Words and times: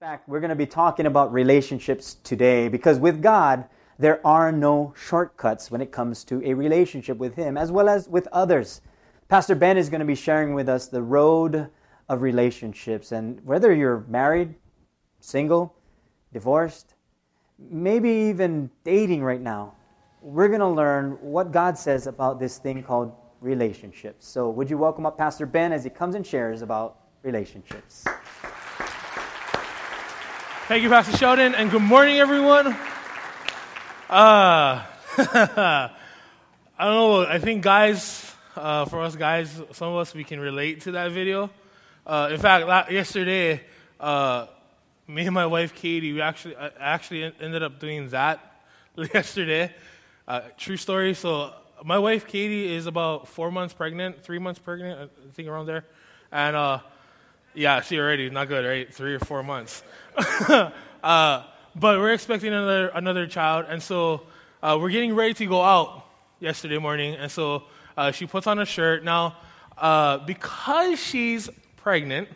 fact, 0.00 0.26
we're 0.26 0.40
going 0.40 0.48
to 0.48 0.56
be 0.56 0.64
talking 0.64 1.04
about 1.04 1.30
relationships 1.30 2.16
today 2.24 2.68
because 2.68 2.98
with 2.98 3.20
God, 3.20 3.66
there 3.98 4.26
are 4.26 4.50
no 4.50 4.94
shortcuts 4.96 5.70
when 5.70 5.82
it 5.82 5.92
comes 5.92 6.24
to 6.24 6.42
a 6.42 6.54
relationship 6.54 7.18
with 7.18 7.34
Him 7.34 7.58
as 7.58 7.70
well 7.70 7.86
as 7.86 8.08
with 8.08 8.26
others. 8.32 8.80
Pastor 9.28 9.54
Ben 9.54 9.76
is 9.76 9.90
going 9.90 9.98
to 9.98 10.06
be 10.06 10.14
sharing 10.14 10.54
with 10.54 10.70
us 10.70 10.86
the 10.86 11.02
road 11.02 11.68
of 12.08 12.22
relationships. 12.22 13.12
And 13.12 13.44
whether 13.44 13.74
you're 13.74 14.06
married, 14.08 14.54
single, 15.20 15.76
divorced, 16.32 16.94
maybe 17.58 18.08
even 18.08 18.70
dating 18.84 19.22
right 19.22 19.42
now, 19.42 19.74
we're 20.22 20.48
going 20.48 20.60
to 20.60 20.66
learn 20.66 21.18
what 21.20 21.52
God 21.52 21.76
says 21.76 22.06
about 22.06 22.40
this 22.40 22.56
thing 22.56 22.82
called 22.82 23.12
relationships. 23.42 24.26
So, 24.26 24.48
would 24.48 24.70
you 24.70 24.78
welcome 24.78 25.04
up 25.04 25.18
Pastor 25.18 25.44
Ben 25.44 25.74
as 25.74 25.84
he 25.84 25.90
comes 25.90 26.14
and 26.14 26.26
shares 26.26 26.62
about 26.62 27.00
relationships? 27.22 28.06
Thank 30.70 30.84
you, 30.84 30.88
Pastor 30.88 31.16
Sheldon, 31.16 31.56
and 31.56 31.68
good 31.68 31.82
morning, 31.82 32.18
everyone. 32.18 32.68
Uh, 34.08 34.84
I 35.18 35.90
don't 36.78 36.94
know. 36.94 37.26
I 37.28 37.40
think 37.40 37.64
guys, 37.64 38.32
uh, 38.54 38.84
for 38.84 39.00
us 39.00 39.16
guys, 39.16 39.52
some 39.72 39.88
of 39.88 39.96
us 39.96 40.14
we 40.14 40.22
can 40.22 40.38
relate 40.38 40.82
to 40.82 40.92
that 40.92 41.10
video. 41.10 41.50
Uh, 42.06 42.28
in 42.30 42.38
fact, 42.38 42.92
yesterday, 42.92 43.62
uh, 43.98 44.46
me 45.08 45.26
and 45.26 45.34
my 45.34 45.46
wife 45.46 45.74
Katie, 45.74 46.12
we 46.12 46.20
actually 46.20 46.54
uh, 46.54 46.70
actually 46.78 47.24
ended 47.40 47.64
up 47.64 47.80
doing 47.80 48.08
that 48.10 48.62
yesterday. 49.12 49.74
Uh, 50.28 50.42
true 50.56 50.76
story. 50.76 51.14
So 51.14 51.52
my 51.84 51.98
wife 51.98 52.28
Katie 52.28 52.72
is 52.72 52.86
about 52.86 53.26
four 53.26 53.50
months 53.50 53.74
pregnant, 53.74 54.22
three 54.22 54.38
months 54.38 54.60
pregnant, 54.60 55.10
I 55.10 55.32
think 55.32 55.48
around 55.48 55.66
there, 55.66 55.84
and 56.30 56.80
yeah, 57.54 57.80
see 57.80 57.98
already, 57.98 58.30
not 58.30 58.48
good, 58.48 58.64
right? 58.64 58.92
Three 58.92 59.14
or 59.14 59.18
four 59.18 59.42
months. 59.42 59.82
uh, 60.48 60.72
but 61.02 61.98
we're 61.98 62.12
expecting 62.12 62.52
another 62.52 62.88
another 62.88 63.26
child, 63.26 63.66
and 63.68 63.82
so 63.82 64.22
uh, 64.62 64.78
we're 64.80 64.90
getting 64.90 65.14
ready 65.14 65.34
to 65.34 65.46
go 65.46 65.62
out 65.62 66.06
yesterday 66.38 66.78
morning, 66.78 67.14
and 67.14 67.30
so 67.30 67.64
uh, 67.96 68.10
she 68.12 68.26
puts 68.26 68.46
on 68.46 68.58
a 68.58 68.64
shirt. 68.64 69.04
Now, 69.04 69.36
uh, 69.78 70.18
because 70.18 71.00
she's 71.00 71.48
pregnant, 71.76 72.28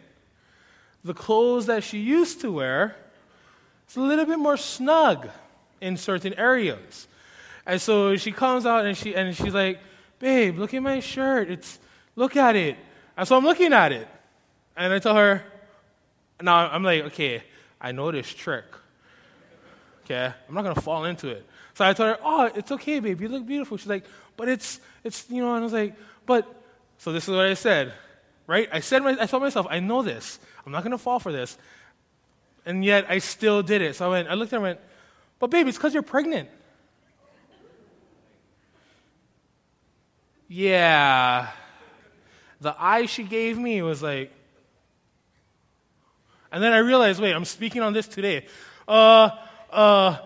the 1.05 1.15
clothes 1.15 1.67
that 1.67 1.85
she 1.85 1.99
used 1.99 2.41
to 2.41 2.51
wear 2.51 2.97
is 3.89 3.97
a 3.97 4.01
little 4.01 4.27
bit 4.27 4.39
more 4.39 4.57
snug 4.57 5.29
in 5.81 5.97
certain 5.97 6.35
areas, 6.35 7.07
and 7.67 7.81
so 7.81 8.17
she 8.17 8.33
comes 8.33 8.67
out 8.67 8.85
and 8.85 8.97
she 8.97 9.15
and 9.15 9.37
she's 9.37 9.55
like, 9.55 9.81
"Babe, 10.19 10.59
look 10.59 10.75
at 10.75 10.83
my 10.83 11.01
shirt. 11.01 11.51
It's 11.51 11.79
look 12.17 12.37
at 12.37 12.57
it." 12.57 12.77
And 13.17 13.29
so 13.29 13.37
I'm 13.37 13.45
looking 13.45 13.73
at 13.73 13.93
it. 13.93 14.09
And 14.77 14.93
I 14.93 14.99
tell 14.99 15.15
her, 15.15 15.43
now 16.41 16.69
I'm 16.69 16.83
like, 16.83 17.05
okay, 17.05 17.43
I 17.81 17.93
know 17.93 18.11
this 18.11 18.33
trick. 18.33 18.65
Okay, 20.05 20.33
I'm 20.49 20.55
not 20.55 20.63
gonna 20.63 20.81
fall 20.81 21.05
into 21.05 21.29
it. 21.29 21.47
So 21.75 21.85
I 21.85 21.93
told 21.93 22.11
her, 22.11 22.19
oh, 22.23 22.51
it's 22.55 22.71
okay, 22.73 23.01
babe, 23.01 23.21
you 23.21 23.29
look 23.29 23.47
beautiful. 23.47 23.77
She's 23.77 23.89
like, 23.89 24.05
but 24.37 24.49
it's, 24.49 24.81
it's, 25.03 25.29
you 25.31 25.43
know, 25.43 25.55
and 25.55 25.61
I 25.61 25.65
was 25.65 25.73
like, 25.73 25.95
but, 26.27 26.63
so 26.99 27.13
this 27.13 27.25
is 27.25 27.31
what 27.35 27.47
I 27.47 27.55
said, 27.55 27.93
right? 28.47 28.69
I 28.73 28.81
said, 28.81 29.03
my, 29.03 29.17
I 29.19 29.27
told 29.27 29.43
myself, 29.43 29.67
I 29.71 29.81
know 29.81 30.03
this. 30.03 30.39
I'm 30.67 30.73
not 30.73 30.83
gonna 30.83 30.99
fall 30.99 31.19
for 31.19 31.33
this. 31.33 31.57
And 32.67 32.85
yet 32.85 33.07
I 33.09 33.19
still 33.19 33.63
did 33.63 33.83
it. 33.83 33.97
So 33.97 34.07
I 34.07 34.09
went, 34.09 34.29
I 34.29 34.35
looked 34.35 34.53
at 34.53 34.61
her 34.61 34.67
and 34.67 34.77
went, 34.77 34.81
but 35.39 35.51
babe, 35.51 35.67
it's 35.69 35.77
because 35.77 35.95
you're 35.95 36.03
pregnant. 36.03 36.49
Yeah. 40.49 41.49
The 42.61 42.75
eye 42.79 43.07
she 43.07 43.25
gave 43.25 43.59
me 43.59 43.83
was 43.83 44.03
like, 44.03 44.33
and 46.55 46.63
then 46.63 46.73
I 46.73 46.79
realized, 46.79 47.21
wait, 47.21 47.33
I'm 47.33 47.45
speaking 47.45 47.83
on 47.83 47.93
this 47.93 48.07
today. 48.07 48.47
Uh, 48.87 49.31
uh, 49.73 50.19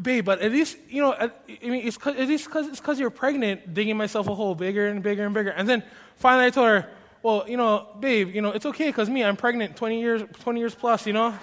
babe, 0.00 0.24
but 0.24 0.40
at 0.40 0.52
least, 0.52 0.78
you 0.88 1.02
know, 1.02 1.12
I 1.12 1.32
mean, 1.66 1.84
it's 1.84 1.98
cause, 1.98 2.14
at 2.14 2.28
least 2.28 2.44
because 2.44 2.68
it's 2.68 2.78
because 2.78 3.00
you're 3.00 3.10
pregnant, 3.10 3.74
digging 3.74 3.96
myself 3.96 4.28
a 4.28 4.34
hole 4.36 4.54
bigger 4.54 4.86
and 4.86 5.02
bigger 5.02 5.24
and 5.24 5.34
bigger. 5.34 5.50
And 5.50 5.68
then 5.68 5.82
finally 6.14 6.46
I 6.46 6.50
told 6.50 6.68
her, 6.68 6.88
well, 7.24 7.44
you 7.48 7.56
know, 7.56 7.88
babe, 7.98 8.32
you 8.32 8.40
know, 8.40 8.52
it's 8.52 8.66
okay 8.66 8.86
because 8.86 9.10
me, 9.10 9.24
I'm 9.24 9.36
pregnant 9.36 9.74
20 9.74 10.00
years, 10.00 10.22
20 10.40 10.60
years 10.60 10.76
plus, 10.76 11.08
you 11.08 11.12
know. 11.12 11.36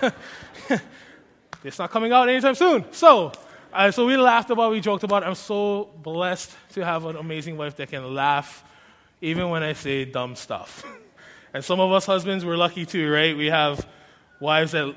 it's 1.62 1.78
not 1.78 1.90
coming 1.90 2.12
out 2.12 2.30
anytime 2.30 2.54
soon. 2.54 2.86
So, 2.92 3.32
uh, 3.74 3.90
so 3.90 4.06
we 4.06 4.16
laughed 4.16 4.48
about, 4.48 4.70
we 4.70 4.80
joked 4.80 5.04
about. 5.04 5.22
It. 5.22 5.26
I'm 5.26 5.34
so 5.34 5.90
blessed 6.02 6.50
to 6.70 6.82
have 6.82 7.04
an 7.04 7.16
amazing 7.16 7.58
wife 7.58 7.76
that 7.76 7.90
can 7.90 8.14
laugh 8.14 8.64
even 9.20 9.50
when 9.50 9.62
I 9.62 9.74
say 9.74 10.06
dumb 10.06 10.34
stuff. 10.34 10.82
And 11.54 11.64
some 11.64 11.80
of 11.80 11.90
us 11.92 12.06
husbands, 12.06 12.44
we're 12.44 12.56
lucky 12.56 12.84
too, 12.84 13.10
right? 13.10 13.36
We 13.36 13.46
have 13.46 13.86
wives 14.40 14.72
that 14.72 14.94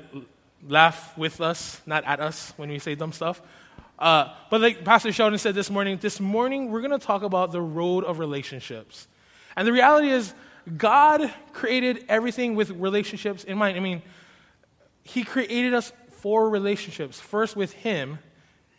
laugh 0.68 1.16
with 1.16 1.40
us, 1.40 1.80
not 1.86 2.04
at 2.04 2.20
us 2.20 2.52
when 2.56 2.68
we 2.68 2.78
say 2.78 2.94
dumb 2.94 3.12
stuff. 3.12 3.40
Uh, 3.98 4.34
but 4.50 4.60
like 4.60 4.84
Pastor 4.84 5.12
Sheldon 5.12 5.38
said 5.38 5.54
this 5.54 5.70
morning, 5.70 5.98
this 5.98 6.20
morning 6.20 6.70
we're 6.70 6.80
going 6.80 6.98
to 6.98 7.04
talk 7.04 7.22
about 7.22 7.52
the 7.52 7.60
road 7.60 8.04
of 8.04 8.18
relationships. 8.18 9.06
And 9.56 9.66
the 9.66 9.72
reality 9.72 10.08
is, 10.08 10.34
God 10.76 11.32
created 11.52 12.04
everything 12.08 12.54
with 12.54 12.70
relationships 12.70 13.44
in 13.44 13.58
mind. 13.58 13.76
I 13.76 13.80
mean, 13.80 14.02
He 15.02 15.24
created 15.24 15.74
us 15.74 15.92
for 16.10 16.48
relationships, 16.48 17.18
first 17.18 17.56
with 17.56 17.72
Him, 17.72 18.18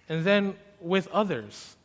and 0.07 0.23
then 0.23 0.55
with 0.79 1.07
others. 1.09 1.75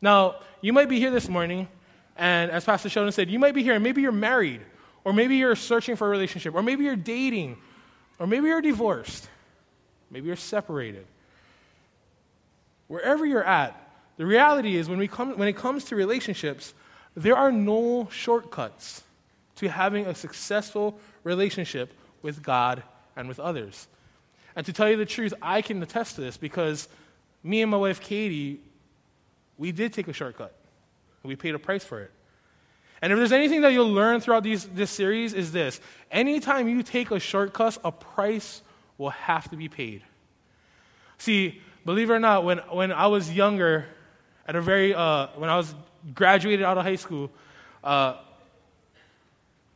Now, 0.00 0.36
you 0.60 0.72
might 0.72 0.88
be 0.88 0.98
here 0.98 1.10
this 1.10 1.28
morning, 1.28 1.68
and 2.16 2.50
as 2.50 2.64
Pastor 2.64 2.88
Sheldon 2.88 3.12
said, 3.12 3.30
you 3.30 3.38
might 3.38 3.54
be 3.54 3.62
here, 3.62 3.74
and 3.74 3.84
maybe 3.84 4.02
you're 4.02 4.12
married 4.12 4.60
or 5.06 5.12
maybe 5.12 5.36
you're 5.36 5.54
searching 5.54 5.94
for 5.94 6.08
a 6.08 6.10
relationship. 6.10 6.52
Or 6.52 6.64
maybe 6.64 6.82
you're 6.82 6.96
dating. 6.96 7.58
Or 8.18 8.26
maybe 8.26 8.48
you're 8.48 8.60
divorced. 8.60 9.28
Maybe 10.10 10.26
you're 10.26 10.34
separated. 10.34 11.06
Wherever 12.88 13.24
you're 13.24 13.44
at, 13.44 13.80
the 14.16 14.26
reality 14.26 14.74
is 14.74 14.88
when, 14.88 14.98
we 14.98 15.06
come, 15.06 15.38
when 15.38 15.46
it 15.46 15.56
comes 15.56 15.84
to 15.84 15.96
relationships, 15.96 16.74
there 17.14 17.36
are 17.36 17.52
no 17.52 18.08
shortcuts 18.10 19.04
to 19.56 19.68
having 19.68 20.06
a 20.06 20.14
successful 20.14 20.98
relationship 21.22 21.92
with 22.20 22.42
God 22.42 22.82
and 23.14 23.28
with 23.28 23.38
others. 23.38 23.86
And 24.56 24.66
to 24.66 24.72
tell 24.72 24.90
you 24.90 24.96
the 24.96 25.06
truth, 25.06 25.34
I 25.40 25.62
can 25.62 25.80
attest 25.84 26.16
to 26.16 26.20
this 26.20 26.36
because 26.36 26.88
me 27.44 27.62
and 27.62 27.70
my 27.70 27.76
wife 27.76 28.00
Katie, 28.00 28.58
we 29.56 29.70
did 29.70 29.92
take 29.92 30.08
a 30.08 30.12
shortcut. 30.12 30.52
And 31.22 31.28
we 31.28 31.36
paid 31.36 31.54
a 31.54 31.60
price 31.60 31.84
for 31.84 32.00
it. 32.00 32.10
And 33.02 33.12
if 33.12 33.18
there's 33.18 33.32
anything 33.32 33.60
that 33.60 33.72
you'll 33.72 33.92
learn 33.92 34.20
throughout 34.20 34.42
these, 34.42 34.64
this 34.66 34.90
series, 34.90 35.34
is 35.34 35.52
this 35.52 35.80
anytime 36.10 36.68
you 36.68 36.82
take 36.82 37.10
a 37.10 37.20
shortcut, 37.20 37.78
a 37.84 37.92
price 37.92 38.62
will 38.98 39.10
have 39.10 39.50
to 39.50 39.56
be 39.56 39.68
paid. 39.68 40.02
See, 41.18 41.60
believe 41.84 42.10
it 42.10 42.14
or 42.14 42.20
not, 42.20 42.44
when, 42.44 42.58
when 42.70 42.92
I 42.92 43.06
was 43.06 43.32
younger, 43.32 43.86
at 44.46 44.56
a 44.56 44.60
very, 44.60 44.94
uh, 44.94 45.28
when 45.36 45.50
I 45.50 45.56
was 45.56 45.74
graduated 46.14 46.64
out 46.64 46.78
of 46.78 46.84
high 46.84 46.96
school, 46.96 47.30
uh, 47.82 48.16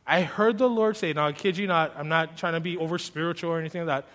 I 0.07 0.21
heard 0.21 0.57
the 0.57 0.69
Lord 0.69 0.97
say, 0.97 1.13
now 1.13 1.27
I 1.27 1.31
kid 1.31 1.57
you 1.57 1.67
not, 1.67 1.93
I'm 1.97 2.09
not 2.09 2.37
trying 2.37 2.53
to 2.53 2.59
be 2.59 2.77
over 2.77 2.97
spiritual 2.97 3.51
or 3.51 3.59
anything 3.59 3.85
like 3.85 4.03
that, 4.03 4.09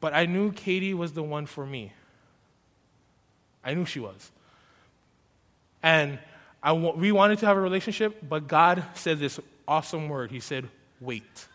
but 0.00 0.14
I 0.14 0.26
knew 0.26 0.52
Katie 0.52 0.94
was 0.94 1.12
the 1.12 1.22
one 1.22 1.46
for 1.46 1.66
me. 1.66 1.92
I 3.64 3.74
knew 3.74 3.84
she 3.84 4.00
was. 4.00 4.30
And 5.82 6.18
we 6.70 7.12
wanted 7.12 7.38
to 7.40 7.46
have 7.46 7.56
a 7.56 7.60
relationship, 7.60 8.18
but 8.28 8.46
God 8.46 8.84
said 8.94 9.18
this 9.18 9.40
awesome 9.66 10.08
word. 10.08 10.30
He 10.30 10.40
said, 10.40 10.68
wait. 11.00 11.48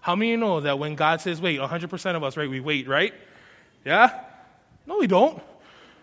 How 0.00 0.16
many 0.16 0.30
you 0.30 0.36
know 0.36 0.60
that 0.60 0.78
when 0.78 0.94
God 0.94 1.20
says 1.20 1.40
wait, 1.40 1.60
100% 1.60 2.16
of 2.16 2.24
us, 2.24 2.36
right, 2.36 2.48
we 2.48 2.60
wait, 2.60 2.88
right? 2.88 3.12
Yeah? 3.84 4.20
No, 4.86 4.98
we 4.98 5.06
don't. 5.06 5.42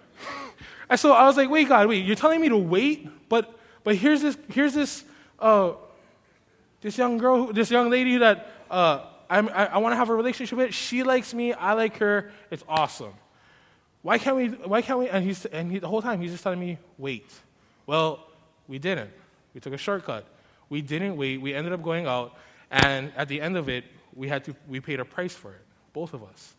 and 0.89 0.99
so 0.99 1.13
I 1.13 1.25
was 1.25 1.37
like, 1.37 1.49
wait, 1.49 1.67
God, 1.67 1.87
wait, 1.87 2.05
you're 2.05 2.15
telling 2.15 2.39
me 2.39 2.49
to 2.49 2.57
wait? 2.57 3.29
But, 3.29 3.57
but 3.83 3.95
here's 3.95 4.21
this, 4.21 4.37
here's 4.49 4.73
this, 4.73 5.03
uh, 5.39 5.73
this 6.81 6.97
young 6.97 7.17
girl, 7.17 7.51
this 7.51 7.71
young 7.71 7.89
lady 7.89 8.17
that 8.17 8.51
uh, 8.69 9.05
i 9.27 9.39
I, 9.39 9.77
want 9.79 9.93
to 9.93 9.97
have 9.97 10.09
a 10.09 10.15
relationship 10.15 10.57
with. 10.57 10.73
She 10.73 11.01
likes 11.01 11.33
me, 11.33 11.53
I 11.53 11.73
like 11.73 11.97
her. 11.97 12.31
It's 12.51 12.63
awesome. 12.69 13.13
Why 14.03 14.19
can't 14.19 14.35
we, 14.35 14.49
why 14.49 14.83
can't 14.83 14.99
we, 14.99 15.09
and, 15.09 15.25
he's, 15.25 15.45
and 15.45 15.71
he, 15.71 15.79
the 15.79 15.87
whole 15.87 16.03
time 16.03 16.21
he's 16.21 16.31
just 16.31 16.43
telling 16.43 16.59
me, 16.59 16.77
wait. 16.99 17.27
Well, 17.87 18.19
we 18.67 18.79
didn't. 18.79 19.11
We 19.53 19.61
took 19.61 19.73
a 19.73 19.77
shortcut. 19.77 20.25
We 20.69 20.81
didn't 20.81 21.15
wait. 21.17 21.41
We 21.41 21.53
ended 21.53 21.73
up 21.73 21.83
going 21.83 22.07
out, 22.07 22.35
and 22.71 23.11
at 23.15 23.27
the 23.27 23.41
end 23.41 23.57
of 23.57 23.69
it, 23.69 23.85
we 24.13 24.27
had 24.27 24.43
to 24.45 24.55
we 24.67 24.79
paid 24.79 24.99
a 24.99 25.05
price 25.05 25.33
for 25.33 25.51
it, 25.51 25.61
both 25.93 26.13
of 26.13 26.23
us. 26.23 26.55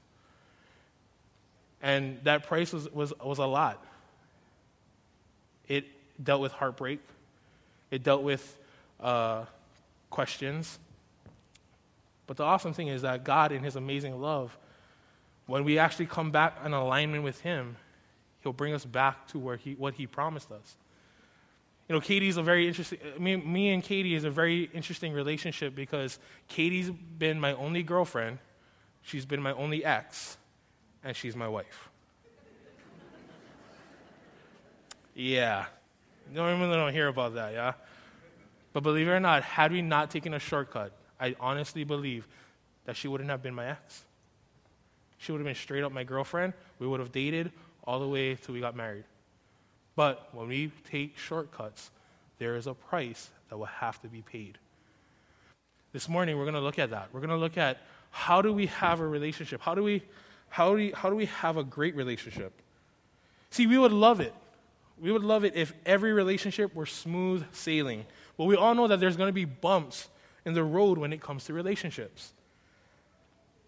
And 1.82 2.18
that 2.24 2.44
price 2.44 2.72
was, 2.72 2.90
was, 2.90 3.12
was 3.22 3.38
a 3.38 3.46
lot. 3.46 3.84
It 5.68 5.84
dealt 6.22 6.40
with 6.40 6.52
heartbreak. 6.52 7.00
It 7.90 8.02
dealt 8.02 8.22
with 8.22 8.58
uh, 9.00 9.44
questions. 10.10 10.78
But 12.26 12.38
the 12.38 12.44
awesome 12.44 12.72
thing 12.72 12.88
is 12.88 13.02
that 13.02 13.24
God, 13.24 13.52
in 13.52 13.62
His 13.62 13.76
amazing 13.76 14.20
love, 14.20 14.56
when 15.46 15.64
we 15.64 15.78
actually 15.78 16.06
come 16.06 16.30
back 16.30 16.58
in 16.64 16.72
alignment 16.72 17.22
with 17.22 17.40
Him, 17.40 17.76
He'll 18.42 18.52
bring 18.52 18.74
us 18.74 18.84
back 18.84 19.28
to 19.28 19.38
where 19.38 19.56
he, 19.56 19.74
what 19.74 19.94
He 19.94 20.06
promised 20.06 20.50
us. 20.52 20.76
You 21.88 21.94
know, 21.94 22.00
Katie's 22.00 22.36
a 22.36 22.42
very 22.42 22.66
interesting, 22.66 22.98
uh, 23.00 23.20
me, 23.20 23.36
me 23.36 23.70
and 23.70 23.82
Katie 23.82 24.14
is 24.14 24.24
a 24.24 24.30
very 24.30 24.64
interesting 24.74 25.12
relationship 25.12 25.74
because 25.74 26.18
Katie's 26.48 26.90
been 26.90 27.38
my 27.38 27.52
only 27.54 27.84
girlfriend, 27.84 28.38
she's 29.02 29.24
been 29.24 29.40
my 29.40 29.52
only 29.52 29.84
ex, 29.84 30.36
and 31.04 31.16
she's 31.16 31.36
my 31.36 31.46
wife. 31.46 31.88
yeah. 35.14 35.66
You 36.28 36.36
don't 36.36 36.56
even 36.56 36.70
don't 36.70 36.92
hear 36.92 37.06
about 37.06 37.34
that, 37.34 37.52
yeah? 37.52 37.74
But 38.72 38.82
believe 38.82 39.06
it 39.06 39.12
or 39.12 39.20
not, 39.20 39.44
had 39.44 39.70
we 39.70 39.80
not 39.80 40.10
taken 40.10 40.34
a 40.34 40.40
shortcut, 40.40 40.92
I 41.20 41.36
honestly 41.38 41.84
believe 41.84 42.26
that 42.84 42.96
she 42.96 43.06
wouldn't 43.06 43.30
have 43.30 43.42
been 43.42 43.54
my 43.54 43.68
ex. 43.68 44.04
She 45.18 45.30
would 45.30 45.38
have 45.38 45.46
been 45.46 45.54
straight 45.54 45.84
up 45.84 45.92
my 45.92 46.04
girlfriend. 46.04 46.52
We 46.80 46.86
would 46.86 47.00
have 47.00 47.12
dated 47.12 47.52
all 47.84 48.00
the 48.00 48.08
way 48.08 48.34
till 48.34 48.54
we 48.54 48.60
got 48.60 48.76
married. 48.76 49.04
But 49.96 50.28
when 50.32 50.48
we 50.48 50.70
take 50.88 51.16
shortcuts, 51.18 51.90
there 52.38 52.54
is 52.56 52.66
a 52.66 52.74
price 52.74 53.30
that 53.48 53.56
will 53.56 53.66
have 53.66 54.00
to 54.02 54.08
be 54.08 54.22
paid. 54.22 54.58
This 55.92 56.08
morning, 56.08 56.36
we're 56.36 56.44
going 56.44 56.54
to 56.54 56.60
look 56.60 56.78
at 56.78 56.90
that. 56.90 57.08
We're 57.12 57.20
going 57.20 57.30
to 57.30 57.36
look 57.36 57.56
at 57.56 57.78
how 58.10 58.42
do 58.42 58.52
we 58.52 58.66
have 58.66 59.00
a 59.00 59.06
relationship? 59.06 59.62
How 59.62 59.74
do 59.74 59.82
we, 59.82 60.02
how 60.50 60.70
do 60.70 60.76
we, 60.76 60.90
how 60.92 61.08
do 61.08 61.16
we 61.16 61.26
have 61.26 61.56
a 61.56 61.64
great 61.64 61.96
relationship? 61.96 62.52
See, 63.50 63.66
we 63.66 63.78
would 63.78 63.92
love 63.92 64.20
it. 64.20 64.34
We 65.00 65.12
would 65.12 65.24
love 65.24 65.44
it 65.44 65.54
if 65.54 65.72
every 65.86 66.12
relationship 66.12 66.74
were 66.74 66.86
smooth 66.86 67.44
sailing. 67.52 68.04
But 68.36 68.44
we 68.44 68.56
all 68.56 68.74
know 68.74 68.88
that 68.88 69.00
there's 69.00 69.16
going 69.16 69.28
to 69.28 69.32
be 69.32 69.46
bumps 69.46 70.08
in 70.44 70.52
the 70.52 70.64
road 70.64 70.98
when 70.98 71.12
it 71.12 71.20
comes 71.22 71.44
to 71.44 71.54
relationships. 71.54 72.32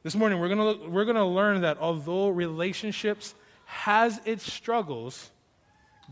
This 0.02 0.14
morning, 0.14 0.38
we're 0.38 0.48
going 0.48 0.78
to, 0.78 0.88
we're 0.88 1.04
going 1.04 1.16
to 1.16 1.24
learn 1.24 1.62
that 1.62 1.78
although 1.78 2.28
relationships 2.28 3.34
has 3.64 4.20
its 4.24 4.50
struggles, 4.50 5.30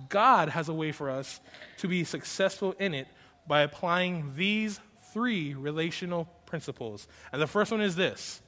God 0.08 0.48
has 0.50 0.69
a 0.69 0.75
way 0.75 0.93
for 0.93 1.10
us 1.10 1.40
to 1.78 1.88
be 1.88 2.04
successful 2.04 2.75
in 2.78 2.94
it 2.94 3.08
by 3.46 3.62
applying 3.62 4.32
these 4.34 4.81
three 5.12 5.54
relational 5.54 6.26
principles. 6.46 7.08
And 7.32 7.40
the 7.40 7.46
first 7.46 7.70
one 7.70 7.81
is 7.81 7.96
this 7.96 8.40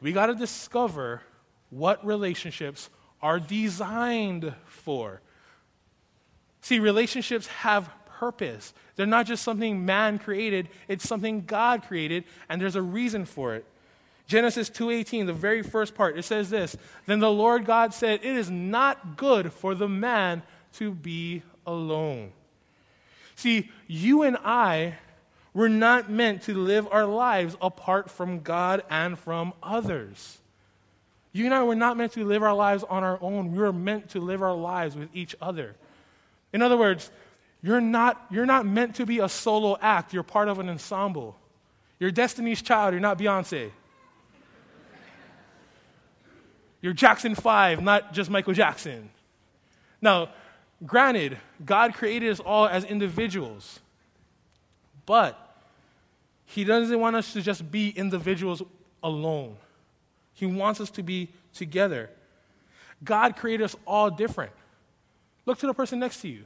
we 0.00 0.12
got 0.12 0.26
to 0.26 0.34
discover 0.34 1.22
what 1.70 2.04
relationships 2.04 2.90
are 3.22 3.40
designed 3.40 4.54
for. 4.66 5.20
See, 6.60 6.78
relationships 6.78 7.46
have 7.48 7.90
purpose. 8.06 8.74
They're 8.96 9.06
not 9.06 9.26
just 9.26 9.42
something 9.42 9.84
man 9.84 10.18
created, 10.18 10.68
it's 10.88 11.08
something 11.08 11.44
God 11.44 11.82
created, 11.82 12.24
and 12.48 12.60
there's 12.60 12.76
a 12.76 12.82
reason 12.82 13.24
for 13.24 13.54
it. 13.54 13.64
Genesis 14.26 14.68
2:18, 14.68 15.26
the 15.26 15.32
very 15.32 15.62
first 15.62 15.94
part, 15.94 16.18
it 16.18 16.24
says 16.24 16.50
this, 16.50 16.76
"Then 17.06 17.20
the 17.20 17.30
Lord 17.30 17.64
God 17.64 17.94
said, 17.94 18.20
it 18.24 18.36
is 18.36 18.50
not 18.50 19.16
good 19.16 19.52
for 19.52 19.74
the 19.74 19.88
man 19.88 20.42
to 20.74 20.92
be 20.92 21.42
alone." 21.64 22.32
See, 23.36 23.70
you 23.86 24.22
and 24.22 24.36
I 24.38 24.94
were 25.54 25.68
not 25.68 26.10
meant 26.10 26.42
to 26.42 26.54
live 26.54 26.88
our 26.90 27.06
lives 27.06 27.56
apart 27.60 28.10
from 28.10 28.40
God 28.40 28.82
and 28.90 29.18
from 29.18 29.54
others. 29.62 30.38
You 31.32 31.44
and 31.44 31.54
I 31.54 31.62
were 31.62 31.74
not 31.74 31.96
meant 31.96 32.12
to 32.12 32.24
live 32.24 32.42
our 32.42 32.54
lives 32.54 32.82
on 32.84 33.04
our 33.04 33.18
own. 33.20 33.52
We 33.52 33.58
were 33.58 33.72
meant 33.72 34.10
to 34.10 34.20
live 34.20 34.42
our 34.42 34.54
lives 34.54 34.96
with 34.96 35.08
each 35.14 35.36
other. 35.40 35.76
In 36.52 36.62
other 36.62 36.76
words, 36.76 37.10
you're 37.62 37.80
not, 37.80 38.26
you're 38.30 38.46
not 38.46 38.64
meant 38.66 38.96
to 38.96 39.06
be 39.06 39.18
a 39.18 39.28
solo 39.28 39.76
act. 39.80 40.12
You're 40.12 40.22
part 40.22 40.48
of 40.48 40.58
an 40.58 40.68
ensemble. 40.68 41.36
You're 41.98 42.10
Destiny's 42.10 42.62
Child. 42.62 42.94
You're 42.94 43.00
not 43.00 43.18
Beyonce. 43.18 43.70
You're 46.80 46.92
Jackson 46.92 47.34
5, 47.34 47.82
not 47.82 48.12
just 48.12 48.30
Michael 48.30 48.52
Jackson. 48.52 49.10
Now, 50.00 50.30
granted, 50.84 51.38
God 51.64 51.94
created 51.94 52.30
us 52.30 52.40
all 52.40 52.66
as 52.66 52.84
individuals, 52.84 53.80
but 55.06 55.56
He 56.44 56.64
doesn't 56.64 56.98
want 56.98 57.16
us 57.16 57.32
to 57.32 57.42
just 57.42 57.70
be 57.70 57.90
individuals 57.90 58.62
alone. 59.02 59.56
He 60.34 60.46
wants 60.46 60.80
us 60.80 60.90
to 60.90 61.02
be 61.02 61.28
together. 61.54 62.10
God 63.02 63.36
created 63.36 63.64
us 63.64 63.76
all 63.86 64.10
different. 64.10 64.52
Look 65.46 65.58
to 65.58 65.66
the 65.66 65.74
person 65.74 65.98
next 65.98 66.20
to 66.22 66.28
you. 66.28 66.44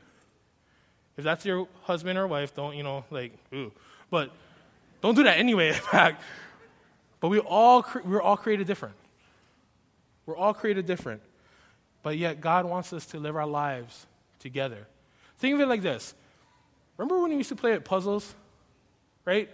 If 1.17 1.25
that's 1.25 1.45
your 1.45 1.69
husband 1.83 2.19
or 2.19 2.27
wife, 2.27 2.55
don't, 2.55 2.77
you 2.77 2.83
know, 2.83 3.05
like, 3.11 3.33
ooh. 3.53 3.73
But 4.11 4.31
don't 5.01 5.15
do 5.15 5.23
that 5.25 5.39
anyway, 5.39 5.69
in 5.75 5.75
fact. 5.75 6.23
But 7.19 7.29
we 7.29 7.41
all, 7.41 7.85
we're 8.05 8.23
all 8.23 8.37
created 8.37 8.67
different. 8.67 8.95
We're 10.31 10.37
all 10.37 10.55
created 10.55 10.87
different. 10.87 11.23
But 12.05 12.17
yet, 12.17 12.41
God 12.41 12.65
wants 12.65 12.93
us 12.93 13.05
to 13.07 13.19
live 13.19 13.35
our 13.35 13.49
lives 13.49 14.07
together. 14.39 14.87
Think 15.39 15.57
of 15.57 15.61
it 15.61 15.67
like 15.67 15.83
this 15.83 16.15
Remember 16.97 17.21
when 17.21 17.31
we 17.33 17.37
used 17.39 17.49
to 17.49 17.57
play 17.57 17.73
at 17.73 17.85
puzzles? 17.85 18.33
Right? 19.25 19.51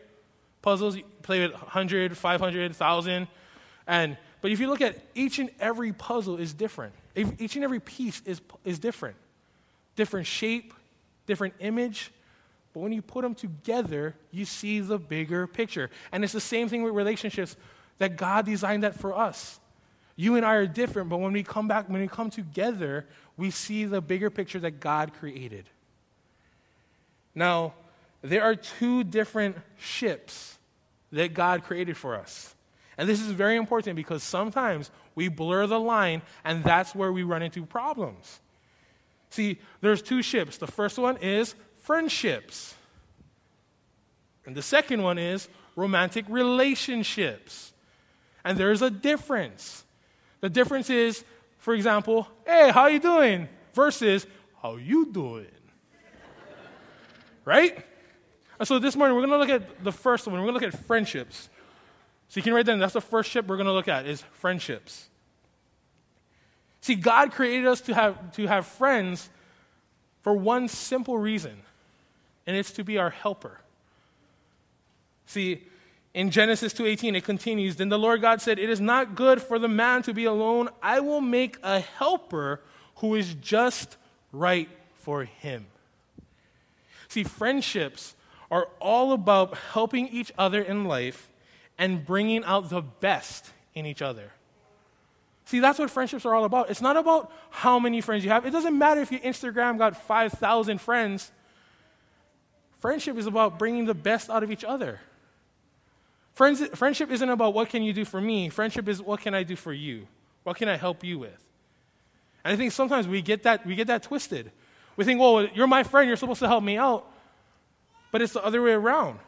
Puzzles, 0.61 0.96
you 0.96 1.05
play 1.23 1.40
with 1.40 1.52
100, 1.52 2.14
500, 2.14 2.70
1,000. 2.73 3.26
And, 3.87 4.19
but 4.43 4.50
if 4.50 4.61
you 4.61 4.69
look 4.69 4.82
at 4.82 4.99
each 5.14 5.38
and 5.38 5.49
every 5.61 5.94
puzzle 5.94 6.37
is 6.37 6.52
different. 6.52 6.93
Each 7.14 7.56
and 7.56 7.64
every 7.64 7.81
piece 7.81 8.20
is, 8.26 8.43
is 8.62 8.79
different. 8.79 9.17
Different 9.94 10.26
shape, 10.26 10.75
different 11.26 11.55
image. 11.61 12.12
But 12.75 12.81
when 12.81 12.93
you 12.93 13.00
put 13.00 13.22
them 13.22 13.34
together, 13.34 14.14
you 14.31 14.44
see 14.44 14.81
the 14.81 14.99
bigger 14.99 15.46
picture. 15.46 15.88
And 16.12 16.22
it's 16.22 16.34
the 16.34 16.40
same 16.40 16.69
thing 16.69 16.82
with 16.82 16.93
relationships 16.93 17.56
that 17.96 18.19
God 18.19 18.44
designed 18.44 18.82
that 18.82 18.94
for 19.00 19.17
us. 19.17 19.58
You 20.16 20.36
and 20.36 20.46
I 20.46 20.54
are 20.54 20.66
different, 20.66 21.10
but 21.10 21.18
when 21.18 21.32
we 21.32 21.42
come 21.42 21.68
back, 21.68 21.88
when 21.88 22.00
we 22.00 22.08
come 22.08 22.30
together, 22.30 23.06
we 23.36 23.50
see 23.50 23.84
the 23.84 24.00
bigger 24.00 24.30
picture 24.30 24.58
that 24.60 24.80
God 24.80 25.12
created. 25.12 25.68
Now, 27.34 27.74
there 28.22 28.42
are 28.42 28.56
two 28.56 29.04
different 29.04 29.56
ships 29.78 30.58
that 31.12 31.34
God 31.34 31.64
created 31.64 31.96
for 31.96 32.16
us. 32.16 32.54
And 32.98 33.06
this 33.06 33.20
is 33.20 33.30
very 33.30 33.56
important 33.56 33.94
because 33.94 34.22
sometimes 34.22 34.90
we 35.14 35.28
blur 35.28 35.66
the 35.66 35.78
line, 35.78 36.22
and 36.44 36.64
that's 36.64 36.94
where 36.94 37.12
we 37.12 37.22
run 37.22 37.42
into 37.42 37.66
problems. 37.66 38.40
See, 39.28 39.58
there's 39.82 40.00
two 40.00 40.22
ships. 40.22 40.56
The 40.56 40.66
first 40.66 40.98
one 40.98 41.19
is 41.19 41.54
friendships, 41.78 42.74
and 44.46 44.56
the 44.56 44.62
second 44.62 45.02
one 45.02 45.19
is 45.19 45.48
romantic 45.74 46.24
relationships. 46.28 47.72
And 48.44 48.56
there's 48.56 48.80
a 48.80 48.90
difference. 48.90 49.84
The 50.40 50.50
difference 50.50 50.90
is, 50.90 51.24
for 51.58 51.74
example, 51.74 52.28
hey, 52.46 52.70
how 52.70 52.86
you 52.86 53.00
doing? 53.00 53.48
Versus, 53.74 54.26
how 54.62 54.76
you 54.76 55.06
doing? 55.06 55.46
right? 57.44 57.84
And 58.58 58.66
so 58.66 58.78
this 58.78 58.96
morning 58.96 59.16
we're 59.16 59.26
going 59.26 59.38
to 59.40 59.52
look 59.52 59.62
at 59.62 59.84
the 59.84 59.92
first 59.92 60.26
one. 60.26 60.34
We're 60.34 60.46
going 60.46 60.60
to 60.60 60.66
look 60.66 60.74
at 60.74 60.86
friendships. 60.86 61.48
So 62.28 62.38
you 62.38 62.42
can 62.42 62.54
write 62.54 62.66
that. 62.66 62.78
that's 62.78 62.94
the 62.94 63.00
first 63.00 63.30
ship 63.30 63.46
we're 63.46 63.56
going 63.56 63.66
to 63.66 63.72
look 63.72 63.88
at 63.88 64.06
is 64.06 64.22
friendships. 64.32 65.08
See, 66.81 66.94
God 66.94 67.32
created 67.32 67.66
us 67.66 67.81
to 67.82 67.94
have, 67.94 68.32
to 68.32 68.46
have 68.46 68.66
friends 68.66 69.28
for 70.22 70.34
one 70.34 70.69
simple 70.69 71.19
reason, 71.19 71.56
and 72.46 72.56
it's 72.56 72.72
to 72.72 72.84
be 72.84 72.98
our 72.98 73.10
helper. 73.10 73.60
See, 75.26 75.64
in 76.17 76.31
Genesis 76.31 76.73
2:18 76.73 77.15
it 77.15 77.25
continues, 77.25 77.77
then 77.77 77.91
the 77.91 77.99
Lord 77.99 78.23
God 78.23 78.41
said, 78.41 78.58
"It 78.58 78.70
is 78.70 78.81
not 78.81 79.15
good 79.15 79.43
for 79.43 79.58
the 79.58 79.69
man 79.69 80.03
to 80.05 80.15
be 80.15 80.25
alone. 80.25 80.70
I 80.82 80.99
will 81.01 81.20
make 81.20 81.58
a 81.63 81.81
helper 81.81 82.63
who 82.96 83.15
is 83.15 83.35
just 83.35 83.99
right 84.32 84.70
for 84.94 85.25
him." 85.25 85.67
See, 87.08 87.23
friendships 87.23 88.17
are 88.51 88.70
all 88.81 89.13
about 89.13 89.58
helping 89.75 90.08
each 90.08 90.32
other 90.39 90.63
in 90.63 90.87
life 90.87 91.31
and 91.77 92.06
bringing 92.06 92.43
out 92.44 92.70
the 92.70 92.81
best 92.81 93.53
in 93.75 93.85
each 93.85 94.01
other. 94.01 94.32
See, 95.44 95.61
that's 95.61 95.79
what 95.79 95.91
friendships 95.91 96.25
are 96.25 96.35
all 96.35 96.44
about. 96.44 96.70
It's 96.70 96.81
not 96.81 96.96
about 96.96 97.31
how 97.51 97.79
many 97.79 98.01
friends 98.01 98.25
you 98.25 98.31
have. 98.31 98.46
It 98.46 98.53
doesn't 98.53 98.77
matter 98.77 99.03
if 99.03 99.13
your 99.13 99.20
Instagram 99.20 99.77
got 99.77 99.94
5,000 99.94 100.81
friends. 100.81 101.31
Friendship 102.79 103.19
is 103.19 103.27
about 103.27 103.58
bringing 103.58 103.85
the 103.85 103.94
best 103.94 104.31
out 104.31 104.43
of 104.43 104.51
each 104.51 104.65
other. 104.65 105.01
Friends, 106.36 106.62
friendship 106.74 107.10
isn't 107.10 107.31
about 107.31 107.55
what 107.55 107.70
can 107.70 107.82
you 107.82 107.94
do 107.94 108.05
for 108.05 108.20
me. 108.20 108.50
Friendship 108.50 108.86
is 108.88 109.00
what 109.00 109.20
can 109.20 109.34
I 109.34 109.43
do 109.43 109.56
for 109.56 109.72
you? 109.72 110.06
What 110.44 110.58
can 110.58 110.69
I 110.69 110.76
help 110.76 111.02
you 111.02 111.19
with? 111.19 111.43
And 112.44 112.52
I 112.52 112.56
think 112.58 112.72
sometimes 112.72 113.08
we 113.08 113.22
get 113.22 113.44
that, 113.44 113.64
we 113.64 113.74
get 113.74 113.86
that 113.86 114.02
twisted. 114.02 114.52
We 114.96 115.05
think, 115.06 115.19
well, 115.19 115.46
you're 115.46 115.66
my 115.66 115.82
friend, 115.82 116.06
you're 116.06 116.19
supposed 116.19 116.40
to 116.40 116.46
help 116.46 116.62
me 116.62 116.76
out. 116.76 117.10
But 118.12 118.20
it's 118.20 118.34
the 118.34 118.44
other 118.44 118.60
way 118.60 118.72
around. 118.72 119.19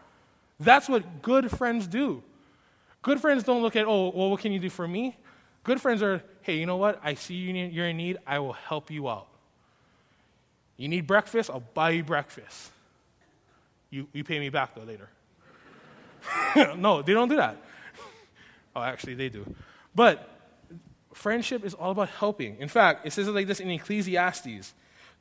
That's 0.61 0.87
what 0.87 1.23
good 1.23 1.51
friends 1.51 1.87
do. 1.87 2.23
Good 3.01 3.23
friends 3.23 3.43
don't 3.43 3.63
look 3.63 3.75
at, 3.75 3.87
oh, 3.87 4.13
well, 4.15 4.29
what 4.29 4.41
can 4.41 4.53
you 4.53 4.59
do 4.59 4.69
for 4.69 4.87
me? 4.87 5.17
Good 5.65 5.81
friends 5.81 6.03
are, 6.03 6.23
hey, 6.43 6.59
you 6.59 6.67
know 6.67 6.77
what? 6.77 7.01
I 7.03 7.15
see 7.15 7.37
you 7.37 7.55
need, 7.55 7.73
you're 7.73 7.89
in 7.89 7.97
need. 7.97 8.19
I 8.27 8.39
will 8.39 8.53
help 8.53 8.91
you 8.91 9.09
out. 9.09 9.29
You 10.77 10.89
need 10.89 11.07
breakfast? 11.07 11.49
I'll 11.49 11.65
buy 11.73 11.91
you 11.91 12.05
breakfast. 12.05 12.71
You, 13.89 14.09
you 14.13 14.25
pay 14.25 14.39
me 14.39 14.51
back, 14.51 14.75
though, 14.75 14.83
later. 14.83 15.09
no, 16.77 17.03
they 17.03 17.13
don't 17.13 17.29
do 17.29 17.37
that. 17.37 17.57
Oh, 18.75 18.83
actually, 18.83 19.15
they 19.15 19.29
do. 19.29 19.55
But 19.95 20.29
friendship 21.13 21.65
is 21.65 21.75
all 21.75 21.91
about 21.91 22.09
helping. 22.11 22.57
In 22.59 22.69
fact, 22.69 23.07
it 23.07 23.13
says 23.13 23.29
it 23.29 23.33
like 23.33 23.47
this 23.47 23.61
in 23.61 23.71
Ecclesiastes 23.71 24.75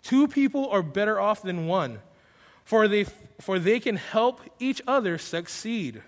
Two 0.03 0.27
people 0.27 0.69
are 0.69 0.83
better 0.83 1.19
off 1.19 1.41
than 1.41 1.67
one, 1.67 1.99
for 2.63 2.87
they, 2.87 3.05
for 3.41 3.59
they 3.59 3.79
can 3.79 3.95
help 3.95 4.41
each 4.59 4.81
other 4.87 5.17
succeed. 5.17 6.01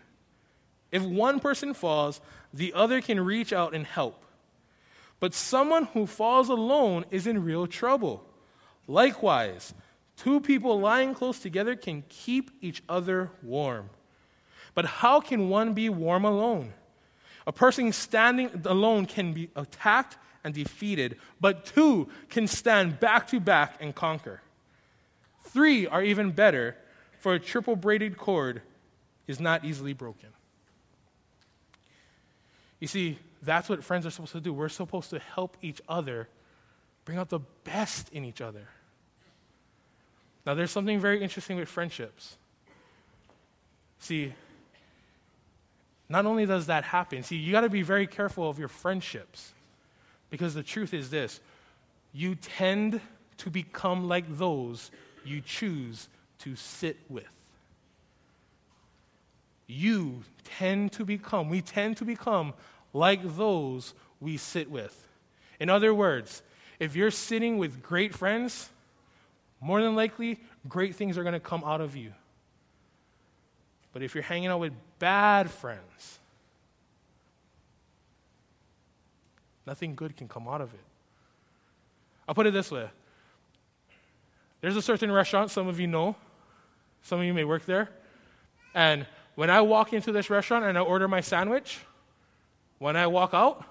If 0.92 1.04
one 1.04 1.40
person 1.40 1.74
falls, 1.74 2.22
the 2.54 2.74
other 2.74 3.02
can 3.02 3.20
reach 3.20 3.52
out 3.52 3.74
and 3.74 3.86
help. 3.86 4.24
But 5.20 5.34
someone 5.34 5.86
who 5.86 6.06
falls 6.06 6.50
alone 6.50 7.06
is 7.12 7.28
in 7.28 7.44
real 7.44 7.68
trouble. 7.68 8.24
Likewise, 8.88 9.74
two 10.16 10.40
people 10.40 10.80
lying 10.80 11.14
close 11.14 11.40
together 11.40 11.76
can 11.76 12.04
keep 12.10 12.52
each 12.62 12.82
other 12.88 13.32
warm. 13.44 13.90
But 14.80 14.86
how 14.86 15.20
can 15.20 15.50
one 15.50 15.74
be 15.74 15.90
warm 15.90 16.24
alone? 16.24 16.72
A 17.46 17.52
person 17.52 17.92
standing 17.92 18.50
alone 18.64 19.08
can 19.08 19.34
be 19.34 19.50
attacked 19.54 20.18
and 20.42 20.54
defeated, 20.54 21.18
but 21.42 21.66
two 21.66 22.08
can 22.30 22.48
stand 22.48 22.98
back 22.98 23.28
to 23.28 23.42
back 23.42 23.76
and 23.82 23.94
conquer. 23.94 24.42
Three 25.48 25.86
are 25.86 26.02
even 26.02 26.32
better, 26.32 26.78
for 27.18 27.34
a 27.34 27.40
triple 27.42 27.76
braided 27.76 28.18
cord 28.18 28.62
is 29.28 29.42
not 29.42 29.66
easily 29.66 29.92
broken. 29.92 30.30
You 32.80 32.88
see, 32.88 33.20
that's 33.42 33.68
what 33.68 33.84
friends 33.84 34.06
are 34.06 34.12
supposed 34.12 34.32
to 34.32 34.40
do. 34.40 34.54
We're 34.54 34.70
supposed 34.70 35.10
to 35.10 35.20
help 35.20 35.58
each 35.62 35.82
other 35.90 36.30
bring 37.04 37.18
out 37.18 37.28
the 37.28 37.42
best 37.66 38.08
in 38.14 38.24
each 38.24 38.40
other. 38.40 38.70
Now, 40.46 40.54
there's 40.54 40.72
something 40.72 41.02
very 41.02 41.22
interesting 41.22 41.58
with 41.58 41.68
friendships. 41.68 42.38
See, 44.00 44.34
not 46.10 46.26
only 46.26 46.46
does 46.48 46.66
that 46.66 46.84
happen, 46.84 47.22
see, 47.22 47.38
you 47.38 47.52
got 47.52 47.62
to 47.62 47.70
be 47.70 47.84
very 47.84 48.08
careful 48.08 48.50
of 48.50 48.58
your 48.58 48.68
friendships 48.68 49.54
because 50.32 50.56
the 50.56 50.64
truth 50.64 50.94
is 50.94 51.10
this 51.12 51.40
you 52.12 52.36
tend 52.36 53.00
to 53.38 53.50
become 53.50 54.08
like 54.08 54.26
those 54.38 54.90
you 55.24 55.42
choose 55.42 56.10
to 56.40 56.56
sit 56.56 56.98
with. 57.08 57.26
You 59.68 60.24
tend 60.44 60.94
to 60.94 61.06
become, 61.06 61.50
we 61.50 61.62
tend 61.62 61.98
to 61.98 62.06
become 62.06 62.54
like 62.92 63.38
those 63.38 63.94
we 64.20 64.38
sit 64.38 64.72
with. 64.72 65.08
In 65.60 65.70
other 65.70 65.94
words, 65.94 66.42
if 66.80 66.96
you're 66.96 67.12
sitting 67.12 67.60
with 67.60 67.84
great 67.84 68.16
friends, 68.16 68.70
more 69.62 69.82
than 69.82 69.96
likely, 69.96 70.40
great 70.68 70.96
things 70.96 71.18
are 71.18 71.24
going 71.24 71.34
to 71.34 71.40
come 71.40 71.64
out 71.64 71.82
of 71.82 71.96
you. 71.96 72.14
But 73.94 74.02
if 74.02 74.16
you're 74.16 74.24
hanging 74.24 74.48
out 74.48 74.60
with 74.60 74.74
bad 75.00 75.50
friends, 75.50 76.20
nothing 79.66 79.96
good 79.96 80.16
can 80.16 80.28
come 80.28 80.48
out 80.48 80.62
of 80.62 80.74
it. 80.74 80.80
I'll 82.28 82.36
put 82.36 82.46
it 82.46 82.54
this 82.54 82.70
way 82.70 82.90
there's 84.62 84.76
a 84.76 84.82
certain 84.82 85.12
restaurant, 85.12 85.52
some 85.52 85.68
of 85.68 85.80
you 85.80 85.88
know, 85.88 86.16
some 87.02 87.20
of 87.20 87.26
you 87.26 87.34
may 87.34 87.46
work 87.46 87.66
there, 87.66 87.90
and 88.76 89.06
when 89.36 89.50
I 89.50 89.62
walk 89.62 89.94
into 89.94 90.12
this 90.12 90.30
restaurant 90.30 90.66
and 90.66 90.78
I 90.78 90.82
order 90.82 91.08
my 91.08 91.22
sandwich, 91.22 91.80
when 92.78 92.96
I 92.96 93.08
walk 93.08 93.34
out, 93.34 93.64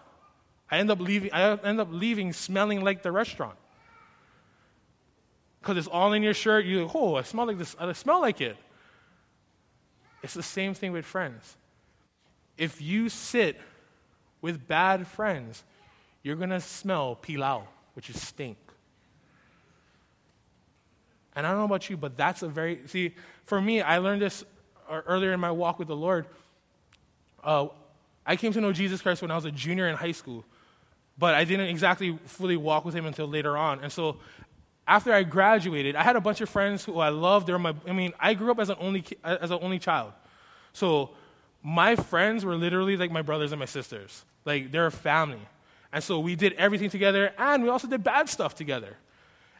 I 0.70 0.78
end 0.78 0.90
up 0.90 1.00
leaving, 1.00 1.32
I 1.32 1.56
end 1.56 1.80
up 1.80 1.88
leaving 1.90 2.32
smelling 2.32 2.82
like 2.82 3.02
the 3.02 3.12
restaurant. 3.12 3.56
Because 5.60 5.76
it's 5.76 5.86
all 5.86 6.12
in 6.12 6.22
your 6.22 6.34
shirt. 6.34 6.64
You 6.64 6.84
like, 6.84 6.94
oh, 6.94 7.16
I 7.16 7.22
smell 7.22 7.46
like 7.46 7.58
this. 7.58 7.74
I 7.78 7.92
smell 7.92 8.20
like 8.20 8.40
it. 8.40 8.56
It's 10.22 10.34
the 10.34 10.42
same 10.42 10.74
thing 10.74 10.92
with 10.92 11.04
friends. 11.04 11.56
If 12.56 12.80
you 12.80 13.08
sit 13.08 13.60
with 14.40 14.66
bad 14.66 15.06
friends, 15.06 15.62
you're 16.22 16.36
going 16.36 16.50
to 16.50 16.60
smell 16.60 17.14
pilau, 17.14 17.62
which 17.94 18.10
is 18.10 18.20
stink. 18.20 18.58
And 21.36 21.46
I 21.46 21.50
don't 21.50 21.60
know 21.60 21.66
about 21.66 21.88
you, 21.88 21.96
but 21.96 22.16
that's 22.16 22.42
a 22.42 22.48
very, 22.48 22.80
see, 22.86 23.14
for 23.44 23.60
me, 23.60 23.80
I 23.80 23.98
learned 23.98 24.22
this 24.22 24.44
uh, 24.90 25.02
earlier 25.06 25.32
in 25.32 25.38
my 25.38 25.52
walk 25.52 25.78
with 25.78 25.86
the 25.86 25.96
Lord. 25.96 26.26
Uh, 27.44 27.68
I 28.26 28.34
came 28.34 28.52
to 28.52 28.60
know 28.60 28.72
Jesus 28.72 29.00
Christ 29.00 29.22
when 29.22 29.30
I 29.30 29.36
was 29.36 29.44
a 29.44 29.52
junior 29.52 29.88
in 29.88 29.94
high 29.94 30.12
school, 30.12 30.44
but 31.16 31.34
I 31.34 31.44
didn't 31.44 31.68
exactly 31.68 32.18
fully 32.26 32.56
walk 32.56 32.84
with 32.84 32.94
him 32.94 33.06
until 33.06 33.28
later 33.28 33.56
on. 33.56 33.80
And 33.80 33.92
so 33.92 34.16
after 34.88 35.12
I 35.12 35.22
graduated, 35.22 35.94
I 35.94 36.02
had 36.02 36.16
a 36.16 36.20
bunch 36.20 36.40
of 36.40 36.48
friends 36.48 36.84
who 36.84 36.98
I 36.98 37.10
loved. 37.10 37.46
They 37.46 37.52
were 37.52 37.58
my, 37.58 37.74
I 37.86 37.92
mean, 37.92 38.14
I 38.18 38.32
grew 38.32 38.50
up 38.50 38.58
as 38.58 38.70
an 38.70 38.76
only, 38.80 39.04
as 39.22 39.50
an 39.50 39.58
only 39.60 39.78
child. 39.78 40.12
So 40.72 41.10
my 41.62 41.94
friends 41.94 42.44
were 42.44 42.56
literally 42.56 42.96
like 42.96 43.10
my 43.10 43.20
brothers 43.20 43.52
and 43.52 43.58
my 43.60 43.66
sisters. 43.66 44.24
Like 44.46 44.72
they're 44.72 44.86
a 44.86 44.90
family. 44.90 45.46
And 45.92 46.02
so 46.02 46.18
we 46.20 46.34
did 46.34 46.54
everything 46.54 46.88
together, 46.88 47.32
and 47.38 47.62
we 47.62 47.68
also 47.68 47.86
did 47.86 48.02
bad 48.02 48.28
stuff 48.30 48.54
together. 48.54 48.96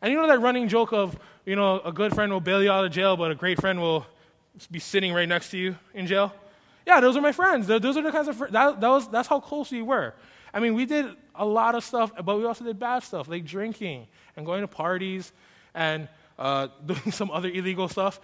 And 0.01 0.13
you 0.13 0.19
know 0.19 0.27
that 0.27 0.41
running 0.41 0.67
joke 0.67 0.93
of, 0.93 1.19
you 1.45 1.57
know, 1.57 1.81
a 1.81 1.93
good 1.93 2.15
friend 2.15 2.33
will 2.33 2.41
bail 2.41 2.63
you 2.63 2.71
out 2.71 2.85
of 2.85 2.91
jail, 2.91 3.17
but 3.17 3.31
a 3.31 3.35
great 3.35 3.61
friend 3.61 3.81
will 3.81 4.07
be 4.71 4.79
sitting 4.79 5.13
right 5.13 5.29
next 5.29 5.51
to 5.51 5.59
you 5.59 5.77
in 5.93 6.07
jail? 6.07 6.33
Yeah, 6.87 7.01
those 7.01 7.17
are 7.17 7.21
my 7.21 7.33
friends. 7.33 7.67
Those 7.67 7.97
are 7.99 8.03
the 8.03 8.13
kinds 8.13 8.29
of 8.29 8.37
friends. 8.37 8.53
That, 8.55 8.81
that 8.81 8.89
was, 8.89 9.09
that's 9.09 9.29
how 9.29 9.41
close 9.41 9.71
we 9.71 9.83
were. 9.83 10.15
I 10.53 10.61
mean, 10.61 10.75
we 10.75 10.87
did 10.87 11.07
a 11.35 11.45
lot 11.45 11.75
of 11.75 11.85
stuff, 11.85 12.13
but 12.25 12.37
we 12.39 12.45
also 12.45 12.65
did 12.65 12.79
bad 12.79 13.03
stuff, 13.03 13.29
like 13.29 13.45
drinking 13.45 14.07
and 14.37 14.47
going 14.47 14.63
to 14.63 14.69
parties 14.69 15.33
and 15.75 16.09
uh, 16.39 16.69
doing 16.87 17.13
some 17.13 17.31
other 17.31 17.49
illegal 17.49 17.89
stuff. 17.89 18.21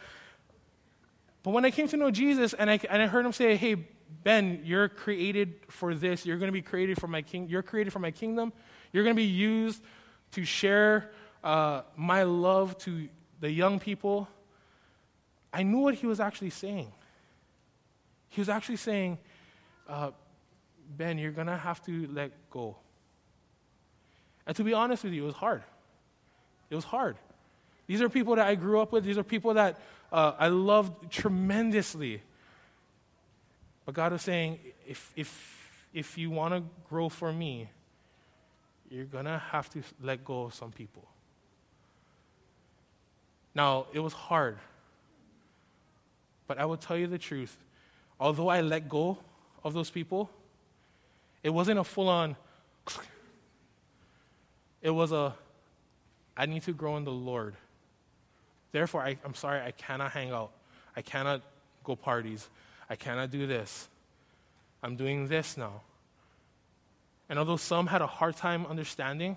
But 1.42 1.50
when 1.50 1.64
I 1.64 1.70
came 1.70 1.88
to 1.88 1.96
know 1.96 2.10
Jesus 2.10 2.54
and 2.54 2.70
I, 2.70 2.80
and 2.88 3.02
I 3.02 3.06
heard 3.06 3.26
him 3.26 3.32
say, 3.32 3.56
hey, 3.56 3.76
Ben, 4.22 4.62
you're 4.64 4.88
created 4.88 5.54
for 5.68 5.94
this. 5.94 6.24
You're 6.24 6.38
going 6.38 6.48
to 6.48 6.52
be 6.52 6.62
created 6.62 6.98
for 6.98 7.06
my 7.06 7.20
king. 7.20 7.48
You're 7.48 7.62
created 7.62 7.92
for 7.92 7.98
my 7.98 8.10
kingdom. 8.10 8.52
You're 8.92 9.04
going 9.04 9.14
to 9.14 9.20
be 9.20 9.28
used 9.28 9.82
to 10.32 10.44
share 10.44 11.10
uh, 11.42 11.82
my 11.96 12.22
love 12.22 12.78
to 12.78 13.08
the 13.40 13.50
young 13.50 13.78
people. 13.78 14.28
I 15.52 15.62
knew 15.62 15.80
what 15.80 15.94
he 15.94 16.06
was 16.06 16.20
actually 16.20 16.50
saying. 16.50 16.90
He 18.28 18.40
was 18.40 18.48
actually 18.48 18.76
saying, 18.76 19.18
uh, 19.88 20.12
Ben, 20.96 21.18
you're 21.18 21.32
going 21.32 21.46
to 21.46 21.56
have 21.56 21.84
to 21.86 22.08
let 22.12 22.32
go. 22.50 22.76
And 24.46 24.54
to 24.56 24.64
be 24.64 24.72
honest 24.72 25.04
with 25.04 25.12
you, 25.12 25.24
it 25.24 25.26
was 25.26 25.34
hard. 25.34 25.62
It 26.70 26.74
was 26.74 26.84
hard. 26.84 27.16
These 27.86 28.00
are 28.00 28.08
people 28.08 28.36
that 28.36 28.46
I 28.46 28.54
grew 28.54 28.80
up 28.80 28.92
with, 28.92 29.04
these 29.04 29.18
are 29.18 29.22
people 29.22 29.54
that 29.54 29.80
uh, 30.12 30.32
I 30.38 30.48
loved 30.48 31.10
tremendously. 31.10 32.22
But 33.84 33.94
God 33.94 34.12
was 34.12 34.22
saying, 34.22 34.58
if, 34.86 35.12
if, 35.16 35.70
if 35.92 36.16
you 36.16 36.30
want 36.30 36.54
to 36.54 36.62
grow 36.88 37.08
for 37.08 37.32
me, 37.32 37.68
you're 38.90 39.04
going 39.04 39.26
to 39.26 39.42
have 39.50 39.68
to 39.70 39.82
let 40.02 40.24
go 40.24 40.44
of 40.44 40.54
some 40.54 40.72
people. 40.72 41.04
Now, 43.54 43.86
it 43.92 44.00
was 44.00 44.12
hard. 44.12 44.58
But 46.46 46.58
I 46.58 46.64
will 46.64 46.76
tell 46.76 46.96
you 46.96 47.06
the 47.06 47.18
truth 47.18 47.58
although 48.20 48.48
I 48.48 48.60
let 48.60 48.88
go 48.88 49.18
of 49.64 49.74
those 49.74 49.90
people, 49.90 50.30
it 51.44 51.50
wasn't 51.50 51.78
a 51.78 51.84
full 51.84 52.08
on, 52.08 52.34
it 54.82 54.90
was 54.90 55.12
a, 55.12 55.34
I 56.36 56.46
need 56.46 56.62
to 56.62 56.72
grow 56.72 56.96
in 56.96 57.04
the 57.04 57.12
Lord. 57.12 57.54
Therefore, 58.72 59.02
I, 59.02 59.18
I'm 59.24 59.34
sorry, 59.34 59.60
I 59.60 59.70
cannot 59.70 60.10
hang 60.10 60.32
out. 60.32 60.50
I 60.96 61.02
cannot 61.02 61.42
go 61.84 61.94
parties. 61.94 62.48
I 62.90 62.96
cannot 62.96 63.30
do 63.30 63.46
this. 63.46 63.88
I'm 64.82 64.96
doing 64.96 65.28
this 65.28 65.56
now. 65.56 65.82
And 67.28 67.38
although 67.38 67.56
some 67.56 67.86
had 67.86 68.02
a 68.02 68.06
hard 68.06 68.36
time 68.36 68.66
understanding, 68.66 69.36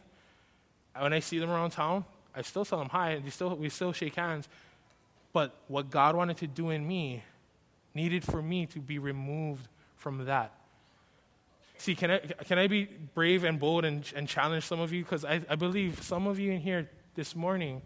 when 0.98 1.14
I 1.14 1.20
see 1.20 1.40
them 1.40 1.50
around 1.50 1.72
town, 1.72 2.06
I 2.34 2.42
still 2.42 2.66
tell 2.66 2.80
them 2.80 2.90
hi, 2.90 3.12
and 3.12 3.24
we 3.24 3.32
still, 3.32 3.56
we 3.56 3.70
still 3.70 3.92
shake 3.92 4.16
hands. 4.16 4.48
But 5.34 5.54
what 5.68 5.90
God 5.90 6.16
wanted 6.16 6.38
to 6.38 6.48
do 6.48 6.70
in 6.70 6.88
me 6.88 7.24
needed 7.94 8.24
for 8.24 8.42
me 8.42 8.66
to 8.68 8.80
be 8.80 8.98
removed 8.98 9.68
from 9.96 10.26
that. 10.26 10.57
See, 11.78 11.96
can 11.96 12.12
I, 12.12 12.18
can 12.20 12.58
I 12.58 12.68
be 12.68 12.86
brave 13.14 13.44
and 13.44 13.60
bold 13.60 13.86
and, 13.86 14.12
and 14.16 14.28
challenge 14.28 14.66
some 14.66 14.80
of 14.80 14.92
you? 14.92 15.04
Because 15.04 15.24
I, 15.24 15.42
I 15.50 15.56
believe 15.56 16.02
some 16.02 16.28
of 16.28 16.40
you 16.40 16.52
in 16.52 16.60
here 16.60 16.90
this 17.16 17.36
morning, 17.36 17.82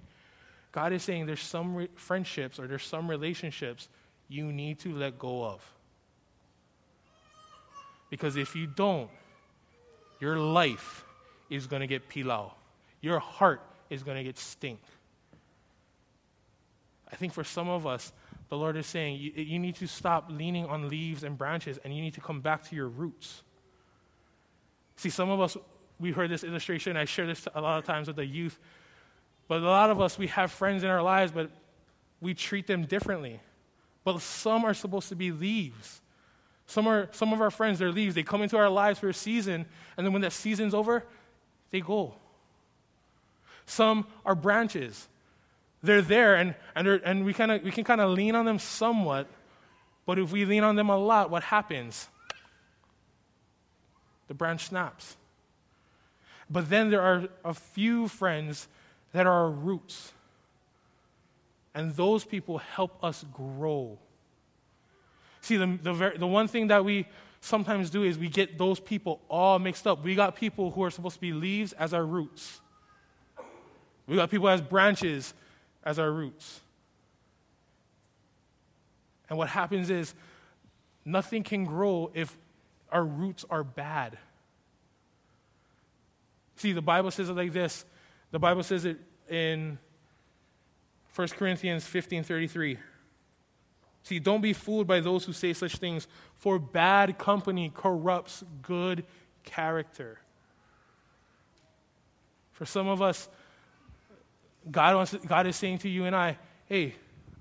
God 0.71 0.93
is 0.93 1.03
saying 1.03 1.25
there's 1.25 1.41
some 1.41 1.75
re- 1.75 1.89
friendships 1.95 2.57
or 2.59 2.67
there's 2.67 2.85
some 2.85 3.09
relationships 3.09 3.89
you 4.29 4.51
need 4.51 4.79
to 4.79 4.95
let 4.95 5.19
go 5.19 5.43
of. 5.43 5.61
Because 8.09 8.37
if 8.37 8.55
you 8.55 8.67
don't, 8.67 9.09
your 10.19 10.37
life 10.37 11.05
is 11.49 11.67
going 11.67 11.81
to 11.81 11.87
get 11.87 12.07
pilau. 12.07 12.51
Your 13.01 13.19
heart 13.19 13.61
is 13.89 14.03
going 14.03 14.17
to 14.17 14.23
get 14.23 14.37
stink. 14.37 14.79
I 17.11 17.15
think 17.15 17.33
for 17.33 17.43
some 17.43 17.67
of 17.67 17.85
us, 17.85 18.13
the 18.47 18.57
Lord 18.57 18.77
is 18.77 18.85
saying 18.85 19.19
you, 19.19 19.31
you 19.31 19.59
need 19.59 19.75
to 19.77 19.87
stop 19.87 20.27
leaning 20.29 20.65
on 20.65 20.87
leaves 20.87 21.23
and 21.23 21.37
branches 21.37 21.79
and 21.83 21.95
you 21.95 22.01
need 22.01 22.13
to 22.13 22.21
come 22.21 22.41
back 22.41 22.63
to 22.69 22.75
your 22.75 22.87
roots. 22.87 23.43
See, 25.01 25.09
some 25.09 25.31
of 25.31 25.41
us, 25.41 25.57
we 25.99 26.11
heard 26.11 26.29
this 26.29 26.43
illustration, 26.43 26.95
I 26.95 27.05
share 27.05 27.25
this 27.25 27.47
a 27.55 27.59
lot 27.59 27.79
of 27.79 27.85
times 27.85 28.05
with 28.05 28.17
the 28.17 28.25
youth, 28.25 28.59
but 29.47 29.63
a 29.63 29.65
lot 29.65 29.89
of 29.89 29.99
us, 29.99 30.15
we 30.15 30.27
have 30.27 30.51
friends 30.51 30.83
in 30.83 30.91
our 30.91 31.01
lives, 31.01 31.31
but 31.31 31.49
we 32.21 32.35
treat 32.35 32.67
them 32.67 32.85
differently. 32.85 33.39
But 34.03 34.21
some 34.21 34.63
are 34.63 34.75
supposed 34.75 35.09
to 35.09 35.15
be 35.15 35.31
leaves. 35.31 36.03
Some, 36.67 36.85
are, 36.85 37.09
some 37.13 37.33
of 37.33 37.41
our 37.41 37.49
friends, 37.49 37.79
they're 37.79 37.91
leaves. 37.91 38.13
They 38.13 38.21
come 38.21 38.43
into 38.43 38.57
our 38.57 38.69
lives 38.69 38.99
for 38.99 39.09
a 39.09 39.13
season, 39.15 39.65
and 39.97 40.05
then 40.05 40.13
when 40.13 40.21
that 40.21 40.33
season's 40.33 40.75
over, 40.75 41.03
they 41.71 41.81
go. 41.81 42.13
Some 43.65 44.05
are 44.23 44.35
branches. 44.35 45.07
they're 45.81 46.03
there 46.03 46.35
and, 46.35 46.53
and, 46.75 46.87
and 46.87 47.25
we, 47.25 47.33
kinda, 47.33 47.59
we 47.63 47.71
can 47.71 47.83
kind 47.83 48.01
of 48.01 48.11
lean 48.11 48.35
on 48.35 48.45
them 48.45 48.59
somewhat, 48.59 49.25
but 50.05 50.19
if 50.19 50.31
we 50.31 50.45
lean 50.45 50.63
on 50.63 50.75
them 50.75 50.91
a 50.91 50.97
lot, 50.97 51.31
what 51.31 51.41
happens? 51.41 52.07
The 54.31 54.35
branch 54.35 54.67
snaps. 54.67 55.17
But 56.49 56.69
then 56.69 56.89
there 56.89 57.01
are 57.01 57.27
a 57.43 57.53
few 57.53 58.07
friends 58.07 58.69
that 59.11 59.27
are 59.27 59.43
our 59.43 59.49
roots. 59.49 60.13
And 61.75 61.93
those 61.97 62.23
people 62.23 62.59
help 62.59 63.03
us 63.03 63.25
grow. 63.33 63.97
See, 65.41 65.57
the, 65.57 65.77
the, 65.83 66.13
the 66.19 66.27
one 66.27 66.47
thing 66.47 66.67
that 66.67 66.85
we 66.85 67.07
sometimes 67.41 67.89
do 67.89 68.03
is 68.03 68.17
we 68.17 68.29
get 68.29 68.57
those 68.57 68.79
people 68.79 69.19
all 69.27 69.59
mixed 69.59 69.85
up. 69.85 70.01
We 70.01 70.15
got 70.15 70.37
people 70.37 70.71
who 70.71 70.81
are 70.83 70.91
supposed 70.91 71.15
to 71.15 71.21
be 71.21 71.33
leaves 71.33 71.73
as 71.73 71.93
our 71.93 72.05
roots, 72.05 72.61
we 74.07 74.15
got 74.15 74.31
people 74.31 74.47
as 74.47 74.61
branches 74.61 75.33
as 75.83 75.99
our 75.99 76.09
roots. 76.09 76.61
And 79.27 79.37
what 79.37 79.49
happens 79.49 79.89
is 79.89 80.13
nothing 81.03 81.43
can 81.43 81.65
grow 81.65 82.11
if 82.13 82.37
our 82.91 83.03
roots 83.03 83.45
are 83.49 83.63
bad. 83.63 84.17
See, 86.55 86.73
the 86.73 86.81
Bible 86.81 87.11
says 87.11 87.29
it 87.29 87.35
like 87.35 87.53
this. 87.53 87.85
The 88.31 88.39
Bible 88.39 88.63
says 88.63 88.85
it 88.85 88.97
in 89.29 89.77
1 91.15 91.27
Corinthians 91.29 91.85
15 91.85 92.23
33. 92.23 92.77
See, 94.03 94.19
don't 94.19 94.41
be 94.41 94.53
fooled 94.53 94.87
by 94.87 94.99
those 94.99 95.25
who 95.25 95.33
say 95.33 95.53
such 95.53 95.77
things, 95.77 96.07
for 96.35 96.57
bad 96.57 97.17
company 97.17 97.71
corrupts 97.73 98.43
good 98.61 99.05
character. 99.43 100.19
For 102.51 102.65
some 102.65 102.87
of 102.87 103.01
us, 103.01 103.29
God, 104.69 104.95
wants, 104.95 105.15
God 105.25 105.47
is 105.47 105.55
saying 105.55 105.79
to 105.79 105.89
you 105.89 106.05
and 106.05 106.15
I, 106.15 106.37
hey, 106.65 106.95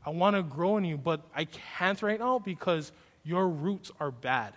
I 0.04 0.10
want 0.10 0.36
to 0.36 0.42
grow 0.42 0.76
in 0.78 0.84
you, 0.84 0.96
but 0.96 1.20
I 1.34 1.44
can't 1.44 2.00
right 2.02 2.18
now 2.18 2.38
because 2.38 2.92
your 3.22 3.48
roots 3.48 3.90
are 4.00 4.10
bad. 4.10 4.54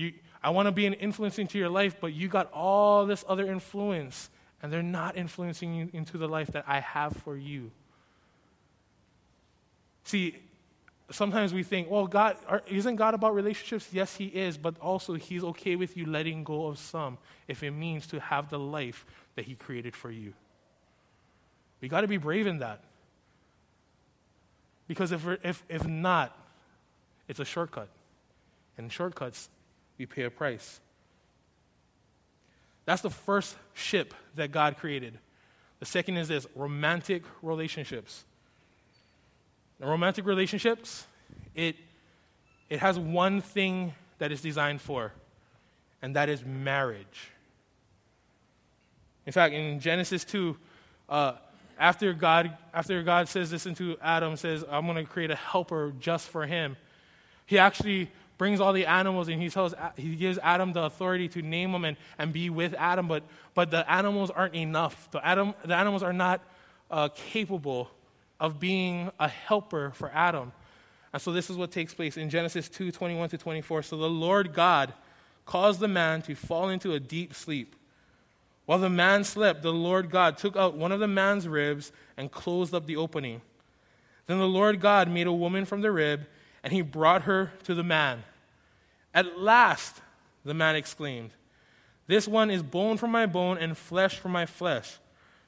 You, 0.00 0.14
I 0.42 0.48
want 0.48 0.64
to 0.64 0.72
be 0.72 0.86
an 0.86 0.94
influence 0.94 1.38
into 1.38 1.58
your 1.58 1.68
life, 1.68 1.96
but 2.00 2.14
you 2.14 2.26
got 2.26 2.50
all 2.54 3.04
this 3.04 3.22
other 3.28 3.46
influence, 3.52 4.30
and 4.62 4.72
they're 4.72 4.82
not 4.82 5.14
influencing 5.14 5.74
you 5.74 5.90
into 5.92 6.16
the 6.16 6.26
life 6.26 6.48
that 6.52 6.64
I 6.66 6.80
have 6.80 7.14
for 7.18 7.36
you. 7.36 7.70
See, 10.04 10.38
sometimes 11.10 11.52
we 11.52 11.62
think, 11.62 11.90
well, 11.90 12.06
God, 12.06 12.38
isn't 12.66 12.96
God 12.96 13.12
about 13.12 13.34
relationships? 13.34 13.90
Yes, 13.92 14.16
He 14.16 14.24
is, 14.24 14.56
but 14.56 14.78
also 14.80 15.16
He's 15.16 15.44
okay 15.44 15.76
with 15.76 15.98
you 15.98 16.06
letting 16.06 16.44
go 16.44 16.68
of 16.68 16.78
some 16.78 17.18
if 17.46 17.62
it 17.62 17.72
means 17.72 18.06
to 18.06 18.20
have 18.20 18.48
the 18.48 18.58
life 18.58 19.04
that 19.36 19.44
He 19.44 19.54
created 19.54 19.94
for 19.94 20.10
you. 20.10 20.32
We 21.82 21.88
got 21.88 22.00
to 22.00 22.08
be 22.08 22.16
brave 22.16 22.46
in 22.46 22.60
that. 22.60 22.80
Because 24.88 25.12
if, 25.12 25.26
if, 25.44 25.62
if 25.68 25.86
not, 25.86 26.34
it's 27.28 27.38
a 27.38 27.44
shortcut. 27.44 27.90
And 28.78 28.90
shortcuts 28.90 29.50
we 30.00 30.06
pay 30.06 30.22
a 30.22 30.30
price. 30.30 30.80
That's 32.86 33.02
the 33.02 33.10
first 33.10 33.54
ship 33.74 34.14
that 34.34 34.50
God 34.50 34.78
created. 34.78 35.18
The 35.78 35.84
second 35.84 36.16
is 36.16 36.28
this 36.28 36.46
romantic 36.54 37.22
relationships. 37.42 38.24
The 39.78 39.86
romantic 39.86 40.24
relationships, 40.24 41.06
it, 41.54 41.76
it 42.70 42.80
has 42.80 42.98
one 42.98 43.42
thing 43.42 43.92
that 44.18 44.32
it's 44.32 44.40
designed 44.40 44.80
for, 44.80 45.12
and 46.00 46.16
that 46.16 46.30
is 46.30 46.46
marriage. 46.46 47.30
In 49.26 49.34
fact, 49.34 49.52
in 49.52 49.80
Genesis 49.80 50.24
2, 50.24 50.56
uh, 51.10 51.32
after, 51.78 52.14
God, 52.14 52.56
after 52.72 53.02
God 53.02 53.28
says 53.28 53.50
this 53.50 53.66
into 53.66 53.98
Adam, 54.00 54.34
says, 54.36 54.64
I'm 54.70 54.86
going 54.86 54.96
to 54.96 55.04
create 55.04 55.30
a 55.30 55.36
helper 55.36 55.92
just 56.00 56.28
for 56.28 56.46
him, 56.46 56.78
he 57.44 57.58
actually 57.58 58.10
brings 58.40 58.58
all 58.58 58.72
the 58.72 58.86
animals 58.86 59.28
and 59.28 59.38
he 59.38 59.50
tells 59.50 59.74
he 59.98 60.16
gives 60.16 60.38
Adam 60.42 60.72
the 60.72 60.82
authority 60.82 61.28
to 61.28 61.42
name 61.42 61.72
them 61.72 61.84
and, 61.84 61.98
and 62.18 62.32
be 62.32 62.48
with 62.48 62.74
Adam, 62.78 63.06
but 63.06 63.22
but 63.52 63.70
the 63.70 63.88
animals 63.92 64.30
aren't 64.30 64.54
enough. 64.54 65.10
The 65.10 65.22
Adam 65.22 65.52
the 65.62 65.74
animals 65.74 66.02
are 66.02 66.14
not 66.14 66.40
uh, 66.90 67.10
capable 67.10 67.90
of 68.40 68.58
being 68.58 69.10
a 69.20 69.28
helper 69.28 69.90
for 69.90 70.10
Adam. 70.14 70.52
And 71.12 71.20
so 71.20 71.32
this 71.32 71.50
is 71.50 71.58
what 71.58 71.70
takes 71.70 71.92
place 71.92 72.16
in 72.16 72.30
Genesis 72.30 72.70
2, 72.70 72.90
21 72.90 73.28
to 73.28 73.36
24. 73.36 73.82
So 73.82 73.98
the 73.98 74.08
Lord 74.08 74.54
God 74.54 74.94
caused 75.44 75.80
the 75.80 75.88
man 75.88 76.22
to 76.22 76.34
fall 76.34 76.70
into 76.70 76.94
a 76.94 77.00
deep 77.00 77.34
sleep. 77.34 77.76
While 78.64 78.78
the 78.78 78.88
man 78.88 79.22
slept, 79.22 79.60
the 79.60 79.70
Lord 79.70 80.10
God 80.10 80.38
took 80.38 80.56
out 80.56 80.78
one 80.78 80.92
of 80.92 81.00
the 81.00 81.06
man's 81.06 81.46
ribs 81.46 81.92
and 82.16 82.32
closed 82.32 82.72
up 82.72 82.86
the 82.86 82.96
opening. 82.96 83.42
Then 84.24 84.38
the 84.38 84.48
Lord 84.48 84.80
God 84.80 85.10
made 85.10 85.26
a 85.26 85.32
woman 85.32 85.66
from 85.66 85.82
the 85.82 85.92
rib, 85.92 86.26
and 86.64 86.72
he 86.72 86.80
brought 86.80 87.22
her 87.22 87.52
to 87.64 87.74
the 87.74 87.84
man. 87.84 88.24
At 89.14 89.38
last, 89.38 90.00
the 90.44 90.54
man 90.54 90.76
exclaimed, 90.76 91.30
This 92.06 92.28
one 92.28 92.50
is 92.50 92.62
bone 92.62 92.96
from 92.96 93.10
my 93.10 93.26
bone 93.26 93.58
and 93.58 93.76
flesh 93.76 94.18
from 94.18 94.32
my 94.32 94.46
flesh. 94.46 94.98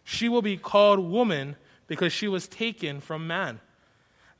She 0.05 0.29
will 0.29 0.43
be 0.43 0.57
called 0.57 0.99
woman 0.99 1.57
because 1.87 2.13
she 2.13 2.29
was 2.29 2.49
taken 2.49 3.01
from 3.01 3.27
man. 3.27 3.61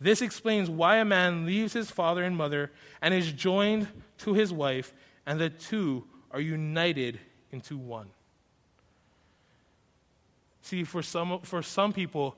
This 0.01 0.21
explains 0.21 0.69
why 0.69 0.97
a 0.97 1.05
man 1.05 1.47
leaves 1.47 1.73
his 1.73 1.91
father 1.91 2.25
and 2.25 2.37
mother 2.37 2.73
and 3.01 3.15
is 3.15 3.31
joined 3.31 3.87
to 4.19 4.35
his 4.35 4.53
wife, 4.53 4.93
and 5.27 5.39
the 5.39 5.51
two 5.51 6.05
are 6.33 6.41
united 6.41 7.21
into 7.53 7.77
one. 7.77 8.09
See, 10.63 10.83
for 10.83 11.03
some, 11.03 11.41
for 11.43 11.63
some 11.63 11.93
people, 11.93 12.37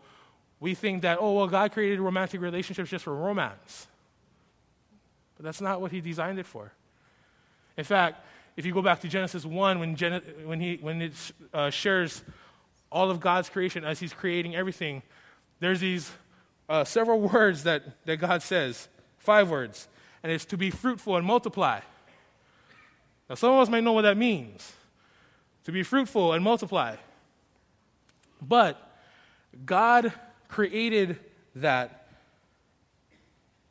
we 0.61 0.75
think 0.75 1.03
that, 1.03 1.19
oh, 1.21 1.33
well, 1.33 1.47
God 1.47 1.73
created 1.73 2.01
romantic 2.01 2.41
relationships 2.41 2.91
just 2.91 3.05
for 3.05 3.15
romance. 3.15 3.87
That's 5.45 5.61
not 5.61 5.81
what 5.81 5.93
he 5.93 6.01
designed 6.01 6.39
it 6.39 6.47
for. 6.47 6.73
In 7.77 7.85
fact, 7.85 8.25
if 8.57 8.65
you 8.65 8.73
go 8.73 8.83
back 8.83 9.01
to 9.01 9.09
Genesis 9.09 9.45
1, 9.45 9.79
when, 9.79 9.97
Gen- 9.97 10.23
when, 10.45 10.61
he, 10.61 10.79
when 10.81 11.03
it 11.03 11.13
uh, 11.53 11.71
shares 11.71 12.23
all 12.91 13.11
of 13.11 13.21
God's 13.21 13.49
creation 13.49 13.85
as 13.85 14.01
he's 14.01 14.13
creating 14.13 14.55
everything, 14.55 15.03
there's 15.61 15.81
these 15.81 16.11
uh, 16.69 16.85
several 16.85 17.21
words 17.33 17.65
that, 17.65 17.83
that 18.07 18.17
God 18.17 18.43
says, 18.43 18.89
five 19.19 19.51
words, 19.51 19.89
and 20.23 20.33
it's 20.33 20.45
to 20.47 20.57
be 20.57 20.71
fruitful 20.71 21.17
and 21.17 21.27
multiply. 21.27 21.81
Now, 23.29 23.35
some 23.35 23.51
of 23.53 23.61
us 23.61 23.69
might 23.69 23.83
know 23.83 23.93
what 23.93 24.03
that 24.03 24.17
means 24.17 24.73
to 25.65 25.73
be 25.73 25.83
fruitful 25.83 26.33
and 26.33 26.45
multiply. 26.45 26.97
But 28.41 28.81
God 29.65 30.13
created 30.49 31.19
that 31.55 32.09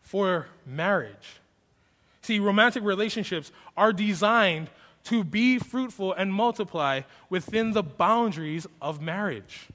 for 0.01 0.47
marriage. 0.65 1.39
See, 2.23 2.39
romantic 2.39 2.83
relationships 2.83 3.51
are 3.77 3.93
designed 3.93 4.69
to 5.05 5.23
be 5.25 5.59
fruitful 5.59 6.13
and 6.13 6.33
multiply 6.33 7.01
within 7.29 7.73
the 7.73 7.83
boundaries 7.83 8.65
of 8.81 9.01
marriage. 9.01 9.67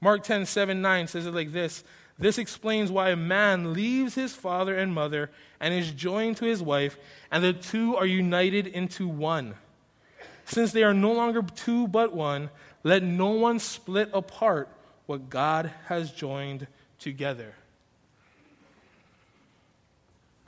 Mark 0.00 0.24
10 0.24 0.46
7 0.46 0.82
9 0.82 1.06
says 1.06 1.26
it 1.26 1.32
like 1.32 1.52
this 1.52 1.84
This 2.18 2.38
explains 2.38 2.90
why 2.90 3.10
a 3.10 3.16
man 3.16 3.72
leaves 3.72 4.16
his 4.16 4.34
father 4.34 4.76
and 4.76 4.92
mother 4.92 5.30
and 5.60 5.72
is 5.72 5.92
joined 5.92 6.36
to 6.38 6.44
his 6.44 6.60
wife, 6.60 6.98
and 7.30 7.42
the 7.42 7.52
two 7.52 7.96
are 7.96 8.04
united 8.04 8.66
into 8.66 9.06
one. 9.06 9.54
Since 10.44 10.72
they 10.72 10.82
are 10.82 10.92
no 10.92 11.12
longer 11.12 11.42
two 11.42 11.86
but 11.86 12.12
one, 12.12 12.50
let 12.82 13.02
no 13.04 13.30
one 13.30 13.60
split 13.60 14.10
apart 14.12 14.68
what 15.06 15.30
God 15.30 15.70
has 15.86 16.10
joined 16.10 16.66
together. 16.98 17.54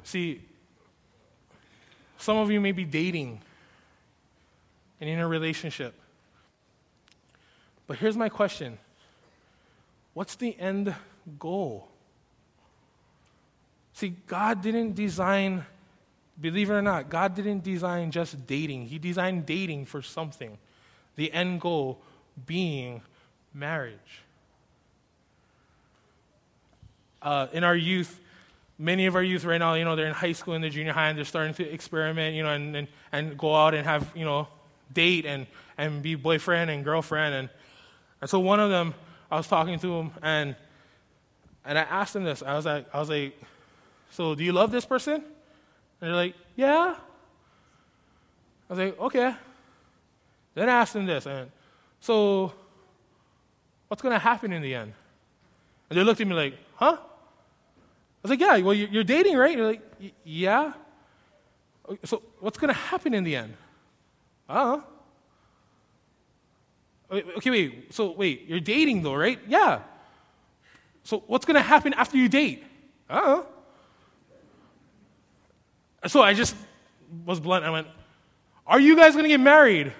See, 0.02 0.42
some 2.26 2.38
of 2.38 2.50
you 2.50 2.60
may 2.60 2.72
be 2.72 2.84
dating 2.84 3.40
and 5.00 5.08
in 5.08 5.20
a 5.20 5.28
relationship. 5.28 5.94
But 7.86 7.98
here's 7.98 8.16
my 8.16 8.28
question 8.28 8.78
What's 10.12 10.34
the 10.34 10.58
end 10.58 10.92
goal? 11.38 11.86
See, 13.92 14.16
God 14.26 14.60
didn't 14.60 14.94
design, 14.94 15.64
believe 16.40 16.68
it 16.68 16.72
or 16.72 16.82
not, 16.82 17.08
God 17.08 17.36
didn't 17.36 17.62
design 17.62 18.10
just 18.10 18.44
dating. 18.44 18.86
He 18.86 18.98
designed 18.98 19.46
dating 19.46 19.84
for 19.84 20.02
something. 20.02 20.58
The 21.14 21.32
end 21.32 21.60
goal 21.60 22.00
being 22.44 23.02
marriage. 23.54 24.24
Uh, 27.22 27.46
in 27.52 27.62
our 27.62 27.76
youth, 27.76 28.18
many 28.78 29.06
of 29.06 29.14
our 29.14 29.22
youth 29.22 29.44
right 29.44 29.58
now, 29.58 29.74
you 29.74 29.84
know, 29.84 29.96
they're 29.96 30.06
in 30.06 30.14
high 30.14 30.32
school 30.32 30.54
and 30.54 30.62
they're 30.62 30.70
junior 30.70 30.92
high 30.92 31.08
and 31.08 31.16
they're 31.16 31.24
starting 31.24 31.54
to 31.54 31.68
experiment, 31.68 32.34
you 32.34 32.42
know, 32.42 32.50
and, 32.50 32.76
and, 32.76 32.88
and 33.12 33.38
go 33.38 33.54
out 33.54 33.74
and 33.74 33.86
have, 33.86 34.10
you 34.14 34.24
know, 34.24 34.48
date 34.92 35.24
and, 35.26 35.46
and 35.78 36.02
be 36.02 36.14
boyfriend 36.14 36.70
and 36.70 36.84
girlfriend. 36.84 37.34
And, 37.34 37.48
and 38.20 38.30
so 38.30 38.38
one 38.38 38.60
of 38.60 38.70
them, 38.70 38.94
I 39.30 39.36
was 39.36 39.48
talking 39.48 39.78
to 39.78 39.94
him 39.94 40.10
and, 40.22 40.56
and 41.64 41.78
I 41.78 41.82
asked 41.82 42.14
him 42.14 42.24
this. 42.24 42.42
I 42.42 42.54
was 42.54 42.66
like, 42.66 42.86
I 42.94 43.00
was 43.00 43.08
like, 43.08 43.40
so 44.10 44.34
do 44.34 44.44
you 44.44 44.52
love 44.52 44.70
this 44.70 44.84
person? 44.84 45.14
And 45.14 45.24
they're 46.00 46.14
like, 46.14 46.34
yeah. 46.54 46.96
I 48.68 48.72
was 48.72 48.78
like, 48.78 49.00
okay. 49.00 49.34
Then 50.54 50.68
I 50.68 50.72
asked 50.72 50.96
him 50.96 51.04
this, 51.04 51.26
and 51.26 51.50
so 52.00 52.52
what's 53.88 54.02
going 54.02 54.14
to 54.14 54.18
happen 54.18 54.54
in 54.54 54.62
the 54.62 54.74
end? 54.74 54.94
And 55.90 55.98
they 55.98 56.02
looked 56.02 56.20
at 56.20 56.26
me 56.26 56.34
like, 56.34 56.54
huh? 56.74 56.96
Was 58.26 58.30
like, 58.30 58.40
yeah, 58.40 58.58
well, 58.58 58.74
you're 58.74 59.04
dating, 59.04 59.36
right? 59.36 59.56
You're 59.56 59.68
like, 59.68 59.82
yeah. 60.24 60.72
So 62.02 62.22
what's 62.40 62.58
going 62.58 62.74
to 62.74 62.80
happen 62.80 63.14
in 63.14 63.22
the 63.22 63.36
end? 63.36 63.54
Uh 64.48 64.80
Okay, 67.08 67.50
wait. 67.50 67.94
So 67.94 68.10
wait, 68.10 68.48
you're 68.48 68.58
dating 68.58 69.02
though, 69.02 69.14
right? 69.14 69.38
Yeah. 69.46 69.82
So 71.04 71.22
what's 71.28 71.44
going 71.44 71.54
to 71.54 71.62
happen 71.62 71.94
after 71.94 72.16
you 72.16 72.28
date? 72.28 72.64
Uh 73.08 73.42
So 76.08 76.20
I 76.20 76.34
just 76.34 76.56
was 77.24 77.38
blunt. 77.38 77.64
I 77.64 77.70
went, 77.70 77.86
Are 78.66 78.80
you 78.80 78.96
guys 78.96 79.12
going 79.12 79.22
to 79.22 79.28
get 79.28 79.38
married? 79.38 79.92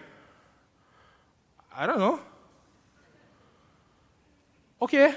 I 1.77 1.87
don't 1.87 2.01
know. 2.01 2.19
Okay. 4.83 5.15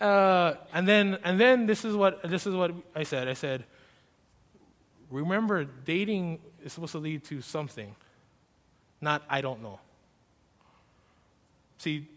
Uh, 0.00 0.54
and 0.72 0.88
then, 0.88 1.18
and 1.24 1.38
then 1.38 1.66
this 1.66 1.84
is 1.84 1.94
what 1.94 2.22
this 2.22 2.46
is 2.46 2.54
what 2.54 2.72
I 2.96 3.02
said. 3.02 3.28
I 3.28 3.34
said, 3.34 3.64
remember, 5.10 5.64
dating 5.64 6.38
is 6.64 6.72
supposed 6.72 6.92
to 6.92 6.98
lead 6.98 7.22
to 7.24 7.42
something, 7.42 7.94
not 9.00 9.22
I 9.28 9.42
don't 9.42 9.62
know. 9.62 9.78
See, 11.76 12.08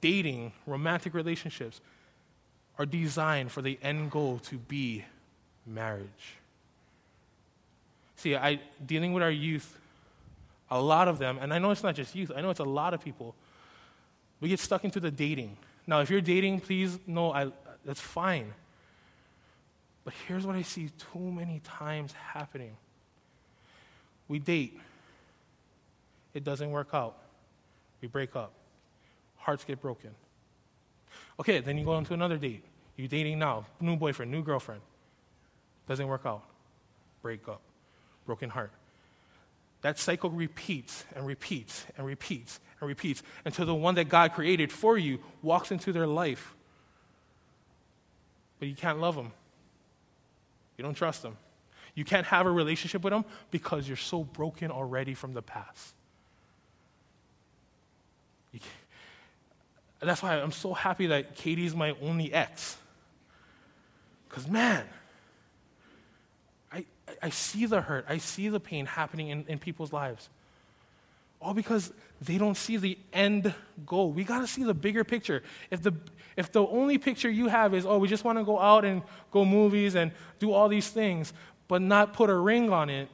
dating, 0.00 0.52
romantic 0.66 1.14
relationships, 1.14 1.80
are 2.78 2.86
designed 2.86 3.50
for 3.50 3.62
the 3.62 3.78
end 3.82 4.12
goal 4.12 4.38
to 4.44 4.56
be 4.56 5.04
marriage. 5.66 6.36
See, 8.16 8.36
I 8.36 8.60
dealing 8.84 9.12
with 9.12 9.24
our 9.24 9.30
youth, 9.30 9.78
a 10.70 10.80
lot 10.80 11.08
of 11.08 11.18
them, 11.18 11.38
and 11.40 11.52
I 11.52 11.58
know 11.58 11.72
it's 11.72 11.82
not 11.82 11.96
just 11.96 12.14
youth, 12.14 12.30
I 12.34 12.40
know 12.40 12.50
it's 12.50 12.60
a 12.60 12.64
lot 12.64 12.94
of 12.94 13.02
people, 13.02 13.34
we 14.40 14.48
get 14.48 14.60
stuck 14.60 14.84
into 14.84 15.00
the 15.00 15.10
dating. 15.10 15.56
Now, 15.86 16.00
if 16.00 16.10
you're 16.10 16.20
dating, 16.20 16.60
please 16.60 16.98
know 17.06 17.32
I, 17.32 17.52
that's 17.84 18.00
fine. 18.00 18.52
But 20.04 20.14
here's 20.26 20.46
what 20.46 20.56
I 20.56 20.62
see 20.62 20.90
too 21.12 21.32
many 21.32 21.60
times 21.60 22.12
happening 22.12 22.76
we 24.28 24.40
date, 24.40 24.80
it 26.34 26.42
doesn't 26.42 26.70
work 26.70 26.88
out, 26.92 27.16
we 28.00 28.08
break 28.08 28.34
up, 28.34 28.52
hearts 29.36 29.64
get 29.64 29.80
broken. 29.80 30.10
Okay, 31.38 31.60
then 31.60 31.78
you 31.78 31.84
go 31.84 31.92
on 31.92 32.04
to 32.06 32.14
another 32.14 32.36
date. 32.36 32.64
You're 32.96 33.08
dating 33.08 33.38
now, 33.38 33.66
new 33.80 33.96
boyfriend, 33.96 34.32
new 34.32 34.42
girlfriend. 34.42 34.80
Doesn't 35.86 36.08
work 36.08 36.22
out, 36.24 36.42
break 37.22 37.46
up, 37.46 37.60
broken 38.24 38.50
heart. 38.50 38.72
That 39.86 40.00
cycle 40.00 40.30
repeats 40.30 41.04
and 41.14 41.24
repeats 41.24 41.86
and 41.96 42.04
repeats 42.04 42.58
and 42.80 42.88
repeats 42.88 43.22
until 43.44 43.66
the 43.66 43.74
one 43.76 43.94
that 43.94 44.08
God 44.08 44.32
created 44.32 44.72
for 44.72 44.98
you 44.98 45.20
walks 45.42 45.70
into 45.70 45.92
their 45.92 46.08
life. 46.08 46.56
But 48.58 48.66
you 48.66 48.74
can't 48.74 48.98
love 48.98 49.14
them. 49.14 49.30
You 50.76 50.82
don't 50.82 50.96
trust 50.96 51.22
them. 51.22 51.36
You 51.94 52.04
can't 52.04 52.26
have 52.26 52.46
a 52.46 52.50
relationship 52.50 53.04
with 53.04 53.12
them 53.12 53.24
because 53.52 53.86
you're 53.86 53.96
so 53.96 54.24
broken 54.24 54.72
already 54.72 55.14
from 55.14 55.34
the 55.34 55.42
past. 55.42 55.94
that's 60.00 60.20
why 60.20 60.34
I'm 60.34 60.50
so 60.50 60.74
happy 60.74 61.06
that 61.06 61.36
Katie's 61.36 61.76
my 61.76 61.94
only 62.02 62.32
ex. 62.32 62.76
Because, 64.28 64.48
man, 64.48 64.84
I, 67.22 67.30
see 67.30 67.66
the 67.66 67.80
hurt, 67.80 68.06
I 68.08 68.18
see 68.18 68.48
the 68.48 68.60
pain 68.60 68.86
happening 68.86 69.28
in, 69.28 69.44
in 69.48 69.58
people's 69.58 69.92
lives. 69.92 70.28
All 71.40 71.54
because 71.54 71.92
they 72.20 72.38
don't 72.38 72.56
see 72.56 72.76
the 72.76 72.98
end 73.12 73.54
goal. 73.84 74.10
We 74.10 74.24
got 74.24 74.40
to 74.40 74.46
see 74.46 74.64
the 74.64 74.74
bigger 74.74 75.04
picture. 75.04 75.42
If 75.70 75.82
the, 75.82 75.92
if 76.36 76.50
the 76.50 76.66
only 76.66 76.98
picture 76.98 77.30
you 77.30 77.48
have 77.48 77.74
is, 77.74 77.84
oh, 77.84 77.98
we 77.98 78.08
just 78.08 78.24
want 78.24 78.38
to 78.38 78.44
go 78.44 78.58
out 78.58 78.84
and 78.84 79.02
go 79.30 79.44
movies 79.44 79.94
and 79.94 80.12
do 80.38 80.52
all 80.52 80.68
these 80.68 80.88
things, 80.88 81.32
but 81.68 81.82
not 81.82 82.12
put 82.12 82.30
a 82.30 82.34
ring 82.34 82.70
on 82.72 82.90
it, 82.90 83.08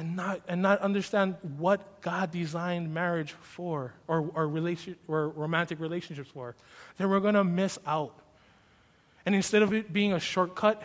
and 0.00 0.16
not, 0.16 0.40
and 0.48 0.62
not 0.62 0.80
understand 0.80 1.36
what 1.58 2.00
God 2.00 2.30
designed 2.30 2.92
marriage 2.94 3.32
for 3.32 3.92
or, 4.08 4.30
or, 4.34 4.48
relation, 4.48 4.96
or 5.06 5.28
romantic 5.28 5.78
relationships 5.78 6.30
for, 6.32 6.56
then 6.96 7.10
we're 7.10 7.20
going 7.20 7.34
to 7.34 7.44
miss 7.44 7.78
out. 7.86 8.18
And 9.26 9.34
instead 9.34 9.60
of 9.60 9.74
it 9.74 9.92
being 9.92 10.14
a 10.14 10.18
shortcut, 10.18 10.82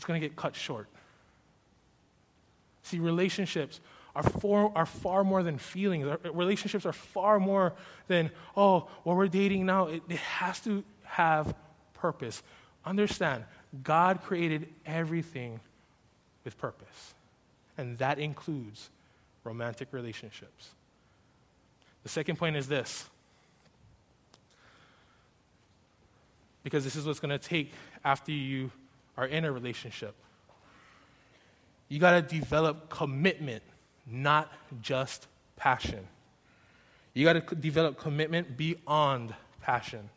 it's 0.00 0.06
going 0.06 0.18
to 0.18 0.26
get 0.26 0.34
cut 0.34 0.56
short. 0.56 0.88
See, 2.84 2.98
relationships 2.98 3.80
are, 4.16 4.22
for, 4.22 4.72
are 4.74 4.86
far 4.86 5.24
more 5.24 5.42
than 5.42 5.58
feelings. 5.58 6.06
Our 6.06 6.18
uh, 6.24 6.32
relationships 6.32 6.86
are 6.86 6.92
far 6.94 7.38
more 7.38 7.74
than, 8.08 8.30
oh, 8.56 8.88
well, 9.04 9.14
we're 9.14 9.28
dating 9.28 9.66
now. 9.66 9.88
It, 9.88 10.02
it 10.08 10.16
has 10.16 10.58
to 10.60 10.82
have 11.02 11.54
purpose. 11.92 12.42
Understand, 12.86 13.44
God 13.84 14.22
created 14.22 14.70
everything 14.86 15.60
with 16.46 16.56
purpose, 16.56 17.12
and 17.76 17.98
that 17.98 18.18
includes 18.18 18.88
romantic 19.44 19.88
relationships. 19.92 20.70
The 22.04 22.08
second 22.08 22.36
point 22.36 22.56
is 22.56 22.68
this 22.68 23.04
because 26.64 26.84
this 26.84 26.96
is 26.96 27.04
what's 27.04 27.20
going 27.20 27.38
to 27.38 27.38
take 27.38 27.74
after 28.02 28.32
you 28.32 28.70
are 29.20 29.26
in 29.26 29.44
a 29.44 29.52
relationship. 29.52 30.14
You 31.90 31.98
got 31.98 32.12
to 32.12 32.22
develop 32.22 32.88
commitment, 32.88 33.62
not 34.10 34.50
just 34.80 35.26
passion. 35.56 36.08
You 37.12 37.26
got 37.26 37.34
to 37.34 37.54
develop 37.54 37.98
commitment 37.98 38.56
beyond 38.56 39.34
passion. 39.60 40.08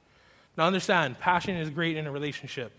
Now, 0.55 0.67
understand, 0.67 1.19
passion 1.19 1.57
is 1.57 1.69
great 1.69 1.97
in 1.97 2.07
a 2.07 2.11
relationship, 2.11 2.71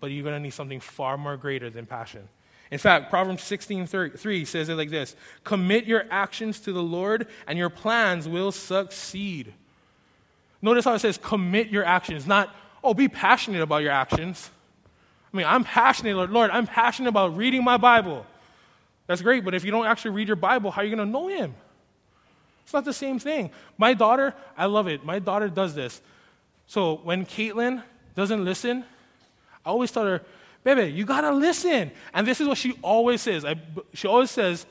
but 0.00 0.12
you're 0.12 0.22
going 0.22 0.36
to 0.36 0.40
need 0.40 0.54
something 0.54 0.80
far 0.80 1.18
more 1.18 1.36
greater 1.36 1.68
than 1.68 1.84
passion. 1.84 2.26
In 2.70 2.78
fact, 2.78 3.10
Proverbs 3.10 3.42
16 3.42 3.86
3 3.86 4.44
says 4.46 4.70
it 4.70 4.76
like 4.76 4.88
this 4.88 5.14
Commit 5.44 5.84
your 5.84 6.06
actions 6.10 6.58
to 6.60 6.72
the 6.72 6.82
Lord, 6.82 7.26
and 7.46 7.58
your 7.58 7.68
plans 7.68 8.26
will 8.26 8.52
succeed. 8.52 9.52
Notice 10.62 10.86
how 10.86 10.94
it 10.94 11.00
says, 11.00 11.18
Commit 11.18 11.68
your 11.68 11.84
actions, 11.84 12.26
not, 12.26 12.54
oh, 12.82 12.94
be 12.94 13.08
passionate 13.08 13.62
about 13.62 13.82
your 13.82 13.92
actions. 13.92 14.50
I 15.32 15.36
mean, 15.36 15.46
I'm 15.46 15.64
passionate, 15.64 16.16
Lord. 16.16 16.30
Lord, 16.30 16.50
I'm 16.50 16.66
passionate 16.66 17.08
about 17.08 17.36
reading 17.36 17.62
my 17.62 17.76
Bible. 17.76 18.26
That's 19.06 19.22
great, 19.22 19.44
but 19.44 19.54
if 19.54 19.64
you 19.64 19.70
don't 19.70 19.86
actually 19.86 20.12
read 20.12 20.28
your 20.28 20.36
Bible, 20.36 20.70
how 20.70 20.82
are 20.82 20.84
you 20.84 20.94
going 20.94 21.06
to 21.06 21.12
know 21.12 21.28
Him? 21.28 21.54
It's 22.64 22.72
not 22.72 22.84
the 22.84 22.92
same 22.92 23.18
thing. 23.18 23.50
My 23.76 23.94
daughter, 23.94 24.34
I 24.56 24.66
love 24.66 24.86
it. 24.86 25.04
My 25.04 25.18
daughter 25.18 25.48
does 25.48 25.74
this. 25.74 26.00
So 26.66 27.00
when 27.02 27.26
Caitlin 27.26 27.82
doesn't 28.14 28.44
listen, 28.44 28.84
I 29.64 29.70
always 29.70 29.90
tell 29.90 30.04
her, 30.04 30.22
baby, 30.62 30.92
you 30.92 31.04
got 31.04 31.22
to 31.22 31.32
listen. 31.32 31.90
And 32.14 32.26
this 32.26 32.40
is 32.40 32.46
what 32.46 32.58
she 32.58 32.78
always 32.82 33.20
says. 33.20 33.44
I, 33.44 33.56
she 33.92 34.06
always 34.06 34.30
says, 34.30 34.66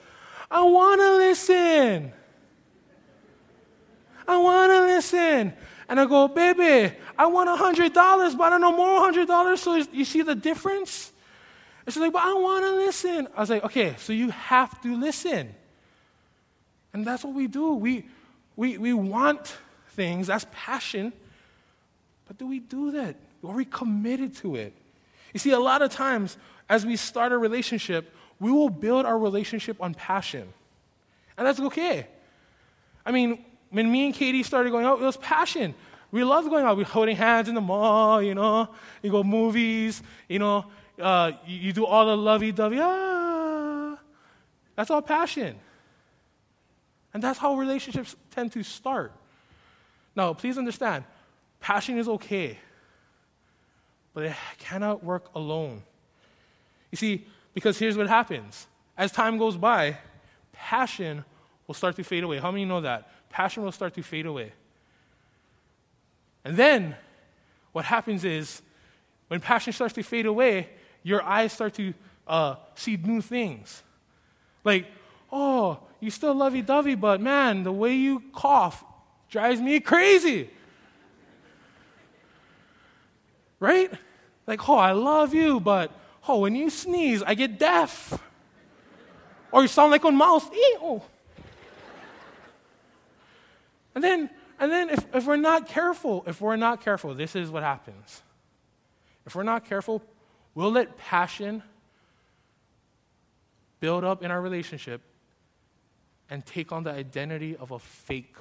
I 0.50 0.64
want 0.64 1.02
to 1.02 1.16
listen. 1.18 2.14
I 4.28 4.38
want 4.38 4.72
to 4.72 4.82
listen. 4.82 5.54
And 5.90 6.00
I 6.00 6.06
go, 6.06 6.28
baby, 6.28 6.96
I 7.18 7.26
want 7.26 7.50
$100, 7.50 8.38
but 8.38 8.44
I 8.44 8.50
don't 8.50 8.62
know 8.62 8.72
more 8.72 9.12
$100. 9.12 9.58
So 9.58 9.76
you 9.92 10.06
see 10.06 10.22
the 10.22 10.36
difference? 10.36 11.12
And 11.86 11.92
she's 11.92 12.00
like, 12.00 12.14
but 12.14 12.22
I 12.22 12.34
want 12.36 12.64
to 12.64 12.72
listen. 12.76 13.28
I 13.36 13.40
was 13.40 13.50
like, 13.50 13.64
okay, 13.66 13.96
so 13.98 14.14
you 14.14 14.30
have 14.30 14.80
to 14.84 14.96
listen. 14.96 15.54
And 16.94 17.06
that's 17.06 17.24
what 17.24 17.34
we 17.34 17.48
do. 17.48 17.74
We, 17.74 18.06
we, 18.56 18.78
we 18.78 18.94
want 18.94 19.58
things, 19.90 20.28
that's 20.28 20.46
passion. 20.52 21.12
But 22.28 22.38
do 22.38 22.46
we 22.46 22.60
do 22.60 22.92
that? 22.92 23.16
Are 23.44 23.56
we 23.56 23.66
committed 23.66 24.36
to 24.38 24.56
it? 24.56 24.74
You 25.34 25.40
see, 25.40 25.52
a 25.52 25.60
lot 25.60 25.82
of 25.82 25.92
times 25.92 26.38
as 26.70 26.86
we 26.86 26.98
start 26.98 27.32
a 27.32 27.38
relationship, 27.38 28.14
we 28.40 28.52
will 28.52 28.70
build 28.70 29.08
our 29.08 29.18
relationship 29.18 29.82
on 29.82 29.96
passion. 29.96 30.48
And 31.36 31.48
that's 31.48 31.60
okay. 31.60 32.06
I 33.04 33.12
mean, 33.12 33.44
when 33.70 33.92
me 33.92 34.06
and 34.06 34.14
Katie 34.14 34.44
started 34.44 34.72
going 34.72 34.86
out, 34.86 35.00
it 35.00 35.06
was 35.06 35.18
passion. 35.18 35.76
We 36.12 36.24
loved 36.24 36.50
going 36.50 36.66
out. 36.66 36.78
We 36.78 36.84
holding 36.84 37.16
hands 37.16 37.50
in 37.50 37.56
the 37.56 37.62
mall, 37.62 38.22
you 38.22 38.34
know. 38.34 38.70
You 39.02 39.12
go 39.12 39.24
movies, 39.24 40.02
you 40.28 40.40
know. 40.40 40.66
Uh, 41.00 41.32
you, 41.46 41.58
you, 41.58 41.74
do 41.74 41.86
all 41.86 42.06
the 42.06 42.18
lovey-dovey. 42.18 42.78
Ah, 42.82 43.98
that's 44.76 44.90
all 44.90 45.02
passion. 45.02 45.56
And 47.14 47.24
that's 47.24 47.40
how 47.40 47.56
relationships 47.56 48.16
tend 48.32 48.52
to 48.54 48.64
start. 48.64 49.14
Now, 50.16 50.34
please 50.34 50.58
understand, 50.58 51.06
passion 51.60 51.98
is 51.98 52.10
okay, 52.10 52.60
but 54.14 54.26
it 54.26 54.36
cannot 54.58 55.04
work 55.04 55.30
alone. 55.36 55.84
You 56.92 56.98
see, 56.98 57.26
because 57.54 57.78
here's 57.78 57.98
what 57.98 58.08
happens 58.08 58.68
as 58.98 59.14
time 59.14 59.38
goes 59.38 59.56
by, 59.56 59.98
passion 60.52 61.24
will 61.66 61.74
start 61.74 61.96
to 61.96 62.04
fade 62.04 62.24
away. 62.24 62.38
How 62.38 62.52
many 62.52 62.66
know 62.66 62.82
that? 62.82 63.10
Passion 63.30 63.64
will 63.64 63.72
start 63.72 63.94
to 63.96 64.04
fade 64.04 64.26
away. 64.26 64.52
And 66.44 66.58
then 66.58 66.96
what 67.72 67.86
happens 67.86 68.24
is 68.26 68.62
when 69.28 69.40
passion 69.40 69.74
starts 69.74 69.94
to 69.96 70.04
fade 70.04 70.26
away, 70.26 70.70
your 71.04 71.22
eyes 71.22 71.54
start 71.54 71.74
to 71.76 71.94
uh, 72.28 72.56
see 72.76 72.98
new 72.98 73.22
things. 73.22 73.84
Like, 74.64 74.88
oh, 75.32 75.80
you 76.00 76.10
still 76.12 76.34
lovey 76.34 76.62
dovey, 76.62 76.96
but 76.96 77.22
man, 77.22 77.64
the 77.64 77.72
way 77.72 77.96
you 77.96 78.24
cough 78.34 78.84
drives 79.30 79.62
me 79.62 79.80
crazy. 79.80 80.50
Right? 83.60 83.92
Like, 84.48 84.68
oh, 84.68 84.78
I 84.78 84.94
love 84.94 85.34
you, 85.34 85.60
but 85.60 85.92
oh, 86.28 86.40
when 86.40 86.56
you 86.56 86.70
sneeze, 86.70 87.22
I 87.24 87.36
get 87.36 87.60
deaf. 87.60 88.20
Or 89.52 89.62
you 89.62 89.68
sound 89.68 89.92
like 89.92 90.04
a 90.04 90.12
mouse. 90.12 90.46
Ew. 90.52 91.02
And 93.96 94.04
then, 94.04 94.30
and 94.60 94.72
then 94.72 94.90
if, 94.90 95.06
if 95.14 95.26
we're 95.26 95.38
not 95.38 95.68
careful, 95.68 96.24
if 96.28 96.42
we're 96.42 96.56
not 96.56 96.82
careful, 96.84 97.14
this 97.14 97.36
is 97.36 97.50
what 97.50 97.64
happens. 97.64 98.22
If 99.26 99.36
we're 99.36 99.44
not 99.44 99.66
careful, 99.66 100.02
we'll 100.56 100.72
let 100.72 100.98
passion 100.98 101.64
build 103.80 104.04
up 104.04 104.24
in 104.24 104.32
our 104.32 104.42
relationship 104.42 105.02
and 106.30 106.46
take 106.46 106.72
on 106.72 106.84
the 106.84 106.92
identity 106.92 107.56
of 107.56 107.72
a 107.72 107.80
fake 107.80 108.36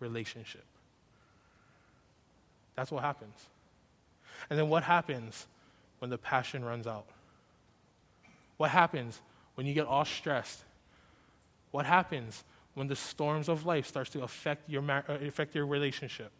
relationship. 0.00 0.64
That's 2.76 2.90
what 2.90 3.02
happens. 3.02 3.34
And 4.50 4.58
then 4.58 4.68
what 4.68 4.82
happens 4.82 5.46
when 5.98 6.10
the 6.10 6.18
passion 6.18 6.64
runs 6.64 6.86
out? 6.86 7.06
What 8.56 8.70
happens 8.70 9.20
when 9.54 9.66
you 9.66 9.74
get 9.74 9.86
all 9.86 10.04
stressed? 10.04 10.62
What 11.70 11.86
happens 11.86 12.44
when 12.74 12.88
the 12.88 12.96
storms 12.96 13.48
of 13.48 13.64
life 13.64 13.86
starts 13.86 14.10
to 14.10 14.22
affect 14.22 14.68
your, 14.68 14.82
mar- 14.82 15.04
uh, 15.08 15.14
affect 15.14 15.54
your 15.54 15.66
relationship? 15.66 16.30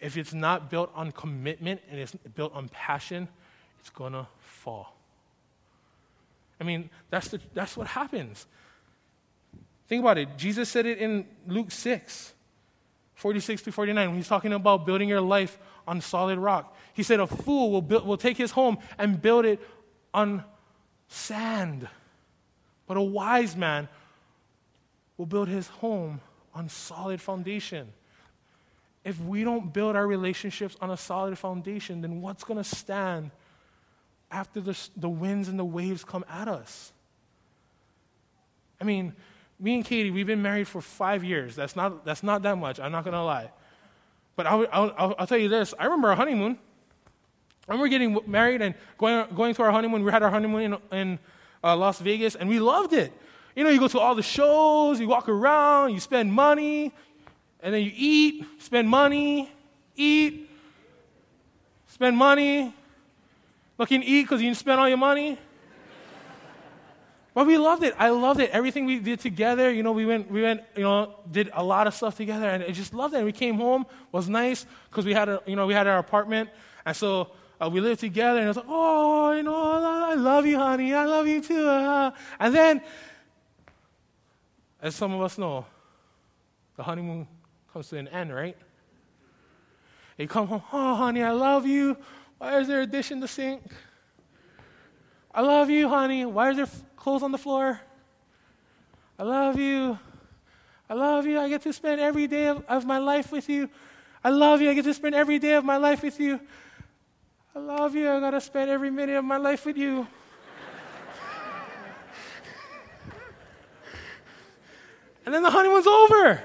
If 0.00 0.16
it's 0.16 0.34
not 0.34 0.70
built 0.70 0.90
on 0.94 1.12
commitment 1.12 1.80
and 1.90 1.98
it's 1.98 2.14
built 2.34 2.54
on 2.54 2.68
passion, 2.68 3.28
it's 3.80 3.90
going 3.90 4.12
to 4.12 4.26
fall. 4.40 4.94
I 6.60 6.64
mean, 6.64 6.90
that's, 7.10 7.28
the, 7.28 7.40
that's 7.54 7.76
what 7.76 7.86
happens. 7.86 8.46
Think 9.88 10.00
about 10.00 10.18
it. 10.18 10.36
Jesus 10.36 10.68
said 10.68 10.86
it 10.86 10.98
in 10.98 11.26
Luke 11.46 11.70
6, 11.70 12.32
46 13.14 13.62
to 13.62 13.72
49, 13.72 14.08
when 14.08 14.16
he's 14.16 14.28
talking 14.28 14.52
about 14.52 14.84
building 14.84 15.08
your 15.08 15.20
life 15.20 15.58
on 15.86 16.00
solid 16.00 16.38
rock. 16.38 16.76
He 16.94 17.02
said, 17.02 17.20
A 17.20 17.26
fool 17.26 17.70
will, 17.70 17.82
build, 17.82 18.06
will 18.06 18.16
take 18.16 18.36
his 18.36 18.50
home 18.50 18.78
and 18.98 19.20
build 19.20 19.44
it 19.44 19.60
on 20.12 20.44
sand, 21.08 21.88
but 22.86 22.96
a 22.96 23.02
wise 23.02 23.54
man 23.54 23.88
will 25.16 25.26
build 25.26 25.48
his 25.48 25.68
home 25.68 26.20
on 26.54 26.68
solid 26.68 27.20
foundation. 27.20 27.92
If 29.04 29.20
we 29.20 29.44
don't 29.44 29.72
build 29.72 29.94
our 29.94 30.06
relationships 30.06 30.76
on 30.80 30.90
a 30.90 30.96
solid 30.96 31.38
foundation, 31.38 32.00
then 32.00 32.20
what's 32.20 32.44
going 32.44 32.58
to 32.58 32.64
stand 32.64 33.30
after 34.30 34.60
the, 34.60 34.76
the 34.96 35.08
winds 35.08 35.48
and 35.48 35.58
the 35.58 35.64
waves 35.64 36.04
come 36.04 36.24
at 36.28 36.48
us? 36.48 36.92
I 38.80 38.84
mean, 38.84 39.14
me 39.58 39.74
and 39.76 39.84
Katie, 39.84 40.10
we've 40.10 40.26
been 40.26 40.42
married 40.42 40.68
for 40.68 40.80
five 40.80 41.24
years. 41.24 41.56
That's 41.56 41.76
not, 41.76 42.04
that's 42.04 42.22
not 42.22 42.42
that 42.42 42.56
much, 42.56 42.80
I'm 42.80 42.92
not 42.92 43.04
going 43.04 43.14
to 43.14 43.22
lie. 43.22 43.50
But 44.34 44.46
I'll, 44.46 44.66
I'll, 44.70 45.14
I'll, 45.18 45.26
tell 45.26 45.38
you 45.38 45.48
this 45.48 45.72
I 45.78 45.84
remember 45.84 46.08
our 46.08 46.16
honeymoon. 46.16 46.58
I 47.68 47.72
remember 47.72 47.88
getting 47.88 48.18
married 48.26 48.62
and 48.62 48.74
going, 48.98 49.26
going 49.34 49.54
to 49.54 49.62
our 49.62 49.72
honeymoon. 49.72 50.04
We 50.04 50.12
had 50.12 50.22
our 50.22 50.30
honeymoon 50.30 50.74
in, 50.92 50.98
in 50.98 51.18
uh, 51.64 51.76
Las 51.76 51.98
Vegas, 51.98 52.36
and 52.36 52.48
we 52.48 52.60
loved 52.60 52.92
it. 52.92 53.12
You 53.56 53.64
know, 53.64 53.70
you 53.70 53.80
go 53.80 53.88
to 53.88 53.98
all 53.98 54.14
the 54.14 54.22
shows, 54.22 55.00
you 55.00 55.08
walk 55.08 55.28
around, 55.28 55.94
you 55.94 55.98
spend 55.98 56.32
money, 56.32 56.92
and 57.60 57.74
then 57.74 57.82
you 57.82 57.90
eat, 57.96 58.44
spend 58.58 58.88
money, 58.88 59.50
eat, 59.96 60.48
spend 61.88 62.16
money. 62.16 62.72
Looking 63.78 64.02
eat 64.02 64.22
because 64.22 64.40
you 64.40 64.48
didn't 64.48 64.58
spend 64.58 64.80
all 64.80 64.88
your 64.88 64.98
money. 64.98 65.38
But 67.34 67.46
we 67.46 67.58
loved 67.58 67.82
it. 67.82 67.94
I 67.98 68.08
loved 68.08 68.40
it. 68.40 68.50
Everything 68.50 68.86
we 68.86 68.98
did 68.98 69.20
together, 69.20 69.70
you 69.70 69.82
know, 69.82 69.92
we 69.92 70.06
went, 70.06 70.30
we 70.30 70.40
went, 70.40 70.62
you 70.74 70.82
know, 70.82 71.14
did 71.30 71.50
a 71.52 71.62
lot 71.62 71.86
of 71.86 71.92
stuff 71.92 72.16
together, 72.16 72.48
and 72.48 72.62
I 72.62 72.70
just 72.70 72.94
loved 72.94 73.12
it. 73.12 73.18
And 73.18 73.26
we 73.26 73.32
came 73.32 73.56
home, 73.56 73.84
was 74.12 74.28
nice 74.28 74.64
because 74.88 75.04
we 75.04 75.12
had 75.12 75.28
a, 75.28 75.42
you 75.46 75.56
know, 75.56 75.66
we 75.66 75.74
had 75.74 75.86
our 75.86 75.98
apartment, 75.98 76.48
and 76.86 76.96
so 76.96 77.28
uh, 77.60 77.68
we 77.70 77.80
lived 77.80 78.00
together, 78.00 78.38
and 78.38 78.46
it 78.46 78.48
was 78.48 78.56
like, 78.56 78.66
oh, 78.68 79.32
you 79.32 79.42
know, 79.42 79.54
I 79.54 80.14
love 80.14 80.46
you, 80.46 80.58
honey. 80.58 80.94
I 80.94 81.04
love 81.04 81.26
you 81.26 81.42
too. 81.42 81.68
Uh. 81.68 82.10
And 82.40 82.54
then, 82.54 82.80
as 84.80 84.94
some 84.94 85.12
of 85.12 85.20
us 85.22 85.38
know, 85.38 85.66
the 86.76 86.82
honeymoon 86.82 87.26
comes 87.72 87.88
to 87.88 87.96
an 87.96 88.08
end, 88.08 88.34
right? 88.34 88.56
You 90.18 90.28
come 90.28 90.46
home, 90.46 90.62
oh, 90.72 90.94
honey, 90.94 91.22
I 91.22 91.32
love 91.32 91.66
you. 91.66 91.96
Why 92.38 92.58
is 92.58 92.68
there 92.68 92.82
a 92.82 92.86
dish 92.86 93.10
in 93.10 93.20
the 93.20 93.28
sink? 93.28 93.62
I 95.34 95.42
love 95.42 95.68
you, 95.68 95.88
honey. 95.88 96.24
Why 96.24 96.50
is 96.50 96.56
there 96.56 96.68
clothes 97.06 97.22
on 97.22 97.30
the 97.30 97.38
floor. 97.38 97.80
I 99.16 99.22
love 99.22 99.60
you. 99.60 99.96
I 100.90 100.94
love 100.94 101.24
you. 101.24 101.38
I 101.38 101.48
get 101.48 101.62
to 101.62 101.72
spend 101.72 102.00
every 102.00 102.26
day 102.26 102.48
of, 102.48 102.64
of 102.66 102.84
my 102.84 102.98
life 102.98 103.30
with 103.30 103.48
you. 103.48 103.70
I 104.24 104.30
love 104.30 104.60
you. 104.60 104.68
I 104.68 104.74
get 104.74 104.86
to 104.86 104.92
spend 104.92 105.14
every 105.14 105.38
day 105.38 105.54
of 105.54 105.64
my 105.64 105.76
life 105.76 106.02
with 106.02 106.18
you. 106.18 106.40
I 107.54 107.60
love 107.60 107.94
you. 107.94 108.10
I 108.10 108.18
got 108.18 108.32
to 108.32 108.40
spend 108.40 108.70
every 108.70 108.90
minute 108.90 109.14
of 109.14 109.24
my 109.24 109.36
life 109.36 109.64
with 109.64 109.76
you. 109.76 110.08
And 115.26 115.34
then 115.34 115.42
the 115.42 115.50
honeymoon's 115.50 115.86
over. 115.86 116.42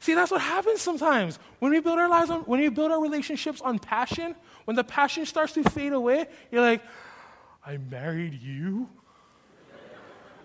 See, 0.00 0.14
that's 0.14 0.30
what 0.30 0.40
happens 0.40 0.80
sometimes. 0.80 1.38
When 1.58 1.72
we 1.72 1.80
build 1.80 1.98
our 1.98 2.08
lives 2.08 2.30
on, 2.30 2.42
when 2.42 2.60
we 2.60 2.68
build 2.68 2.92
our 2.92 3.00
relationships 3.00 3.60
on 3.60 3.78
passion, 3.78 4.36
when 4.66 4.76
the 4.76 4.84
passion 4.84 5.26
starts 5.26 5.54
to 5.54 5.64
fade 5.64 5.92
away, 5.92 6.26
you're 6.52 6.62
like, 6.62 6.82
I 7.66 7.78
married 7.78 8.40
you? 8.40 8.88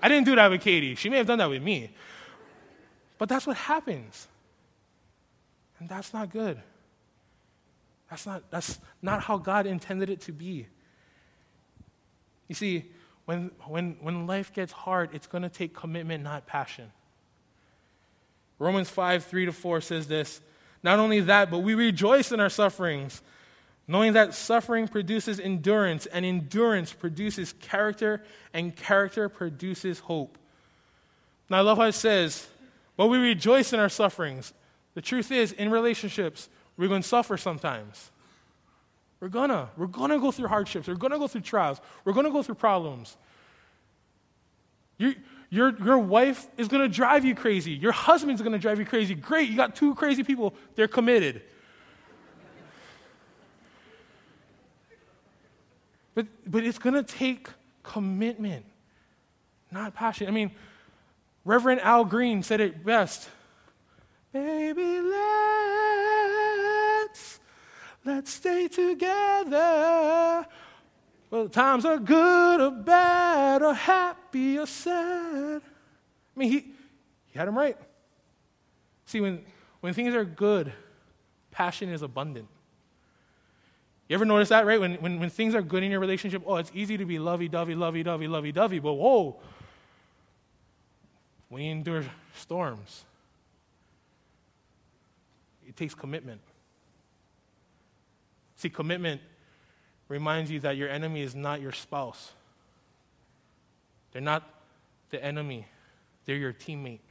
I 0.02 0.08
didn't 0.08 0.26
do 0.26 0.36
that 0.36 0.50
with 0.50 0.62
Katie. 0.62 0.96
She 0.96 1.10
may 1.10 1.18
have 1.18 1.28
done 1.28 1.38
that 1.38 1.50
with 1.50 1.62
me. 1.62 1.94
But 3.18 3.30
that's 3.30 3.46
what 3.46 3.56
happens. 3.56 4.28
And 5.80 5.88
that's 5.88 6.14
not 6.14 6.32
good. 6.32 6.60
That's 8.10 8.26
not, 8.26 8.50
that's 8.50 8.80
not 9.02 9.22
how 9.22 9.38
God 9.38 9.66
intended 9.66 10.10
it 10.10 10.22
to 10.22 10.32
be. 10.32 10.68
You 12.48 12.56
see, 12.56 12.92
when, 13.26 13.52
when, 13.68 13.98
when 14.02 14.28
life 14.28 14.54
gets 14.54 14.72
hard, 14.72 15.10
it's 15.14 15.28
going 15.28 15.44
to 15.44 15.50
take 15.50 15.74
commitment, 15.74 16.24
not 16.24 16.46
passion. 16.46 16.92
Romans 18.60 18.90
5 18.90 19.24
3 19.26 19.46
to 19.48 19.52
4 19.52 19.82
says 19.82 20.08
this 20.08 20.42
Not 20.84 21.00
only 21.00 21.20
that, 21.22 21.50
but 21.50 21.60
we 21.60 21.74
rejoice 21.74 22.32
in 22.32 22.40
our 22.40 22.50
sufferings 22.50 23.22
knowing 23.88 24.14
that 24.14 24.34
suffering 24.34 24.88
produces 24.88 25.40
endurance, 25.40 26.06
and 26.06 26.26
endurance 26.26 26.94
produces 26.94 27.54
character, 27.54 28.24
and 28.54 28.76
character 28.76 29.28
produces 29.28 30.00
hope. 30.00 30.38
Now, 31.50 31.58
I 31.58 31.62
love 31.62 31.78
how 31.78 31.86
it 31.86 31.94
says, 31.94 32.48
but 32.96 33.08
we 33.08 33.18
rejoice 33.18 33.74
in 33.74 33.80
our 33.80 33.90
sufferings. 33.90 34.54
The 34.94 35.02
truth 35.02 35.32
is, 35.32 35.52
in 35.52 35.70
relationships, 35.70 36.50
we're 36.78 36.88
going 36.88 37.02
to 37.02 37.08
suffer 37.08 37.36
sometimes. 37.36 38.12
We're 39.24 39.30
gonna. 39.30 39.70
We're 39.78 39.88
gonna 39.88 40.20
go 40.20 40.34
through 40.34 40.50
hardships. 40.50 40.90
We're 40.90 40.96
gonna 40.96 41.18
go 41.18 41.30
through 41.30 41.42
trials. 41.42 41.80
We're 42.04 42.12
gonna 42.12 42.30
go 42.30 42.44
through 42.44 42.56
problems. 42.56 43.16
Your, 44.98 45.14
your, 45.50 45.78
your 45.82 45.98
wife 45.98 46.46
is 46.58 46.68
gonna 46.68 46.90
drive 46.90 47.24
you 47.24 47.34
crazy. 47.34 47.72
Your 47.72 47.94
husband's 47.94 48.42
gonna 48.42 48.60
drive 48.60 48.80
you 48.80 48.86
crazy. 48.86 49.16
Great, 49.16 49.50
you 49.50 49.56
got 49.56 49.78
two 49.78 49.96
crazy 49.96 50.24
people. 50.24 50.54
They're 50.76 50.90
committed. 50.90 51.42
But, 56.16 56.28
but 56.46 56.66
it's 56.66 56.78
going 56.78 56.96
to 56.96 57.04
take 57.04 57.48
commitment, 57.82 58.66
not 59.72 59.96
passion. 59.96 60.28
I 60.28 60.32
mean, 60.32 60.52
Reverend 61.46 61.80
Al 61.80 62.04
Green 62.04 62.44
said 62.44 62.60
it 62.60 62.84
best. 62.86 63.30
Baby, 64.34 65.00
let's, 65.00 65.93
let's 68.06 68.32
stay 68.32 68.68
together. 68.68 70.46
Well, 71.30 71.50
times 71.50 71.86
are 71.86 71.98
good 71.98 72.62
or 72.62 72.72
bad 72.72 73.64
or 73.64 73.74
happy 73.74 74.60
or 74.60 74.68
sad. 74.68 75.62
I 75.64 76.40
mean, 76.40 76.52
he, 76.52 76.60
he 77.28 77.40
had 77.40 77.48
him 77.48 77.58
right. 77.58 77.78
See, 79.06 79.20
when, 79.20 79.44
when 79.82 79.94
things 79.94 80.14
are 80.14 80.26
good, 80.26 80.72
passion 81.52 81.90
is 81.90 82.02
abundant. 82.02 82.48
You 84.08 84.16
ever 84.16 84.26
notice 84.26 84.50
that, 84.50 84.66
right? 84.66 84.80
When, 84.80 84.96
when, 84.96 85.20
when 85.20 85.30
things 85.30 85.56
are 85.56 85.62
good 85.62 85.82
in 85.82 85.90
your 85.90 86.00
relationship, 86.00 86.44
oh, 86.46 86.58
it's 86.58 86.72
easy 86.74 86.98
to 86.98 87.06
be 87.06 87.18
lovey 87.18 87.48
dovey, 87.48 87.74
lovey 87.74 88.04
dovey, 88.04 88.28
lovey 88.28 88.52
dovey, 88.52 88.80
but 88.80 88.94
whoa, 88.94 89.40
when 91.50 91.64
you 91.64 91.72
endure 91.72 92.04
storms, 92.36 93.06
it 95.68 95.76
takes 95.76 95.96
commitment. 95.96 96.42
See, 98.64 98.70
commitment 98.70 99.20
reminds 100.08 100.50
you 100.50 100.62
that 100.62 100.78
your 100.78 100.88
enemy 100.88 101.22
is 101.22 101.36
not 101.36 101.60
your 101.60 101.74
spouse, 101.74 102.32
they're 104.14 104.22
not 104.22 104.50
the 105.10 105.22
enemy, 105.22 105.68
they're 106.24 106.38
your 106.38 106.54
teammate. 106.54 107.02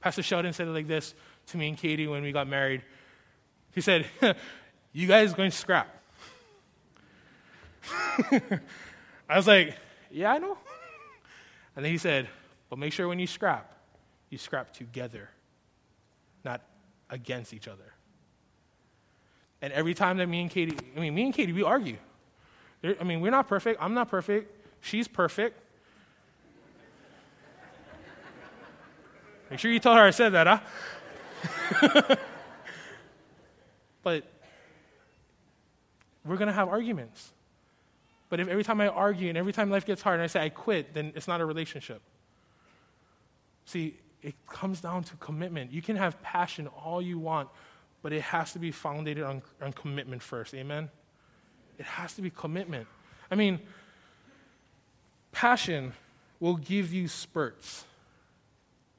Pastor 0.00 0.22
Sheldon 0.22 0.54
said 0.54 0.66
it 0.66 0.70
like 0.70 0.86
this 0.88 1.14
to 1.48 1.58
me 1.58 1.68
and 1.68 1.76
Katie 1.76 2.06
when 2.06 2.22
we 2.22 2.32
got 2.32 2.48
married. 2.48 2.80
He 3.74 3.82
said, 3.82 4.06
You 4.94 5.06
guys 5.06 5.34
going 5.34 5.50
to 5.50 5.56
scrap. 5.56 5.94
I 9.28 9.36
was 9.36 9.46
like, 9.46 9.76
Yeah, 10.10 10.32
I 10.32 10.38
know. 10.38 10.56
And 11.74 11.84
then 11.84 11.92
he 11.92 11.98
said, 11.98 12.30
But 12.70 12.78
make 12.78 12.94
sure 12.94 13.08
when 13.08 13.18
you 13.18 13.26
scrap, 13.26 13.70
you 14.30 14.38
scrap 14.38 14.72
together, 14.72 15.28
not 16.46 16.62
against 17.10 17.52
each 17.52 17.68
other. 17.68 17.92
And 19.66 19.72
every 19.74 19.94
time 19.94 20.18
that 20.18 20.28
me 20.28 20.42
and 20.42 20.48
Katie, 20.48 20.76
I 20.96 21.00
mean, 21.00 21.12
me 21.12 21.24
and 21.24 21.34
Katie, 21.34 21.52
we 21.52 21.64
argue. 21.64 21.96
I 22.84 23.02
mean, 23.02 23.20
we're 23.20 23.32
not 23.32 23.48
perfect. 23.48 23.82
I'm 23.82 23.94
not 23.94 24.08
perfect. 24.08 24.48
She's 24.80 25.08
perfect. 25.08 25.58
Make 29.50 29.58
sure 29.58 29.72
you 29.72 29.80
tell 29.80 29.96
her 29.96 30.02
I 30.02 30.10
said 30.10 30.34
that, 30.34 30.46
huh? 30.46 30.60
but 34.04 34.22
we're 36.24 36.36
going 36.36 36.46
to 36.46 36.54
have 36.54 36.68
arguments. 36.68 37.32
But 38.28 38.38
if 38.38 38.46
every 38.46 38.62
time 38.62 38.80
I 38.80 38.86
argue 38.86 39.30
and 39.30 39.36
every 39.36 39.52
time 39.52 39.68
life 39.68 39.84
gets 39.84 40.00
hard 40.00 40.20
and 40.20 40.22
I 40.22 40.28
say 40.28 40.44
I 40.44 40.48
quit, 40.48 40.94
then 40.94 41.10
it's 41.16 41.26
not 41.26 41.40
a 41.40 41.44
relationship. 41.44 42.02
See, 43.64 43.96
it 44.22 44.36
comes 44.46 44.80
down 44.80 45.02
to 45.02 45.16
commitment. 45.16 45.72
You 45.72 45.82
can 45.82 45.96
have 45.96 46.22
passion 46.22 46.68
all 46.68 47.02
you 47.02 47.18
want, 47.18 47.48
but 48.06 48.12
it 48.12 48.22
has 48.22 48.52
to 48.52 48.60
be 48.60 48.70
founded 48.70 49.20
on, 49.20 49.42
on 49.60 49.72
commitment 49.72 50.22
first. 50.22 50.54
Amen? 50.54 50.88
It 51.76 51.86
has 51.86 52.14
to 52.14 52.22
be 52.22 52.30
commitment. 52.30 52.86
I 53.32 53.34
mean, 53.34 53.58
passion 55.32 55.92
will 56.38 56.54
give 56.54 56.92
you 56.92 57.08
spurts, 57.08 57.84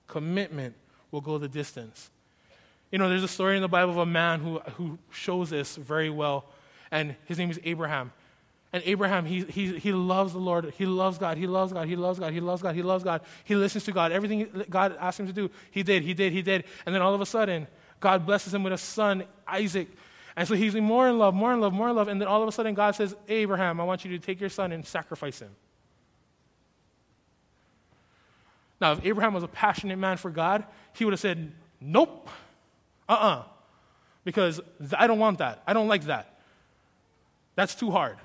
commitment 0.08 0.76
will 1.10 1.22
go 1.22 1.38
the 1.38 1.48
distance. 1.48 2.10
You 2.92 3.00
know, 3.00 3.08
there's 3.08 3.24
a 3.24 3.30
story 3.30 3.56
in 3.56 3.62
the 3.62 3.70
Bible 3.70 3.92
of 3.92 3.98
a 3.98 4.06
man 4.06 4.42
who, 4.42 4.60
who 4.76 5.00
shows 5.10 5.52
this 5.52 5.78
very 5.78 6.10
well, 6.10 6.44
and 6.92 7.16
his 7.28 7.38
name 7.38 7.50
is 7.50 7.62
Abraham. 7.64 8.12
And 8.74 8.84
Abraham, 8.86 9.26
he, 9.26 9.46
he, 9.46 9.80
he 9.80 9.94
loves 9.94 10.34
the 10.34 10.40
Lord. 10.40 10.74
He 10.78 10.86
loves 10.86 11.18
God. 11.18 11.38
He 11.38 11.48
loves 11.48 11.72
God. 11.72 11.88
He 11.88 11.96
loves 11.96 12.20
God. 12.20 12.34
He 12.34 12.42
loves 12.42 12.62
God. 12.62 12.76
He 12.76 12.84
loves 12.84 13.06
God. 13.06 13.22
He 13.46 13.56
listens 13.56 13.86
to 13.86 13.94
God. 13.94 14.12
Everything 14.12 14.66
God 14.70 14.98
asked 15.00 15.18
him 15.18 15.28
to 15.28 15.34
do, 15.34 15.50
he 15.72 15.82
did. 15.82 16.04
He 16.04 16.14
did. 16.14 16.34
He 16.34 16.42
did. 16.42 16.66
And 16.86 16.94
then 16.94 17.02
all 17.02 17.14
of 17.14 17.22
a 17.22 17.26
sudden, 17.26 17.68
God 18.00 18.26
blesses 18.26 18.54
him 18.54 18.64
with 18.64 18.74
a 18.74 18.78
son, 18.78 19.24
Isaac. 19.48 19.88
And 20.36 20.48
so 20.48 20.54
he's 20.54 20.76
more 20.76 21.08
in 21.10 21.18
love, 21.18 21.34
more 21.34 21.54
in 21.54 21.60
love, 21.60 21.74
more 21.74 21.90
in 21.90 21.96
love. 21.96 22.08
And 22.08 22.22
then 22.22 22.28
all 22.28 22.42
of 22.42 22.48
a 22.48 22.52
sudden, 22.52 22.76
God 22.76 22.96
says, 22.96 23.16
Abraham, 23.28 23.80
I 23.80 23.84
want 23.84 24.06
you 24.06 24.12
to 24.12 24.24
take 24.24 24.40
your 24.40 24.50
son 24.50 24.72
and 24.72 24.86
sacrifice 24.86 25.40
him. 25.40 25.50
Now, 28.80 28.92
if 28.92 29.04
Abraham 29.04 29.34
was 29.34 29.44
a 29.44 29.48
passionate 29.48 29.98
man 29.98 30.18
for 30.18 30.30
God, 30.30 30.64
he 30.94 31.06
would 31.06 31.14
have 31.14 31.20
said, 31.20 31.52
Nope. 31.82 32.30
Uh 33.10 33.14
uh-uh. 33.14 33.28
uh. 33.28 33.44
Because 34.24 34.62
I 34.98 35.08
don't 35.08 35.20
want 35.20 35.40
that. 35.40 35.64
I 35.66 35.74
don't 35.74 35.88
like 35.88 36.04
that. 36.04 36.38
That's 37.56 37.74
too 37.74 37.92
hard. 37.92 38.18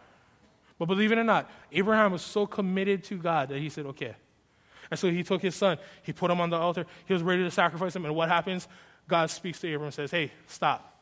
But 0.78 0.86
believe 0.86 1.12
it 1.12 1.18
or 1.18 1.24
not, 1.24 1.50
Abraham 1.70 2.12
was 2.12 2.22
so 2.22 2.46
committed 2.46 3.04
to 3.04 3.16
God 3.16 3.50
that 3.50 3.58
he 3.58 3.68
said, 3.68 3.86
okay. 3.86 4.16
And 4.90 4.98
so 4.98 5.10
he 5.10 5.22
took 5.22 5.40
his 5.40 5.54
son, 5.54 5.78
he 6.02 6.12
put 6.12 6.30
him 6.30 6.40
on 6.40 6.50
the 6.50 6.56
altar, 6.56 6.86
he 7.06 7.12
was 7.12 7.22
ready 7.22 7.44
to 7.44 7.50
sacrifice 7.50 7.94
him. 7.94 8.04
And 8.04 8.14
what 8.14 8.28
happens? 8.28 8.66
God 9.08 9.30
speaks 9.30 9.60
to 9.60 9.68
Abraham 9.68 9.86
and 9.86 9.94
says, 9.94 10.10
hey, 10.10 10.32
stop. 10.46 11.00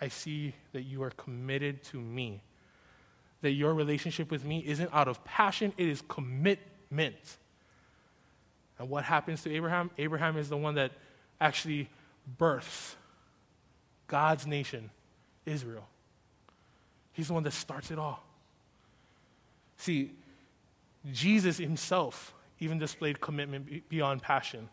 I 0.00 0.08
see 0.08 0.54
that 0.72 0.82
you 0.82 1.02
are 1.02 1.10
committed 1.10 1.82
to 1.84 2.00
me. 2.00 2.42
That 3.42 3.52
your 3.52 3.74
relationship 3.74 4.30
with 4.30 4.44
me 4.44 4.64
isn't 4.66 4.90
out 4.92 5.08
of 5.08 5.24
passion, 5.24 5.72
it 5.76 5.88
is 5.88 6.02
commitment. 6.08 7.38
And 8.78 8.88
what 8.88 9.04
happens 9.04 9.42
to 9.42 9.54
Abraham? 9.54 9.90
Abraham 9.98 10.36
is 10.36 10.48
the 10.48 10.56
one 10.56 10.74
that 10.76 10.92
actually 11.40 11.88
births 12.38 12.96
God's 14.06 14.46
nation, 14.46 14.90
Israel. 15.46 15.86
He's 17.12 17.28
the 17.28 17.34
one 17.34 17.44
that 17.44 17.52
starts 17.52 17.90
it 17.90 17.98
all. 17.98 18.22
See, 19.76 20.12
Jesus 21.12 21.58
himself 21.58 22.34
even 22.60 22.78
displayed 22.78 23.20
commitment 23.20 23.88
beyond 23.88 24.22
passion. 24.22 24.68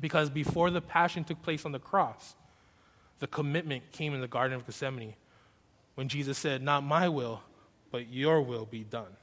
Because 0.00 0.30
before 0.30 0.70
the 0.70 0.80
passion 0.80 1.24
took 1.24 1.42
place 1.42 1.64
on 1.64 1.72
the 1.72 1.78
cross, 1.78 2.34
the 3.18 3.26
commitment 3.26 3.90
came 3.92 4.14
in 4.14 4.20
the 4.20 4.28
Garden 4.28 4.56
of 4.56 4.66
Gethsemane 4.66 5.14
when 5.96 6.08
Jesus 6.08 6.38
said, 6.38 6.62
Not 6.62 6.84
my 6.84 7.08
will, 7.08 7.42
but 7.90 8.08
your 8.08 8.40
will 8.40 8.64
be 8.64 8.84
done. 8.84 9.16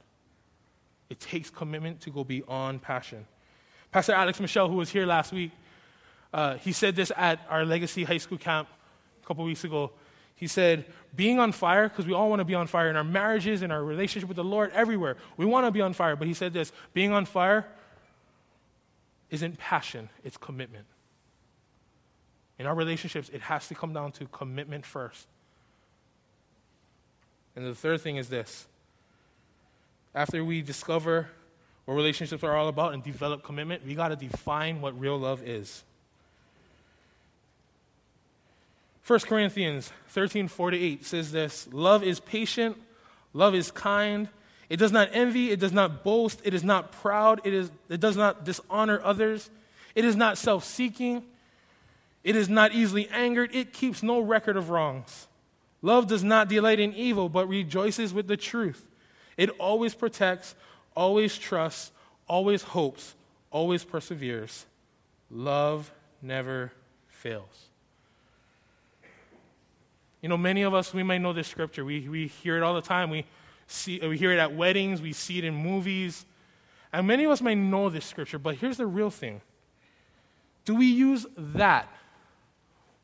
It 1.08 1.20
takes 1.20 1.50
commitment 1.50 2.00
to 2.02 2.10
go 2.10 2.24
beyond 2.24 2.82
passion. 2.82 3.26
Pastor 3.92 4.12
Alex 4.12 4.40
Michelle, 4.40 4.68
who 4.68 4.76
was 4.76 4.90
here 4.90 5.06
last 5.06 5.32
week, 5.32 5.52
uh, 6.34 6.56
he 6.56 6.72
said 6.72 6.96
this 6.96 7.12
at 7.16 7.40
our 7.48 7.64
Legacy 7.64 8.04
High 8.04 8.18
School 8.18 8.38
camp 8.38 8.68
a 9.22 9.26
couple 9.26 9.44
weeks 9.44 9.64
ago. 9.64 9.92
He 10.34 10.46
said, 10.46 10.84
being 11.14 11.38
on 11.38 11.52
fire, 11.52 11.88
because 11.88 12.04
we 12.04 12.12
all 12.12 12.28
want 12.28 12.40
to 12.40 12.44
be 12.44 12.54
on 12.54 12.66
fire 12.66 12.90
in 12.90 12.96
our 12.96 13.04
marriages, 13.04 13.62
in 13.62 13.70
our 13.70 13.82
relationship 13.82 14.28
with 14.28 14.36
the 14.36 14.44
Lord, 14.44 14.70
everywhere. 14.74 15.16
We 15.38 15.46
want 15.46 15.66
to 15.66 15.70
be 15.70 15.80
on 15.80 15.94
fire. 15.94 16.14
But 16.14 16.28
he 16.28 16.34
said 16.34 16.52
this 16.52 16.72
being 16.92 17.12
on 17.12 17.24
fire 17.24 17.66
isn't 19.30 19.58
passion, 19.58 20.08
it's 20.24 20.36
commitment. 20.36 20.86
In 22.58 22.66
our 22.66 22.74
relationships, 22.74 23.28
it 23.32 23.42
has 23.42 23.68
to 23.68 23.74
come 23.74 23.92
down 23.92 24.12
to 24.12 24.26
commitment 24.26 24.86
first. 24.86 25.26
And 27.54 27.66
the 27.66 27.74
third 27.74 28.00
thing 28.00 28.16
is 28.16 28.28
this 28.28 28.66
after 30.14 30.44
we 30.44 30.62
discover 30.62 31.28
what 31.84 31.94
relationships 31.94 32.42
are 32.42 32.56
all 32.56 32.68
about 32.68 32.94
and 32.94 33.02
develop 33.02 33.42
commitment, 33.42 33.86
we 33.86 33.94
got 33.94 34.08
to 34.08 34.16
define 34.16 34.80
what 34.80 34.98
real 34.98 35.18
love 35.18 35.42
is. 35.42 35.84
1 39.06 39.20
Corinthians 39.20 39.92
13 40.08 40.48
48 40.48 41.04
says 41.04 41.30
this 41.30 41.68
Love 41.70 42.02
is 42.02 42.18
patient, 42.20 42.76
love 43.32 43.54
is 43.54 43.70
kind. 43.70 44.28
It 44.68 44.78
does 44.78 44.92
not 44.92 45.10
envy, 45.12 45.50
it 45.50 45.60
does 45.60 45.72
not 45.72 46.02
boast, 46.02 46.40
it 46.44 46.52
is 46.52 46.64
not 46.64 46.92
proud, 46.92 47.40
it, 47.44 47.54
is, 47.54 47.70
it 47.88 48.00
does 48.00 48.16
not 48.16 48.44
dishonor 48.44 49.00
others, 49.02 49.48
it 49.94 50.04
is 50.04 50.16
not 50.16 50.38
self 50.38 50.64
seeking, 50.64 51.22
it 52.24 52.34
is 52.34 52.48
not 52.48 52.72
easily 52.72 53.08
angered, 53.10 53.54
it 53.54 53.72
keeps 53.72 54.02
no 54.02 54.20
record 54.20 54.56
of 54.56 54.70
wrongs. 54.70 55.28
Love 55.82 56.08
does 56.08 56.24
not 56.24 56.48
delight 56.48 56.80
in 56.80 56.92
evil, 56.94 57.28
but 57.28 57.48
rejoices 57.48 58.12
with 58.12 58.26
the 58.26 58.36
truth. 58.36 58.84
It 59.36 59.50
always 59.60 59.94
protects, 59.94 60.54
always 60.96 61.38
trusts, 61.38 61.92
always 62.28 62.62
hopes, 62.62 63.14
always 63.50 63.84
perseveres. 63.84 64.66
Love 65.30 65.92
never 66.22 66.72
fails. 67.08 67.66
You 70.22 70.28
know, 70.28 70.36
many 70.36 70.62
of 70.62 70.74
us, 70.74 70.92
we 70.92 71.04
may 71.04 71.18
know 71.18 71.32
this 71.32 71.46
scripture. 71.46 71.84
We, 71.84 72.08
we 72.08 72.26
hear 72.26 72.56
it 72.56 72.62
all 72.62 72.74
the 72.74 72.80
time. 72.80 73.10
We, 73.10 73.26
see, 73.66 73.98
we 74.00 74.16
hear 74.16 74.32
it 74.32 74.38
at 74.38 74.54
weddings, 74.54 75.00
we 75.00 75.12
see 75.12 75.38
it 75.38 75.44
in 75.44 75.54
movies. 75.54 76.24
And 76.92 77.06
many 77.06 77.24
of 77.24 77.30
us 77.30 77.42
may 77.42 77.54
know 77.54 77.90
this 77.90 78.04
scripture, 78.04 78.38
but 78.38 78.56
here's 78.56 78.76
the 78.76 78.86
real 78.86 79.10
thing 79.10 79.40
Do 80.64 80.74
we 80.74 80.86
use 80.86 81.26
that, 81.36 81.88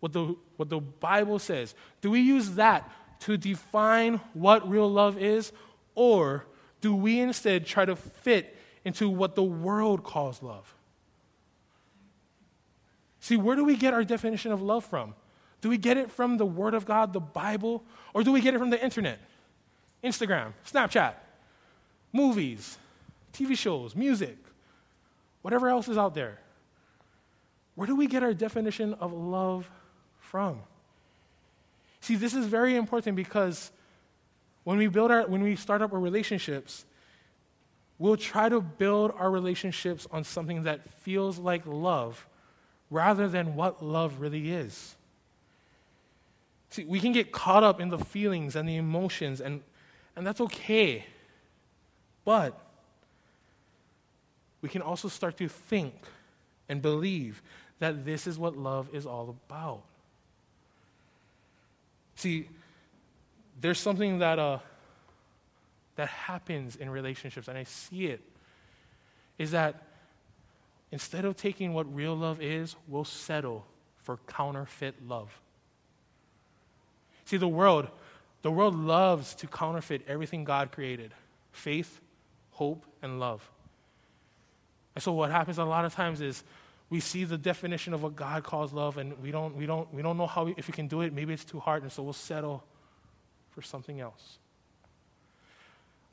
what 0.01 0.13
the, 0.13 0.37
what 0.57 0.69
the 0.69 0.81
Bible 0.81 1.39
says, 1.39 1.75
do 2.01 2.11
we 2.11 2.21
use 2.21 2.53
that 2.53 2.91
to 3.21 3.37
define 3.37 4.21
what 4.35 4.69
real 4.69 4.91
love 4.91 5.19
is? 5.19 5.53
Or 5.95 6.47
do 6.81 6.95
we 6.95 7.21
instead 7.21 7.67
try 7.67 7.85
to 7.85 7.95
fit 7.95 8.57
into 8.85 9.09
what 9.09 9.35
the 9.35 9.43
world 9.43 10.03
calls 10.03 10.43
love? 10.43 10.75
See, 13.21 13.37
where 13.37 13.55
do 13.55 13.65
we 13.65 13.77
get 13.77 13.95
our 13.95 14.03
definition 14.03 14.51
of 14.51 14.61
love 14.61 14.85
from? 14.85 15.15
Do 15.61 15.69
we 15.69 15.79
get 15.79 15.97
it 15.97 16.11
from 16.11 16.39
the 16.39 16.47
Word 16.47 16.75
of 16.75 16.85
God, 16.85 17.13
the 17.13 17.21
Bible, 17.21 17.85
or 18.15 18.25
do 18.25 18.33
we 18.33 18.41
get 18.41 18.55
it 18.55 18.59
from 18.59 18.71
the 18.71 18.83
internet? 18.83 19.21
Instagram, 20.03 20.53
Snapchat, 20.67 21.15
movies, 22.13 22.79
TV 23.33 23.57
shows, 23.57 23.95
music, 23.95 24.37
whatever 25.43 25.69
else 25.69 25.89
is 25.89 25.97
out 25.97 26.15
there. 26.15 26.39
Where 27.75 27.87
do 27.87 27.97
we 27.97 28.07
get 28.07 28.23
our 28.23 28.35
definition 28.35 28.95
of 28.95 29.13
love 29.13 29.71
from? 30.21 30.61
See, 32.01 32.17
this 32.17 32.35
is 32.35 32.47
very 32.47 32.77
important 32.77 33.17
because 33.17 33.71
when 34.65 34.77
we 34.77 34.89
build 34.89 35.11
our 35.11 35.27
when 35.27 35.43
we 35.43 35.57
start 35.57 35.83
up 35.83 35.93
our 35.93 36.01
relationships, 36.01 36.85
we'll 37.99 38.17
try 38.17 38.49
to 38.49 38.61
build 38.61 39.13
our 39.17 39.31
relationships 39.31 40.07
on 40.11 40.25
something 40.25 40.65
that 40.65 40.85
feels 40.85 41.39
like 41.39 41.63
love 41.65 42.27
rather 42.91 43.29
than 43.29 43.55
what 43.55 43.83
love 43.83 44.21
really 44.21 44.53
is. 44.53 44.97
See, 46.71 46.85
we 46.85 47.01
can 47.01 47.13
get 47.13 47.33
caught 47.33 47.63
up 47.63 47.81
in 47.81 47.89
the 47.89 47.99
feelings 47.99 48.57
and 48.57 48.69
the 48.69 48.77
emotions, 48.77 49.41
and, 49.41 49.63
and 50.17 50.27
that's 50.27 50.41
okay. 50.41 51.05
But 52.25 52.59
we 54.61 54.69
can 54.69 54.83
also 54.83 55.09
start 55.09 55.37
to 55.39 55.49
think 55.49 55.95
and 56.69 56.81
believe 56.81 57.43
that 57.81 58.05
this 58.05 58.27
is 58.27 58.39
what 58.39 58.57
love 58.57 58.89
is 58.93 59.07
all 59.07 59.29
about. 59.29 59.83
See, 62.15 62.49
there's 63.61 63.81
something 63.81 64.21
that, 64.21 64.39
uh, 64.39 64.59
that 65.97 66.09
happens 66.09 66.77
in 66.77 66.89
relationships, 66.91 67.49
and 67.49 67.59
I 67.59 67.65
see 67.65 68.07
it, 68.07 68.21
is 69.39 69.51
that 69.51 69.83
instead 70.93 71.25
of 71.25 71.37
taking 71.37 71.75
what 71.75 71.93
real 71.93 72.15
love 72.15 72.41
is, 72.41 72.77
we'll 72.87 73.05
settle 73.05 73.67
for 73.97 74.19
counterfeit 74.29 74.95
love. 75.09 75.41
See, 77.25 77.37
the 77.37 77.49
world, 77.49 77.89
the 78.43 78.51
world 78.51 78.75
loves 78.75 79.35
to 79.37 79.47
counterfeit 79.47 80.03
everything 80.07 80.45
God 80.45 80.73
created 80.73 81.13
faith, 81.53 82.01
hope, 82.51 82.85
and 83.03 83.21
love. 83.21 83.49
And 84.95 85.03
so 85.03 85.13
what 85.13 85.31
happens 85.31 85.59
a 85.59 85.65
lot 85.65 85.85
of 85.85 85.95
times 85.95 86.21
is 86.21 86.43
we 86.91 87.01
see 87.01 87.25
the 87.25 87.39
definition 87.39 87.95
of 87.95 88.03
what 88.03 88.17
God 88.17 88.43
calls 88.43 88.73
love, 88.73 88.99
and 88.99 89.19
we 89.23 89.31
don't, 89.31 89.57
we 89.57 89.65
don't, 89.65 89.93
we 89.95 90.03
don't 90.03 90.19
know 90.19 90.27
how 90.27 90.45
we, 90.45 90.55
if 90.57 90.67
we 90.67 90.73
can 90.73 90.89
do 90.89 91.01
it. 91.01 91.13
Maybe 91.13 91.33
it's 91.33 91.45
too 91.45 91.61
hard, 91.61 91.83
and 91.83 91.91
so 91.91 92.03
we'll 92.03 92.13
settle 92.13 92.63
for 93.51 93.63
something 93.63 94.01
else. 94.01 94.39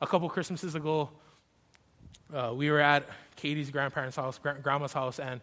A 0.01 0.07
couple 0.07 0.29
Christmases 0.29 0.75
ago, 0.75 1.09
uh, 2.33 2.53
we 2.55 2.71
were 2.71 2.79
at 2.79 3.09
Katie's 3.35 3.69
grandparents' 3.71 4.15
house, 4.15 4.37
gra- 4.37 4.57
grandma's 4.61 4.93
house, 4.93 5.19
and, 5.19 5.41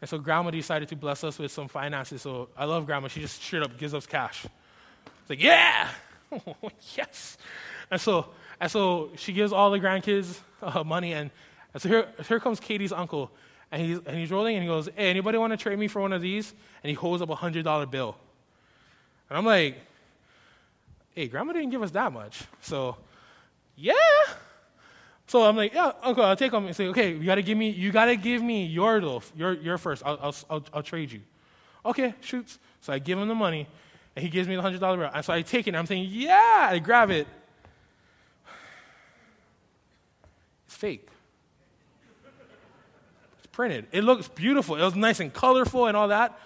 and 0.00 0.08
so 0.08 0.18
grandma 0.18 0.50
decided 0.50 0.88
to 0.88 0.96
bless 0.96 1.24
us 1.24 1.38
with 1.38 1.50
some 1.50 1.68
finances. 1.68 2.22
So 2.22 2.48
I 2.56 2.64
love 2.64 2.86
grandma. 2.86 3.08
She 3.08 3.20
just 3.20 3.42
straight 3.42 3.62
up 3.62 3.76
gives 3.76 3.92
us 3.92 4.06
cash. 4.06 4.46
It's 5.04 5.30
like, 5.30 5.42
yeah, 5.42 5.88
yes. 6.96 7.38
And 7.90 8.00
so, 8.00 8.26
and 8.60 8.70
so 8.70 9.10
she 9.16 9.32
gives 9.32 9.52
all 9.52 9.70
the 9.70 9.78
grandkids 9.78 10.40
uh, 10.62 10.84
money, 10.84 11.12
and, 11.12 11.30
and 11.72 11.82
so 11.82 11.88
here, 11.88 12.08
here 12.26 12.40
comes 12.40 12.60
Katie's 12.60 12.92
uncle, 12.92 13.30
and 13.70 13.82
he's, 13.82 13.98
and 14.06 14.16
he's 14.16 14.30
rolling, 14.30 14.56
and 14.56 14.62
he 14.62 14.68
goes, 14.68 14.88
hey, 14.96 15.10
anybody 15.10 15.38
want 15.38 15.52
to 15.52 15.56
trade 15.56 15.78
me 15.78 15.88
for 15.88 16.00
one 16.00 16.12
of 16.12 16.22
these? 16.22 16.52
And 16.82 16.88
he 16.88 16.94
holds 16.94 17.22
up 17.22 17.30
a 17.30 17.36
$100 17.36 17.90
bill. 17.90 18.16
And 19.28 19.36
I'm 19.38 19.44
like, 19.44 19.76
hey, 21.14 21.28
grandma 21.28 21.52
didn't 21.52 21.70
give 21.70 21.82
us 21.82 21.90
that 21.92 22.12
much. 22.12 22.44
So, 22.62 22.96
yeah. 23.76 23.92
So 25.26 25.44
I'm 25.44 25.56
like, 25.56 25.74
yeah, 25.74 25.92
uncle, 26.02 26.24
I'll 26.24 26.36
take 26.36 26.52
them. 26.52 26.66
And 26.66 26.74
say, 26.74 26.88
okay, 26.88 27.12
you 27.12 27.24
gotta 27.24 27.42
give 27.42 27.58
me, 27.58 27.68
you 27.68 27.92
gotta 27.92 28.16
give 28.16 28.42
me 28.42 28.64
your 28.64 29.00
loaf, 29.02 29.30
your, 29.36 29.52
your 29.54 29.76
first. 29.76 30.02
I'll, 30.04 30.18
I'll, 30.22 30.34
I'll, 30.48 30.64
I'll 30.74 30.82
trade 30.82 31.12
you. 31.12 31.20
Okay, 31.84 32.14
shoots. 32.20 32.58
So 32.80 32.92
I 32.92 32.98
give 32.98 33.18
him 33.18 33.28
the 33.28 33.34
money, 33.34 33.66
and 34.18 34.24
he 34.24 34.30
gives 34.30 34.48
me 34.48 34.56
the 34.56 34.62
hundred 34.62 34.80
dollar 34.80 34.96
bill. 34.96 35.10
And 35.14 35.24
so 35.24 35.32
I 35.32 35.42
take 35.42 35.68
it. 35.68 35.76
I'm 35.76 35.86
thinking, 35.86 36.10
yeah, 36.12 36.70
I 36.72 36.80
grab 36.80 37.08
it. 37.12 37.28
It's 40.66 40.74
fake 40.74 41.08
It's 43.38 43.46
printed. 43.52 43.86
It 43.92 44.02
looks 44.02 44.26
beautiful. 44.26 44.74
It 44.74 44.82
was 44.82 44.96
nice 44.96 45.20
and 45.20 45.32
colorful 45.32 45.86
and 45.86 45.96
all 45.96 46.08
that, 46.08 46.36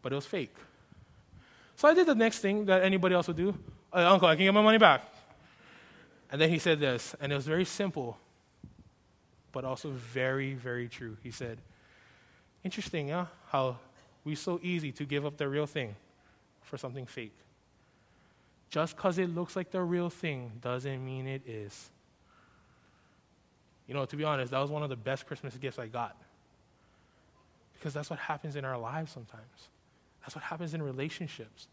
but 0.00 0.12
it 0.12 0.14
was 0.14 0.26
fake. 0.26 0.54
So 1.74 1.88
I 1.88 1.94
did 1.94 2.06
the 2.06 2.14
next 2.14 2.38
thing 2.38 2.66
that 2.66 2.84
anybody 2.84 3.16
else 3.16 3.26
would 3.26 3.36
do. 3.36 3.58
Uh, 3.92 4.12
Uncle, 4.12 4.28
I 4.28 4.36
can 4.36 4.44
get 4.44 4.54
my 4.54 4.62
money 4.62 4.78
back. 4.78 5.02
And 6.30 6.40
then 6.40 6.50
he 6.50 6.60
said 6.60 6.78
this, 6.78 7.16
and 7.20 7.32
it 7.32 7.34
was 7.34 7.48
very 7.48 7.64
simple, 7.64 8.16
but 9.50 9.64
also 9.64 9.90
very, 9.90 10.54
very 10.54 10.86
true. 10.86 11.16
He 11.20 11.32
said, 11.32 11.58
Interesting, 12.62 13.08
yeah, 13.08 13.26
how 13.48 13.78
we 14.22 14.36
so 14.36 14.60
easy 14.62 14.92
to 14.92 15.04
give 15.04 15.26
up 15.26 15.36
the 15.36 15.48
real 15.48 15.66
thing 15.66 15.96
for 16.64 16.76
something 16.76 17.06
fake. 17.06 17.34
Just 18.70 18.96
because 18.96 19.18
it 19.18 19.28
looks 19.28 19.54
like 19.54 19.70
the 19.70 19.80
real 19.80 20.10
thing 20.10 20.50
doesn't 20.60 21.04
mean 21.04 21.26
it 21.26 21.42
is. 21.46 21.90
You 23.86 23.94
know, 23.94 24.04
to 24.04 24.16
be 24.16 24.24
honest, 24.24 24.50
that 24.50 24.58
was 24.58 24.70
one 24.70 24.82
of 24.82 24.88
the 24.88 24.96
best 24.96 25.26
Christmas 25.26 25.56
gifts 25.56 25.78
I 25.78 25.86
got. 25.86 26.16
Because 27.74 27.94
that's 27.94 28.10
what 28.10 28.18
happens 28.18 28.56
in 28.56 28.64
our 28.64 28.78
lives 28.78 29.12
sometimes. 29.12 29.68
That's 30.22 30.34
what 30.34 30.42
happens 30.42 30.74
in 30.74 30.82
relationships. 30.82 31.68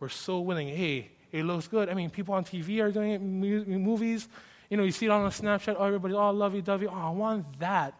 We're 0.00 0.08
so 0.08 0.40
willing, 0.40 0.68
hey, 0.68 1.10
it 1.32 1.44
looks 1.44 1.68
good. 1.68 1.88
I 1.88 1.94
mean, 1.94 2.08
people 2.08 2.34
on 2.34 2.44
TV 2.44 2.82
are 2.82 2.90
doing 2.90 3.10
it, 3.12 3.20
movies. 3.20 4.28
You 4.70 4.76
know, 4.76 4.84
you 4.84 4.92
see 4.92 5.06
it 5.06 5.10
on 5.10 5.24
a 5.26 5.28
Snapchat, 5.28 5.76
oh, 5.78 5.84
everybody's 5.84 6.16
all 6.16 6.32
lovey 6.32 6.62
dovey. 6.62 6.86
Oh, 6.86 6.92
I 6.92 7.10
want 7.10 7.58
that. 7.60 7.94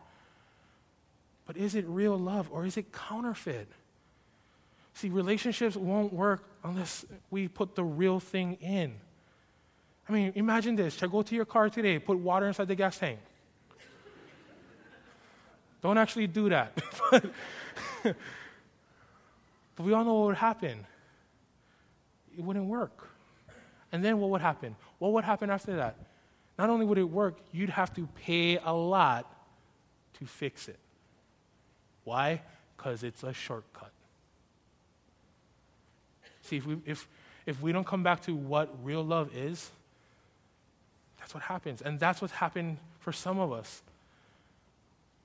But 1.47 1.57
is 1.57 1.75
it 1.75 1.87
real 1.87 2.19
love 2.19 2.49
or 2.51 2.65
is 2.65 2.77
it 2.77 2.93
counterfeit? 2.93 3.69
See, 4.99 5.11
relationships 5.11 5.77
won't 5.77 6.13
work 6.13 6.43
unless 6.65 7.05
we 7.31 7.47
put 7.47 7.77
the 7.77 7.85
real 7.85 8.19
thing 8.19 8.55
in. 8.55 8.97
I 10.09 10.13
mean, 10.13 10.33
imagine 10.35 10.75
this. 10.75 11.01
Go 11.01 11.23
to 11.23 11.35
your 11.37 11.45
car 11.45 11.71
today, 11.71 12.01
put 12.01 12.19
water 12.19 12.49
inside 12.49 12.67
the 12.67 12.75
gas 12.75 12.99
tank. 12.99 13.21
Don't 15.83 15.99
actually 15.99 16.27
do 16.27 16.49
that. 16.49 16.83
but 18.03 18.17
we 19.79 19.93
all 19.93 20.05
know 20.05 20.15
what 20.15 20.27
would 20.27 20.37
happen. 20.37 20.85
It 22.37 22.43
wouldn't 22.43 22.67
work. 22.67 23.09
And 23.93 24.05
then 24.05 24.19
what 24.19 24.31
would 24.31 24.41
happen? 24.41 24.75
What 24.99 25.13
would 25.13 25.23
happen 25.23 25.49
after 25.49 25.77
that? 25.77 25.95
Not 26.59 26.71
only 26.71 26.85
would 26.85 26.99
it 26.99 27.09
work, 27.09 27.39
you'd 27.53 27.71
have 27.71 27.95
to 27.95 28.09
pay 28.17 28.59
a 28.59 28.73
lot 28.73 29.33
to 30.15 30.27
fix 30.27 30.67
it. 30.67 30.81
Why? 32.03 32.43
Because 32.77 33.05
it's 33.05 33.23
a 33.23 33.33
shortcut. 33.33 33.93
See, 36.49 36.57
if 36.57 36.67
we, 36.67 36.79
if, 36.87 37.07
if 37.45 37.61
we 37.61 37.73
don't 37.73 37.87
come 37.87 38.03
back 38.03 38.23
to 38.23 38.35
what 38.35 38.75
real 38.83 39.05
love 39.05 39.37
is, 39.37 39.71
that's 41.19 41.35
what 41.35 41.43
happens. 41.43 41.83
And 41.83 42.01
that's 42.01 42.23
what's 42.23 42.33
happened 42.33 42.79
for 43.01 43.13
some 43.13 43.39
of 43.39 43.53
us. 43.53 43.83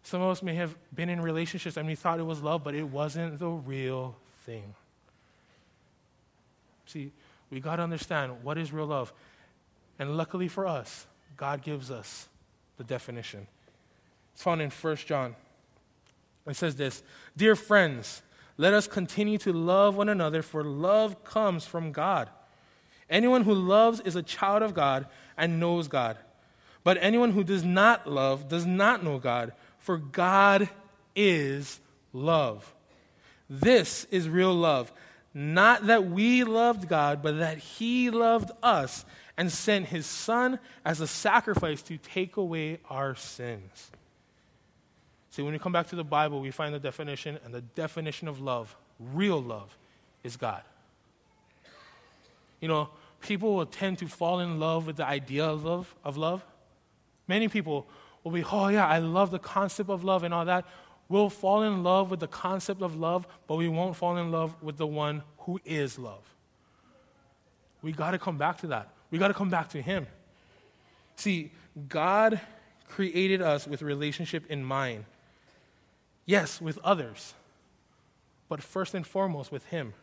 Some 0.03 0.21
of 0.21 0.29
us 0.31 0.43
may 0.43 0.55
have 0.55 0.75
been 0.93 1.07
in 1.07 1.21
relationships 1.21 1.77
and 1.77 1.87
we 1.87 1.95
thought 1.95 2.19
it 2.19 2.25
was 2.25 2.41
love, 2.41 2.61
but 2.63 2.75
it 2.75 2.83
wasn't 2.83 3.39
the 3.39 3.47
real 3.47 4.17
thing. 4.45 4.73
See, 6.87 7.11
we 7.49 7.61
got 7.61 7.77
to 7.77 7.83
understand 7.83 8.43
what 8.43 8.57
is 8.57 8.73
real 8.73 8.87
love. 8.87 9.13
And 9.97 10.17
luckily 10.17 10.49
for 10.49 10.67
us, 10.67 11.07
God 11.37 11.61
gives 11.61 11.89
us 11.89 12.27
the 12.75 12.83
definition. 12.83 13.47
It's 14.33 14.43
found 14.43 14.61
in 14.61 14.71
1 14.71 14.95
John. 14.97 15.35
It 16.45 16.57
says 16.57 16.75
this 16.75 17.01
Dear 17.37 17.55
friends, 17.55 18.21
let 18.57 18.73
us 18.73 18.87
continue 18.87 19.37
to 19.39 19.53
love 19.53 19.95
one 19.95 20.09
another, 20.09 20.41
for 20.41 20.63
love 20.63 21.23
comes 21.23 21.65
from 21.65 21.91
God. 21.91 22.29
Anyone 23.09 23.43
who 23.43 23.53
loves 23.53 23.99
is 24.01 24.15
a 24.15 24.23
child 24.23 24.61
of 24.61 24.73
God 24.73 25.07
and 25.37 25.59
knows 25.59 25.87
God. 25.87 26.17
But 26.83 26.97
anyone 26.99 27.31
who 27.31 27.43
does 27.43 27.63
not 27.63 28.07
love 28.09 28.47
does 28.47 28.65
not 28.65 29.03
know 29.03 29.17
God, 29.17 29.53
for 29.79 29.97
God 29.97 30.69
is 31.15 31.79
love. 32.11 32.73
This 33.49 34.05
is 34.05 34.29
real 34.29 34.53
love. 34.53 34.91
Not 35.33 35.87
that 35.87 36.05
we 36.05 36.43
loved 36.43 36.87
God, 36.87 37.21
but 37.23 37.39
that 37.39 37.57
He 37.57 38.09
loved 38.09 38.51
us 38.61 39.05
and 39.37 39.51
sent 39.51 39.87
His 39.87 40.05
Son 40.05 40.59
as 40.85 41.01
a 41.01 41.07
sacrifice 41.07 41.81
to 41.83 41.97
take 41.97 42.37
away 42.37 42.79
our 42.89 43.15
sins. 43.15 43.91
See, 45.33 45.41
when 45.41 45.53
we 45.53 45.57
come 45.57 45.71
back 45.71 45.87
to 45.87 45.95
the 45.95 46.03
Bible, 46.03 46.41
we 46.41 46.51
find 46.51 46.75
the 46.75 46.79
definition, 46.79 47.39
and 47.43 47.51
the 47.51 47.61
definition 47.61 48.27
of 48.27 48.39
love, 48.39 48.75
real 48.99 49.41
love, 49.41 49.75
is 50.23 50.37
God. 50.37 50.61
You 52.61 52.67
know, 52.67 52.89
people 53.19 53.55
will 53.55 53.65
tend 53.65 53.97
to 53.97 54.07
fall 54.07 54.41
in 54.41 54.59
love 54.59 54.85
with 54.85 54.97
the 54.97 55.07
idea 55.07 55.43
of 55.43 55.65
love, 55.65 55.95
of 56.03 56.17
love. 56.17 56.45
Many 57.27 57.47
people 57.47 57.87
will 58.23 58.31
be, 58.31 58.43
oh, 58.43 58.67
yeah, 58.67 58.85
I 58.85 58.99
love 58.99 59.31
the 59.31 59.39
concept 59.39 59.89
of 59.89 60.03
love 60.03 60.21
and 60.21 60.35
all 60.35 60.45
that. 60.45 60.65
We'll 61.09 61.31
fall 61.31 61.63
in 61.63 61.81
love 61.81 62.11
with 62.11 62.19
the 62.19 62.27
concept 62.27 62.83
of 62.83 62.95
love, 62.95 63.27
but 63.47 63.55
we 63.55 63.67
won't 63.67 63.95
fall 63.95 64.17
in 64.17 64.31
love 64.31 64.55
with 64.61 64.77
the 64.77 64.85
one 64.85 65.23
who 65.39 65.59
is 65.65 65.97
love. 65.97 66.21
We 67.81 67.91
got 67.91 68.11
to 68.11 68.19
come 68.19 68.37
back 68.37 68.59
to 68.59 68.67
that. 68.67 68.93
We 69.09 69.17
got 69.17 69.29
to 69.29 69.33
come 69.33 69.49
back 69.49 69.69
to 69.69 69.81
Him. 69.81 70.05
See, 71.15 71.51
God 71.89 72.39
created 72.87 73.41
us 73.41 73.65
with 73.65 73.81
relationship 73.81 74.45
in 74.51 74.63
mind. 74.63 75.05
Yes, 76.25 76.61
with 76.61 76.77
others, 76.83 77.33
but 78.47 78.61
first 78.63 78.93
and 78.93 79.05
foremost 79.05 79.51
with 79.51 79.65
Him. 79.67 79.93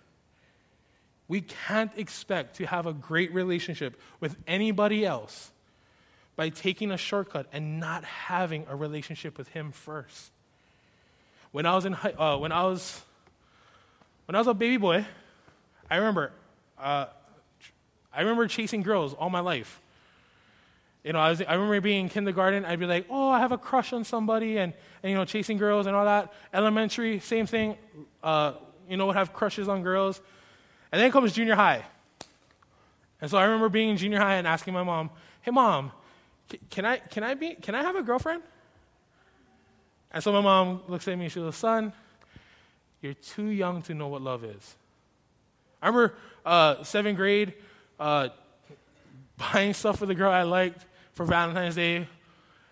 We 1.28 1.40
can't 1.40 1.92
expect 1.96 2.56
to 2.56 2.66
have 2.66 2.86
a 2.86 2.92
great 2.92 3.32
relationship 3.32 3.98
with 4.18 4.36
anybody 4.46 5.06
else 5.06 5.52
by 6.36 6.48
taking 6.48 6.90
a 6.90 6.96
shortcut 6.96 7.46
and 7.52 7.78
not 7.78 8.04
having 8.04 8.66
a 8.68 8.74
relationship 8.74 9.38
with 9.38 9.48
Him 9.48 9.72
first. 9.72 10.32
When 11.52 11.66
I 11.66 11.74
was 11.74 11.84
in, 11.84 11.94
uh, 11.94 12.36
when 12.36 12.52
I 12.52 12.64
was, 12.64 13.02
when 14.26 14.34
I 14.34 14.38
was 14.38 14.46
a 14.46 14.54
baby 14.54 14.76
boy, 14.76 15.06
I 15.90 15.96
remember, 15.96 16.32
uh, 16.78 17.06
I 18.12 18.20
remember 18.20 18.46
chasing 18.46 18.82
girls 18.82 19.14
all 19.14 19.30
my 19.30 19.40
life. 19.40 19.80
You 21.04 21.14
know, 21.14 21.18
I, 21.18 21.30
was, 21.30 21.40
I 21.40 21.54
remember 21.54 21.80
being 21.80 22.04
in 22.04 22.08
kindergarten, 22.10 22.64
I'd 22.64 22.78
be 22.78 22.86
like, 22.86 23.06
oh, 23.08 23.30
I 23.30 23.38
have 23.38 23.52
a 23.52 23.58
crush 23.58 23.92
on 23.92 24.04
somebody, 24.04 24.58
and, 24.58 24.74
and 25.02 25.10
you 25.10 25.16
know, 25.16 25.24
chasing 25.24 25.56
girls 25.56 25.86
and 25.86 25.96
all 25.96 26.04
that. 26.04 26.32
Elementary, 26.52 27.20
same 27.20 27.46
thing. 27.46 27.76
Uh, 28.22 28.52
you 28.88 28.96
know, 28.96 29.06
would 29.06 29.16
have 29.16 29.32
crushes 29.32 29.68
on 29.68 29.82
girls. 29.82 30.20
And 30.92 31.00
then 31.00 31.10
comes 31.10 31.32
junior 31.32 31.54
high. 31.54 31.84
And 33.20 33.30
so 33.30 33.38
I 33.38 33.44
remember 33.44 33.68
being 33.68 33.90
in 33.90 33.96
junior 33.96 34.18
high 34.18 34.34
and 34.34 34.46
asking 34.46 34.74
my 34.74 34.82
mom, 34.82 35.10
hey, 35.42 35.50
mom, 35.50 35.92
can 36.68 36.84
I, 36.84 36.98
can 36.98 37.22
I, 37.22 37.34
be, 37.34 37.54
can 37.54 37.74
I 37.74 37.82
have 37.82 37.96
a 37.96 38.02
girlfriend? 38.02 38.42
And 40.10 40.22
so 40.22 40.32
my 40.32 40.40
mom 40.40 40.82
looks 40.88 41.06
at 41.06 41.16
me 41.16 41.24
and 41.24 41.32
she 41.32 41.40
goes, 41.40 41.56
son, 41.56 41.92
you're 43.00 43.14
too 43.14 43.46
young 43.46 43.82
to 43.82 43.94
know 43.94 44.08
what 44.08 44.20
love 44.20 44.44
is. 44.44 44.76
I 45.80 45.88
remember 45.88 46.14
uh, 46.44 46.82
seventh 46.82 47.16
grade 47.16 47.54
uh, 47.98 48.30
buying 49.38 49.72
stuff 49.72 49.98
for 49.98 50.06
the 50.06 50.14
girl 50.14 50.30
I 50.30 50.42
liked 50.42 50.84
for 51.20 51.26
Valentine's 51.26 51.74
Day, 51.74 52.08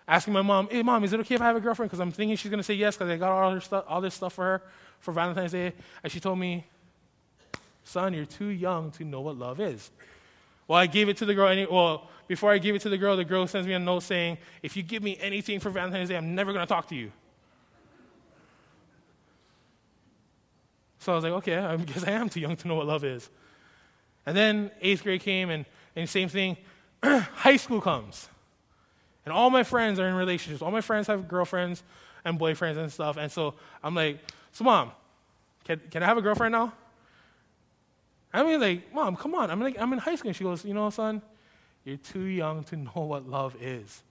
asking 0.07 0.33
my 0.33 0.41
mom, 0.41 0.67
hey, 0.71 0.81
mom, 0.81 1.03
is 1.03 1.13
it 1.13 1.19
okay 1.19 1.35
if 1.35 1.41
I 1.41 1.45
have 1.45 1.55
a 1.55 1.59
girlfriend? 1.59 1.91
Because 1.91 1.99
I'm 1.99 2.11
thinking 2.11 2.35
she's 2.35 2.49
going 2.49 2.57
to 2.57 2.63
say 2.63 2.73
yes 2.73 2.97
because 2.97 3.11
I 3.11 3.15
got 3.15 3.29
all, 3.29 3.51
her 3.51 3.61
stuff, 3.61 3.85
all 3.87 4.01
this 4.01 4.15
stuff 4.15 4.33
for 4.33 4.43
her 4.43 4.63
for 4.99 5.11
Valentine's 5.11 5.51
Day. 5.51 5.71
And 6.01 6.11
she 6.11 6.19
told 6.19 6.39
me, 6.39 6.65
Son, 7.83 8.11
you're 8.11 8.25
too 8.25 8.47
young 8.47 8.89
to 8.93 9.03
know 9.03 9.21
what 9.21 9.37
love 9.37 9.59
is. 9.59 9.91
Well, 10.67 10.79
I 10.79 10.87
gave 10.87 11.09
it 11.09 11.17
to 11.17 11.25
the 11.25 11.35
girl. 11.35 11.47
Any, 11.47 11.67
well, 11.67 12.09
before 12.27 12.51
I 12.51 12.57
gave 12.57 12.73
it 12.73 12.81
to 12.81 12.89
the 12.89 12.97
girl, 12.97 13.15
the 13.15 13.23
girl 13.23 13.45
sends 13.45 13.67
me 13.67 13.73
a 13.73 13.77
note 13.77 14.01
saying, 14.01 14.39
If 14.63 14.75
you 14.75 14.81
give 14.81 15.03
me 15.03 15.15
anything 15.21 15.59
for 15.59 15.69
Valentine's 15.69 16.09
Day, 16.09 16.17
I'm 16.17 16.33
never 16.33 16.51
going 16.51 16.65
to 16.65 16.73
talk 16.73 16.87
to 16.87 16.95
you. 16.95 17.11
So 20.97 21.11
I 21.11 21.15
was 21.15 21.23
like, 21.23 21.33
okay, 21.33 21.55
I 21.55 21.77
guess 21.77 22.03
I 22.03 22.13
am 22.13 22.29
too 22.29 22.39
young 22.39 22.55
to 22.55 22.67
know 22.67 22.73
what 22.73 22.87
love 22.87 23.03
is. 23.03 23.29
And 24.25 24.35
then 24.35 24.71
eighth 24.81 25.03
grade 25.03 25.21
came, 25.21 25.51
and, 25.51 25.67
and 25.95 26.09
same 26.09 26.29
thing. 26.29 26.57
High 27.03 27.57
school 27.57 27.79
comes. 27.79 28.27
And 29.29 29.37
all 29.37 29.51
my 29.51 29.61
friends 29.61 29.99
are 29.99 30.07
in 30.07 30.15
relationships. 30.15 30.63
All 30.63 30.71
my 30.71 30.81
friends 30.81 31.05
have 31.05 31.27
girlfriends 31.27 31.83
and 32.25 32.39
boyfriends 32.39 32.77
and 32.77 32.91
stuff. 32.91 33.15
And 33.15 33.31
so 33.31 33.53
I'm 33.83 33.93
like, 33.93 34.17
so 34.51 34.63
mom, 34.63 34.89
can, 35.65 35.79
can 35.91 36.01
I 36.01 36.07
have 36.07 36.17
a 36.17 36.21
girlfriend 36.23 36.51
now? 36.51 36.73
I 38.33 38.41
mean, 38.41 38.59
like, 38.59 38.91
mom, 38.91 39.15
come 39.15 39.35
on. 39.35 39.51
I'm 39.51 39.61
like, 39.61 39.79
I'm 39.79 39.93
in 39.93 39.99
high 39.99 40.15
school. 40.15 40.29
And 40.29 40.35
she 40.35 40.43
goes, 40.43 40.65
you 40.65 40.73
know, 40.73 40.89
son, 40.89 41.21
you're 41.85 41.97
too 41.97 42.23
young 42.23 42.63
to 42.63 42.75
know 42.75 42.91
what 42.95 43.29
love 43.29 43.55
is. 43.61 44.01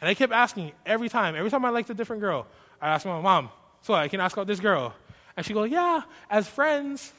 And 0.00 0.08
I 0.08 0.14
kept 0.14 0.32
asking 0.32 0.70
every 0.84 1.08
time, 1.08 1.34
every 1.34 1.50
time 1.50 1.64
I 1.64 1.70
liked 1.70 1.90
a 1.90 1.94
different 1.94 2.22
girl, 2.22 2.46
I 2.80 2.90
asked 2.90 3.06
my 3.06 3.20
mom, 3.20 3.48
so 3.82 3.92
I 3.92 4.06
can 4.06 4.20
ask 4.20 4.38
out 4.38 4.46
this 4.46 4.60
girl. 4.60 4.94
And 5.36 5.44
she 5.44 5.52
goes, 5.52 5.68
yeah, 5.68 6.02
as 6.30 6.46
friends. 6.46 7.12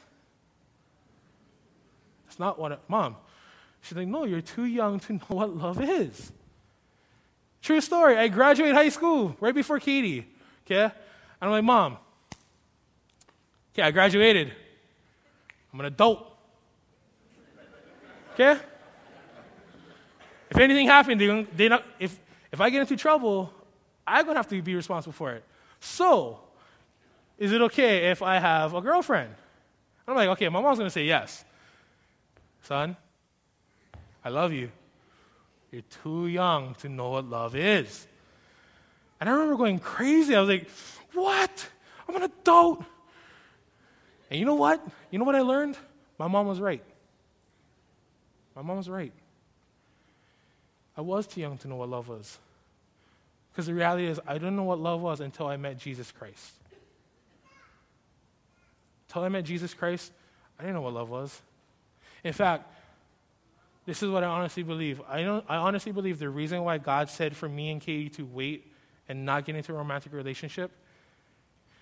That's 2.24 2.38
not 2.38 2.58
what, 2.58 2.80
mom. 2.88 3.16
She's 3.82 3.96
like, 3.96 4.08
no, 4.08 4.24
you're 4.24 4.40
too 4.40 4.64
young 4.64 5.00
to 5.00 5.14
know 5.14 5.26
what 5.28 5.56
love 5.56 5.82
is. 5.82 6.32
True 7.62 7.80
story. 7.80 8.16
I 8.16 8.28
graduated 8.28 8.74
high 8.74 8.88
school 8.88 9.36
right 9.40 9.54
before 9.54 9.78
Katie. 9.80 10.26
Okay? 10.66 10.82
And 10.82 10.92
I'm 11.40 11.50
like, 11.50 11.64
mom, 11.64 11.98
okay, 13.72 13.82
I 13.82 13.90
graduated. 13.90 14.52
I'm 15.72 15.80
an 15.80 15.86
adult. 15.86 16.26
Okay? 18.34 18.60
If 20.50 20.56
anything 20.56 20.86
happened, 20.86 21.20
they, 21.20 21.46
they 21.56 21.68
not, 21.68 21.84
if, 21.98 22.18
if 22.52 22.60
I 22.60 22.70
get 22.70 22.80
into 22.80 22.96
trouble, 22.96 23.52
I'm 24.06 24.24
going 24.24 24.34
to 24.34 24.38
have 24.38 24.48
to 24.48 24.62
be 24.62 24.74
responsible 24.74 25.12
for 25.12 25.32
it. 25.32 25.44
So, 25.80 26.40
is 27.36 27.52
it 27.52 27.60
okay 27.62 28.10
if 28.10 28.22
I 28.22 28.38
have 28.38 28.74
a 28.74 28.80
girlfriend? 28.80 29.34
I'm 30.06 30.14
like, 30.14 30.28
okay, 30.30 30.48
my 30.48 30.60
mom's 30.60 30.78
going 30.78 30.86
to 30.86 30.92
say 30.92 31.04
yes. 31.04 31.44
Son, 32.62 32.96
I 34.28 34.30
love 34.30 34.52
you. 34.52 34.70
You're 35.72 35.88
too 36.02 36.26
young 36.26 36.74
to 36.80 36.88
know 36.90 37.08
what 37.08 37.24
love 37.24 37.56
is. 37.56 38.06
And 39.18 39.26
I 39.26 39.32
remember 39.32 39.56
going 39.56 39.78
crazy. 39.78 40.36
I 40.36 40.40
was 40.40 40.50
like, 40.50 40.68
what? 41.14 41.66
I'm 42.06 42.14
an 42.14 42.24
adult. 42.24 42.84
And 44.30 44.38
you 44.38 44.44
know 44.44 44.56
what? 44.56 44.86
You 45.10 45.18
know 45.18 45.24
what 45.24 45.34
I 45.34 45.40
learned? 45.40 45.78
My 46.18 46.28
mom 46.28 46.46
was 46.46 46.60
right. 46.60 46.84
My 48.54 48.60
mom 48.60 48.76
was 48.76 48.90
right. 48.90 49.14
I 50.94 51.00
was 51.00 51.26
too 51.26 51.40
young 51.40 51.56
to 51.56 51.68
know 51.68 51.76
what 51.76 51.88
love 51.88 52.10
was. 52.10 52.38
Because 53.50 53.64
the 53.64 53.72
reality 53.72 54.08
is, 54.08 54.20
I 54.26 54.34
didn't 54.34 54.56
know 54.56 54.64
what 54.64 54.78
love 54.78 55.00
was 55.00 55.20
until 55.20 55.46
I 55.46 55.56
met 55.56 55.78
Jesus 55.78 56.12
Christ. 56.12 56.52
Until 59.08 59.22
I 59.22 59.30
met 59.30 59.46
Jesus 59.46 59.72
Christ, 59.72 60.12
I 60.58 60.64
didn't 60.64 60.74
know 60.74 60.82
what 60.82 60.92
love 60.92 61.08
was. 61.08 61.40
In 62.22 62.34
fact, 62.34 62.74
this 63.88 64.02
is 64.02 64.10
what 64.10 64.22
I 64.22 64.26
honestly 64.26 64.62
believe. 64.62 65.00
I, 65.08 65.22
don't, 65.22 65.42
I 65.48 65.56
honestly 65.56 65.92
believe 65.92 66.18
the 66.18 66.28
reason 66.28 66.62
why 66.62 66.76
God 66.76 67.08
said 67.08 67.34
for 67.34 67.48
me 67.48 67.70
and 67.70 67.80
Katie 67.80 68.10
to 68.10 68.26
wait 68.26 68.70
and 69.08 69.24
not 69.24 69.46
get 69.46 69.56
into 69.56 69.72
a 69.72 69.76
romantic 69.76 70.12
relationship 70.12 70.70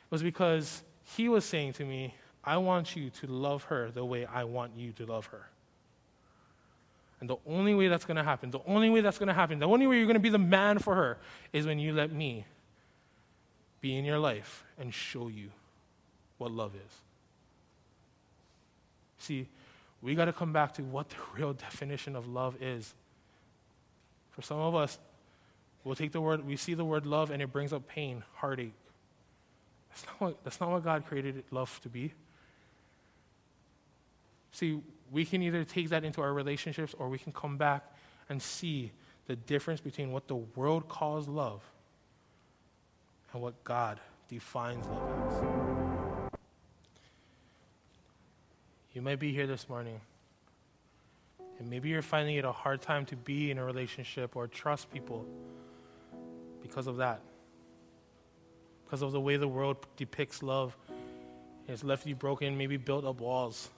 was 0.08 0.22
because 0.22 0.84
He 1.16 1.28
was 1.28 1.44
saying 1.44 1.72
to 1.74 1.84
me, 1.84 2.14
I 2.44 2.58
want 2.58 2.94
you 2.94 3.10
to 3.10 3.26
love 3.26 3.64
her 3.64 3.90
the 3.90 4.04
way 4.04 4.24
I 4.24 4.44
want 4.44 4.76
you 4.76 4.92
to 4.92 5.04
love 5.04 5.26
her. 5.26 5.48
And 7.18 7.28
the 7.28 7.38
only 7.44 7.74
way 7.74 7.88
that's 7.88 8.04
going 8.04 8.18
to 8.18 8.22
happen, 8.22 8.52
the 8.52 8.60
only 8.68 8.88
way 8.88 9.00
that's 9.00 9.18
going 9.18 9.26
to 9.26 9.34
happen, 9.34 9.58
the 9.58 9.66
only 9.66 9.88
way 9.88 9.96
you're 9.96 10.06
going 10.06 10.14
to 10.14 10.20
be 10.20 10.28
the 10.28 10.38
man 10.38 10.78
for 10.78 10.94
her 10.94 11.18
is 11.52 11.66
when 11.66 11.80
you 11.80 11.92
let 11.92 12.12
me 12.12 12.46
be 13.80 13.96
in 13.96 14.04
your 14.04 14.20
life 14.20 14.62
and 14.78 14.94
show 14.94 15.26
you 15.26 15.50
what 16.38 16.52
love 16.52 16.70
is. 16.76 17.00
See, 19.18 19.48
we 20.06 20.14
got 20.14 20.26
to 20.26 20.32
come 20.32 20.52
back 20.52 20.72
to 20.74 20.82
what 20.82 21.08
the 21.08 21.16
real 21.36 21.52
definition 21.52 22.14
of 22.14 22.28
love 22.28 22.62
is. 22.62 22.94
For 24.30 24.40
some 24.40 24.58
of 24.58 24.76
us, 24.76 25.00
we'll 25.82 25.96
take 25.96 26.12
the 26.12 26.20
word, 26.20 26.46
we 26.46 26.54
see 26.54 26.74
the 26.74 26.84
word 26.84 27.06
love 27.06 27.32
and 27.32 27.42
it 27.42 27.52
brings 27.52 27.72
up 27.72 27.88
pain, 27.88 28.22
heartache. 28.34 28.72
That's 29.90 30.06
not 30.06 30.20
what, 30.20 30.44
that's 30.44 30.60
not 30.60 30.70
what 30.70 30.84
God 30.84 31.06
created 31.06 31.42
love 31.50 31.80
to 31.82 31.88
be. 31.88 32.12
See, 34.52 34.80
we 35.10 35.24
can 35.24 35.42
either 35.42 35.64
take 35.64 35.88
that 35.88 36.04
into 36.04 36.20
our 36.22 36.32
relationships 36.32 36.94
or 36.96 37.08
we 37.08 37.18
can 37.18 37.32
come 37.32 37.56
back 37.56 37.84
and 38.28 38.40
see 38.40 38.92
the 39.26 39.34
difference 39.34 39.80
between 39.80 40.12
what 40.12 40.28
the 40.28 40.36
world 40.36 40.86
calls 40.88 41.26
love 41.26 41.62
and 43.32 43.42
what 43.42 43.64
God 43.64 43.98
defines 44.28 44.86
love 44.86 45.72
as. 45.72 45.75
You 48.96 49.02
might 49.02 49.18
be 49.18 49.30
here 49.30 49.46
this 49.46 49.68
morning, 49.68 50.00
and 51.58 51.68
maybe 51.68 51.90
you're 51.90 52.00
finding 52.00 52.36
it 52.36 52.46
a 52.46 52.50
hard 52.50 52.80
time 52.80 53.04
to 53.04 53.14
be 53.14 53.50
in 53.50 53.58
a 53.58 53.62
relationship 53.62 54.34
or 54.36 54.46
trust 54.46 54.90
people 54.90 55.26
because 56.62 56.86
of 56.86 56.96
that. 56.96 57.20
Because 58.86 59.02
of 59.02 59.12
the 59.12 59.20
way 59.20 59.36
the 59.36 59.46
world 59.46 59.76
depicts 59.98 60.42
love. 60.42 60.74
It's 61.68 61.84
left 61.84 62.06
you 62.06 62.14
broken, 62.14 62.56
maybe 62.56 62.78
built 62.78 63.04
up 63.04 63.20
walls. 63.20 63.68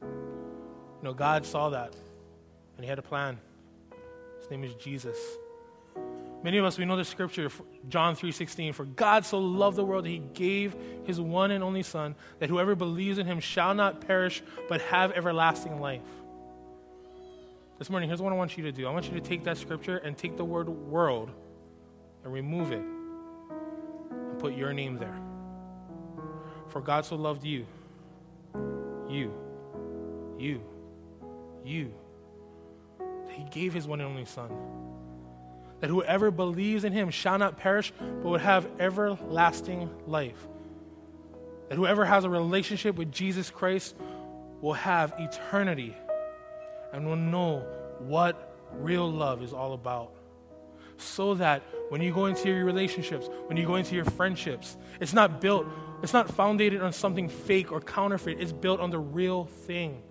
You 0.00 0.08
know, 1.02 1.12
God 1.12 1.44
saw 1.44 1.68
that, 1.68 1.94
and 2.76 2.82
He 2.82 2.88
had 2.88 2.98
a 2.98 3.02
plan. 3.02 3.38
His 4.40 4.50
name 4.50 4.64
is 4.64 4.72
Jesus. 4.76 5.18
Many 6.42 6.58
of 6.58 6.64
us, 6.64 6.78
we 6.78 6.84
know 6.84 6.96
the 6.96 7.04
scripture, 7.04 7.50
John 7.88 8.14
3.16, 8.14 8.74
For 8.74 8.84
God 8.84 9.24
so 9.24 9.38
loved 9.38 9.76
the 9.76 9.84
world 9.84 10.04
that 10.04 10.10
he 10.10 10.18
gave 10.18 10.76
his 11.04 11.20
one 11.20 11.50
and 11.50 11.64
only 11.64 11.82
Son, 11.82 12.14
that 12.38 12.50
whoever 12.50 12.74
believes 12.74 13.18
in 13.18 13.26
him 13.26 13.40
shall 13.40 13.74
not 13.74 14.06
perish, 14.06 14.42
but 14.68 14.80
have 14.82 15.12
everlasting 15.12 15.80
life. 15.80 16.02
This 17.78 17.90
morning, 17.90 18.08
here's 18.08 18.22
what 18.22 18.32
I 18.32 18.36
want 18.36 18.56
you 18.56 18.64
to 18.64 18.72
do. 18.72 18.86
I 18.86 18.90
want 18.90 19.06
you 19.06 19.14
to 19.14 19.20
take 19.20 19.44
that 19.44 19.58
scripture 19.58 19.96
and 19.96 20.16
take 20.16 20.36
the 20.36 20.44
word 20.44 20.68
world 20.68 21.30
and 22.24 22.32
remove 22.32 22.72
it 22.72 22.82
and 24.10 24.38
put 24.38 24.54
your 24.54 24.72
name 24.72 24.98
there. 24.98 25.18
For 26.68 26.80
God 26.80 27.04
so 27.04 27.16
loved 27.16 27.44
you, 27.44 27.66
you, 29.08 29.32
you, 30.38 30.62
you, 31.64 31.92
that 32.98 33.32
he 33.32 33.44
gave 33.50 33.72
his 33.72 33.86
one 33.86 34.00
and 34.00 34.08
only 34.08 34.24
Son 34.24 34.50
that 35.80 35.90
whoever 35.90 36.30
believes 36.30 36.84
in 36.84 36.92
him 36.92 37.10
shall 37.10 37.38
not 37.38 37.58
perish, 37.58 37.92
but 37.98 38.24
would 38.24 38.40
have 38.40 38.68
everlasting 38.78 39.90
life. 40.06 40.46
That 41.68 41.76
whoever 41.76 42.04
has 42.04 42.24
a 42.24 42.30
relationship 42.30 42.96
with 42.96 43.12
Jesus 43.12 43.50
Christ 43.50 43.94
will 44.60 44.72
have 44.74 45.14
eternity 45.18 45.94
and 46.92 47.06
will 47.06 47.16
know 47.16 47.66
what 47.98 48.56
real 48.72 49.10
love 49.10 49.42
is 49.42 49.52
all 49.52 49.74
about. 49.74 50.12
So 50.98 51.34
that 51.34 51.62
when 51.90 52.00
you 52.00 52.12
go 52.12 52.26
into 52.26 52.48
your 52.48 52.64
relationships, 52.64 53.28
when 53.46 53.56
you 53.56 53.66
go 53.66 53.74
into 53.76 53.94
your 53.94 54.04
friendships, 54.04 54.76
it's 55.00 55.12
not 55.12 55.40
built, 55.40 55.66
it's 56.02 56.12
not 56.12 56.30
founded 56.30 56.80
on 56.80 56.92
something 56.92 57.28
fake 57.28 57.70
or 57.70 57.80
counterfeit, 57.80 58.40
it's 58.40 58.52
built 58.52 58.80
on 58.80 58.90
the 58.90 58.98
real 58.98 59.44
thing. 59.44 60.02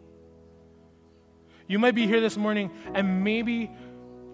You 1.68 1.80
might 1.80 1.96
be 1.96 2.06
here 2.06 2.22
this 2.22 2.38
morning 2.38 2.70
and 2.94 3.24
maybe 3.24 3.72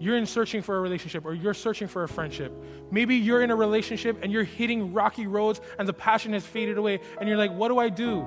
you're 0.02 0.16
in 0.16 0.26
searching 0.26 0.62
for 0.62 0.76
a 0.76 0.80
relationship 0.80 1.24
or 1.24 1.32
you're 1.32 1.54
searching 1.54 1.86
for 1.86 2.02
a 2.02 2.08
friendship. 2.08 2.52
Maybe 2.90 3.14
you're 3.14 3.40
in 3.40 3.52
a 3.52 3.54
relationship 3.54 4.18
and 4.20 4.32
you're 4.32 4.42
hitting 4.42 4.92
rocky 4.92 5.28
roads 5.28 5.60
and 5.78 5.86
the 5.86 5.92
passion 5.92 6.32
has 6.32 6.44
faded 6.44 6.76
away 6.76 6.98
and 7.20 7.28
you're 7.28 7.38
like, 7.38 7.52
what 7.52 7.68
do 7.68 7.78
I 7.78 7.88
do? 7.88 8.26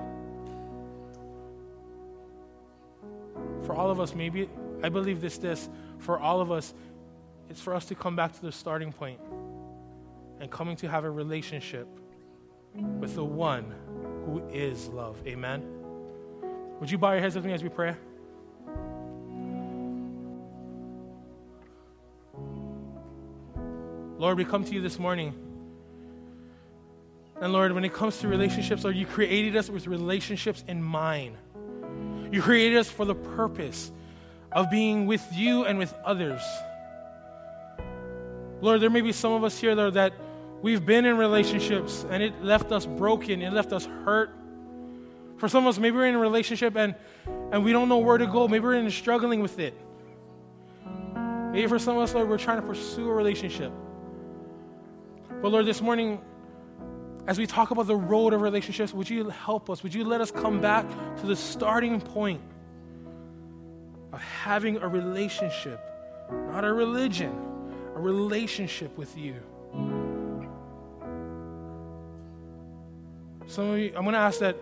For 3.63 3.75
all 3.75 3.91
of 3.91 3.99
us, 3.99 4.15
maybe, 4.15 4.49
I 4.83 4.87
believe 4.87 5.19
this, 5.19 5.37
this, 5.37 5.67
for 5.99 6.17
all 6.17 6.39
of 6.39 6.49
us, 6.49 6.73
it's 7.49 7.59
for 7.59 7.75
us 7.75 7.83
to 7.87 7.95
come 7.95 8.15
back 8.15 8.31
to 8.35 8.41
the 8.41 8.53
starting 8.53 8.93
point 8.93 9.19
and 10.39 10.49
coming 10.49 10.77
to 10.77 10.87
have 10.87 11.03
a 11.03 11.11
relationship 11.11 11.89
with 13.01 13.15
the 13.15 13.25
one 13.25 13.73
who 14.25 14.47
is 14.47 14.87
love. 14.87 15.21
Amen. 15.27 15.61
Would 16.79 16.89
you 16.89 16.97
bow 16.97 17.11
your 17.11 17.21
heads 17.21 17.35
with 17.35 17.43
me 17.43 17.51
as 17.51 17.63
we 17.63 17.69
pray? 17.69 17.97
Lord, 24.17 24.37
we 24.37 24.45
come 24.45 24.63
to 24.63 24.73
you 24.73 24.81
this 24.81 24.97
morning. 24.97 25.33
And 27.41 27.51
Lord, 27.51 27.73
when 27.73 27.83
it 27.83 27.93
comes 27.93 28.19
to 28.19 28.29
relationships, 28.29 28.83
Lord, 28.83 28.95
you 28.95 29.05
created 29.05 29.57
us 29.57 29.69
with 29.69 29.87
relationships 29.87 30.63
in 30.67 30.81
mind. 30.81 31.35
You 32.31 32.41
created 32.41 32.77
us 32.77 32.89
for 32.89 33.03
the 33.03 33.15
purpose 33.15 33.91
of 34.53 34.69
being 34.69 35.05
with 35.05 35.25
you 35.33 35.65
and 35.65 35.77
with 35.77 35.93
others. 36.05 36.41
Lord, 38.61 38.79
there 38.81 38.89
may 38.89 39.01
be 39.01 39.11
some 39.11 39.33
of 39.33 39.43
us 39.43 39.59
here 39.59 39.75
that 39.91 40.13
we've 40.61 40.85
been 40.85 41.05
in 41.05 41.17
relationships 41.17 42.05
and 42.09 42.23
it 42.23 42.41
left 42.41 42.71
us 42.71 42.85
broken, 42.85 43.41
it 43.41 43.51
left 43.51 43.73
us 43.73 43.85
hurt. 43.85 44.29
For 45.37 45.49
some 45.49 45.67
of 45.67 45.75
us, 45.75 45.77
maybe 45.77 45.97
we're 45.97 46.07
in 46.07 46.15
a 46.15 46.19
relationship 46.19 46.77
and 46.77 46.95
and 47.51 47.65
we 47.65 47.73
don't 47.73 47.89
know 47.89 47.97
where 47.97 48.17
to 48.17 48.27
go. 48.27 48.47
Maybe 48.47 48.63
we're 48.63 48.75
in 48.75 48.89
struggling 48.89 49.41
with 49.41 49.59
it. 49.59 49.73
Maybe 51.51 51.67
for 51.67 51.79
some 51.79 51.97
of 51.97 52.03
us, 52.03 52.13
Lord, 52.13 52.29
we're 52.29 52.37
trying 52.37 52.61
to 52.61 52.67
pursue 52.67 53.09
a 53.09 53.13
relationship. 53.13 53.73
But 55.41 55.51
Lord, 55.51 55.65
this 55.65 55.81
morning, 55.81 56.21
as 57.27 57.37
we 57.37 57.47
talk 57.47 57.71
about 57.71 57.87
the 57.87 57.95
road 57.95 58.33
of 58.33 58.41
relationships, 58.41 58.93
would 58.93 59.09
you 59.09 59.29
help 59.29 59.69
us? 59.69 59.83
Would 59.83 59.93
you 59.93 60.03
let 60.03 60.21
us 60.21 60.31
come 60.31 60.61
back 60.61 60.87
to 61.19 61.25
the 61.25 61.35
starting 61.35 61.99
point 61.99 62.41
of 64.13 64.21
having 64.21 64.77
a 64.77 64.87
relationship, 64.87 65.79
not 66.51 66.63
a 66.63 66.71
religion, 66.71 67.33
a 67.95 67.99
relationship 67.99 68.97
with 68.97 69.17
you? 69.17 69.35
Some 73.47 73.69
of 73.69 73.79
you, 73.79 73.93
I'm 73.95 74.03
going 74.03 74.13
to 74.13 74.19
ask 74.19 74.39
that 74.39 74.57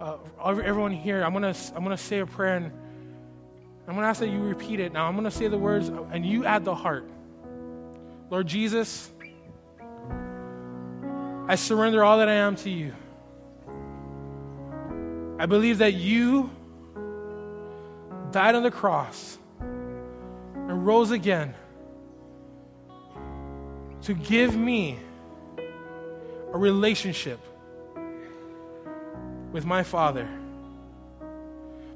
uh, 0.00 0.16
everyone 0.44 0.92
here, 0.92 1.22
I'm 1.22 1.32
going 1.32 1.54
to 1.54 1.60
I'm 1.74 1.84
going 1.84 1.96
to 1.96 2.02
say 2.02 2.18
a 2.18 2.26
prayer 2.26 2.56
and 2.56 2.72
I'm 3.86 3.94
going 3.94 4.02
to 4.02 4.08
ask 4.08 4.20
that 4.20 4.28
you 4.28 4.40
repeat 4.40 4.80
it. 4.80 4.92
Now, 4.92 5.06
I'm 5.06 5.14
going 5.14 5.24
to 5.24 5.30
say 5.30 5.46
the 5.46 5.58
words 5.58 5.88
and 5.88 6.26
you 6.26 6.44
add 6.44 6.64
the 6.64 6.74
heart. 6.74 7.08
Lord 8.28 8.48
Jesus, 8.48 9.10
I 11.48 11.54
surrender 11.54 12.02
all 12.02 12.18
that 12.18 12.28
I 12.28 12.34
am 12.34 12.56
to 12.56 12.70
you. 12.70 12.92
I 15.38 15.46
believe 15.46 15.78
that 15.78 15.94
you 15.94 16.50
died 18.32 18.54
on 18.54 18.64
the 18.64 18.70
cross 18.70 19.38
and 19.60 20.84
rose 20.84 21.12
again 21.12 21.54
to 24.02 24.14
give 24.14 24.56
me 24.56 24.98
a 26.52 26.58
relationship 26.58 27.38
with 29.52 29.64
my 29.64 29.82
Father 29.82 30.28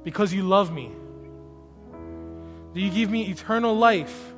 because 0.04 0.32
you 0.32 0.44
love 0.44 0.72
me. 0.72 0.92
Do 2.72 2.80
you 2.80 2.90
give 2.90 3.10
me 3.10 3.28
eternal 3.28 3.76
life 3.76 4.32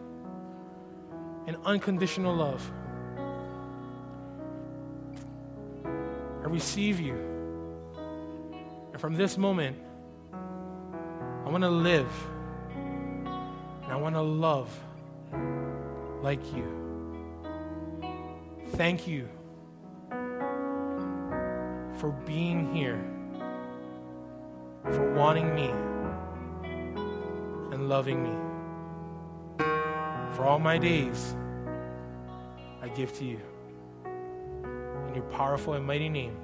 and 1.46 1.56
unconditional 1.64 2.34
love? 2.34 2.70
I 6.42 6.46
receive 6.48 6.98
you. 6.98 7.14
And 8.92 9.00
from 9.00 9.14
this 9.14 9.38
moment, 9.38 9.76
I 10.32 11.48
want 11.48 11.62
to 11.62 11.70
live 11.70 12.10
and 12.74 13.92
I 13.92 13.96
want 13.96 14.14
to 14.16 14.22
love 14.22 14.68
like 16.22 16.40
you. 16.54 16.66
Thank 18.74 19.06
you 19.06 19.28
for 21.98 22.10
being 22.26 22.74
here, 22.74 22.98
for 24.90 25.14
wanting 25.14 25.54
me 25.54 25.70
and 27.70 27.88
loving 27.88 28.22
me. 28.22 28.36
For 30.34 30.44
all 30.44 30.58
my 30.58 30.78
days, 30.78 31.36
I 32.80 32.88
give 32.88 33.12
to 33.18 33.24
you. 33.24 33.51
In 35.12 35.16
your 35.16 35.30
powerful 35.30 35.74
and 35.74 35.86
mighty 35.86 36.08
name. 36.08 36.34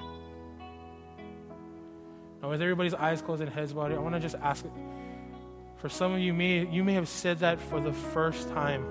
Now, 2.42 2.50
with 2.50 2.60
everybody's 2.60 2.92
eyes 2.92 3.22
closed 3.22 3.40
and 3.40 3.50
heads 3.50 3.72
bowed, 3.72 3.92
I 3.92 3.98
want 3.98 4.14
to 4.14 4.20
just 4.20 4.36
ask 4.36 4.62
for 5.78 5.88
some 5.88 6.12
of 6.12 6.20
you, 6.20 6.34
may, 6.34 6.66
you 6.66 6.84
may 6.84 6.92
have 6.92 7.08
said 7.08 7.38
that 7.38 7.60
for 7.60 7.80
the 7.80 7.94
first 7.94 8.50
time. 8.50 8.84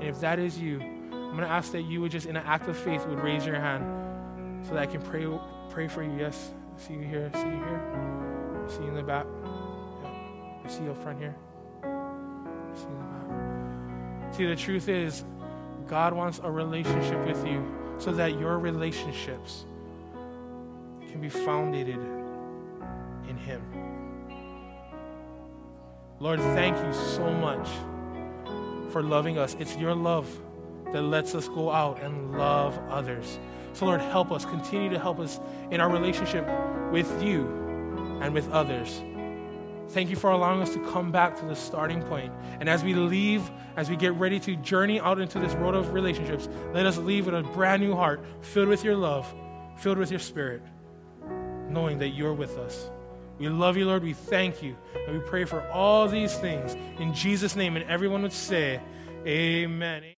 And 0.00 0.04
if 0.04 0.20
that 0.20 0.38
is 0.38 0.58
you, 0.58 0.80
I'm 0.80 1.36
going 1.36 1.40
to 1.40 1.46
ask 1.46 1.72
that 1.72 1.82
you 1.82 2.00
would 2.00 2.10
just, 2.10 2.26
in 2.26 2.36
an 2.36 2.44
act 2.46 2.68
of 2.68 2.76
faith, 2.76 3.04
would 3.06 3.20
raise 3.20 3.44
your 3.44 3.56
hand 3.56 3.84
so 4.64 4.72
that 4.72 4.80
I 4.80 4.86
can 4.86 5.02
pray, 5.02 5.26
pray 5.68 5.88
for 5.88 6.02
you. 6.02 6.16
Yes, 6.16 6.50
I 6.74 6.80
see 6.80 6.94
you 6.94 7.02
here. 7.02 7.30
I 7.34 7.36
see 7.36 7.48
you 7.48 7.56
here. 7.56 8.64
I 8.64 8.70
see 8.70 8.82
you 8.82 8.88
in 8.88 8.94
the 8.94 9.02
back. 9.02 9.26
Yeah. 10.02 10.62
I 10.64 10.68
see 10.68 10.84
you 10.84 10.90
up 10.92 11.02
front 11.02 11.18
here. 11.18 11.36
I 11.82 12.74
see 12.74 12.84
you 12.84 12.88
in 12.88 12.98
the 12.98 13.34
back. 14.24 14.34
See, 14.34 14.46
the 14.46 14.56
truth 14.56 14.88
is, 14.88 15.22
God 15.86 16.14
wants 16.14 16.40
a 16.42 16.50
relationship 16.50 17.26
with 17.26 17.46
you 17.46 17.81
so 18.02 18.10
that 18.10 18.36
your 18.36 18.58
relationships 18.58 19.64
can 21.08 21.20
be 21.20 21.28
founded 21.28 21.88
in 21.88 23.36
Him. 23.36 23.62
Lord, 26.18 26.40
thank 26.40 26.76
you 26.84 26.92
so 26.92 27.30
much 27.30 27.68
for 28.90 29.04
loving 29.04 29.38
us. 29.38 29.56
It's 29.60 29.76
your 29.76 29.94
love 29.94 30.28
that 30.92 31.02
lets 31.02 31.36
us 31.36 31.46
go 31.46 31.70
out 31.70 32.02
and 32.02 32.36
love 32.36 32.76
others. 32.90 33.38
So, 33.72 33.86
Lord, 33.86 34.00
help 34.00 34.32
us, 34.32 34.44
continue 34.44 34.90
to 34.90 34.98
help 34.98 35.20
us 35.20 35.38
in 35.70 35.80
our 35.80 35.88
relationship 35.88 36.44
with 36.90 37.22
you 37.22 37.46
and 38.20 38.34
with 38.34 38.50
others. 38.50 39.00
Thank 39.92 40.08
you 40.08 40.16
for 40.16 40.30
allowing 40.30 40.62
us 40.62 40.72
to 40.72 40.78
come 40.90 41.12
back 41.12 41.38
to 41.40 41.44
the 41.44 41.54
starting 41.54 42.02
point. 42.02 42.32
And 42.60 42.68
as 42.68 42.82
we 42.82 42.94
leave, 42.94 43.50
as 43.76 43.90
we 43.90 43.96
get 43.96 44.14
ready 44.14 44.40
to 44.40 44.56
journey 44.56 44.98
out 44.98 45.20
into 45.20 45.38
this 45.38 45.52
road 45.52 45.74
of 45.74 45.92
relationships, 45.92 46.48
let 46.72 46.86
us 46.86 46.96
leave 46.96 47.26
with 47.26 47.34
a 47.34 47.42
brand 47.42 47.82
new 47.82 47.94
heart, 47.94 48.24
filled 48.40 48.68
with 48.68 48.82
your 48.84 48.96
love, 48.96 49.32
filled 49.76 49.98
with 49.98 50.10
your 50.10 50.18
spirit, 50.18 50.62
knowing 51.68 51.98
that 51.98 52.08
you're 52.08 52.32
with 52.32 52.56
us. 52.56 52.90
We 53.38 53.50
love 53.50 53.76
you, 53.76 53.84
Lord. 53.84 54.02
We 54.02 54.14
thank 54.14 54.62
you. 54.62 54.76
And 55.06 55.18
we 55.18 55.28
pray 55.28 55.44
for 55.44 55.60
all 55.68 56.08
these 56.08 56.34
things 56.38 56.74
in 56.98 57.12
Jesus' 57.12 57.54
name. 57.54 57.76
And 57.76 57.84
everyone 57.90 58.22
would 58.22 58.32
say, 58.32 58.80
Amen. 59.26 60.04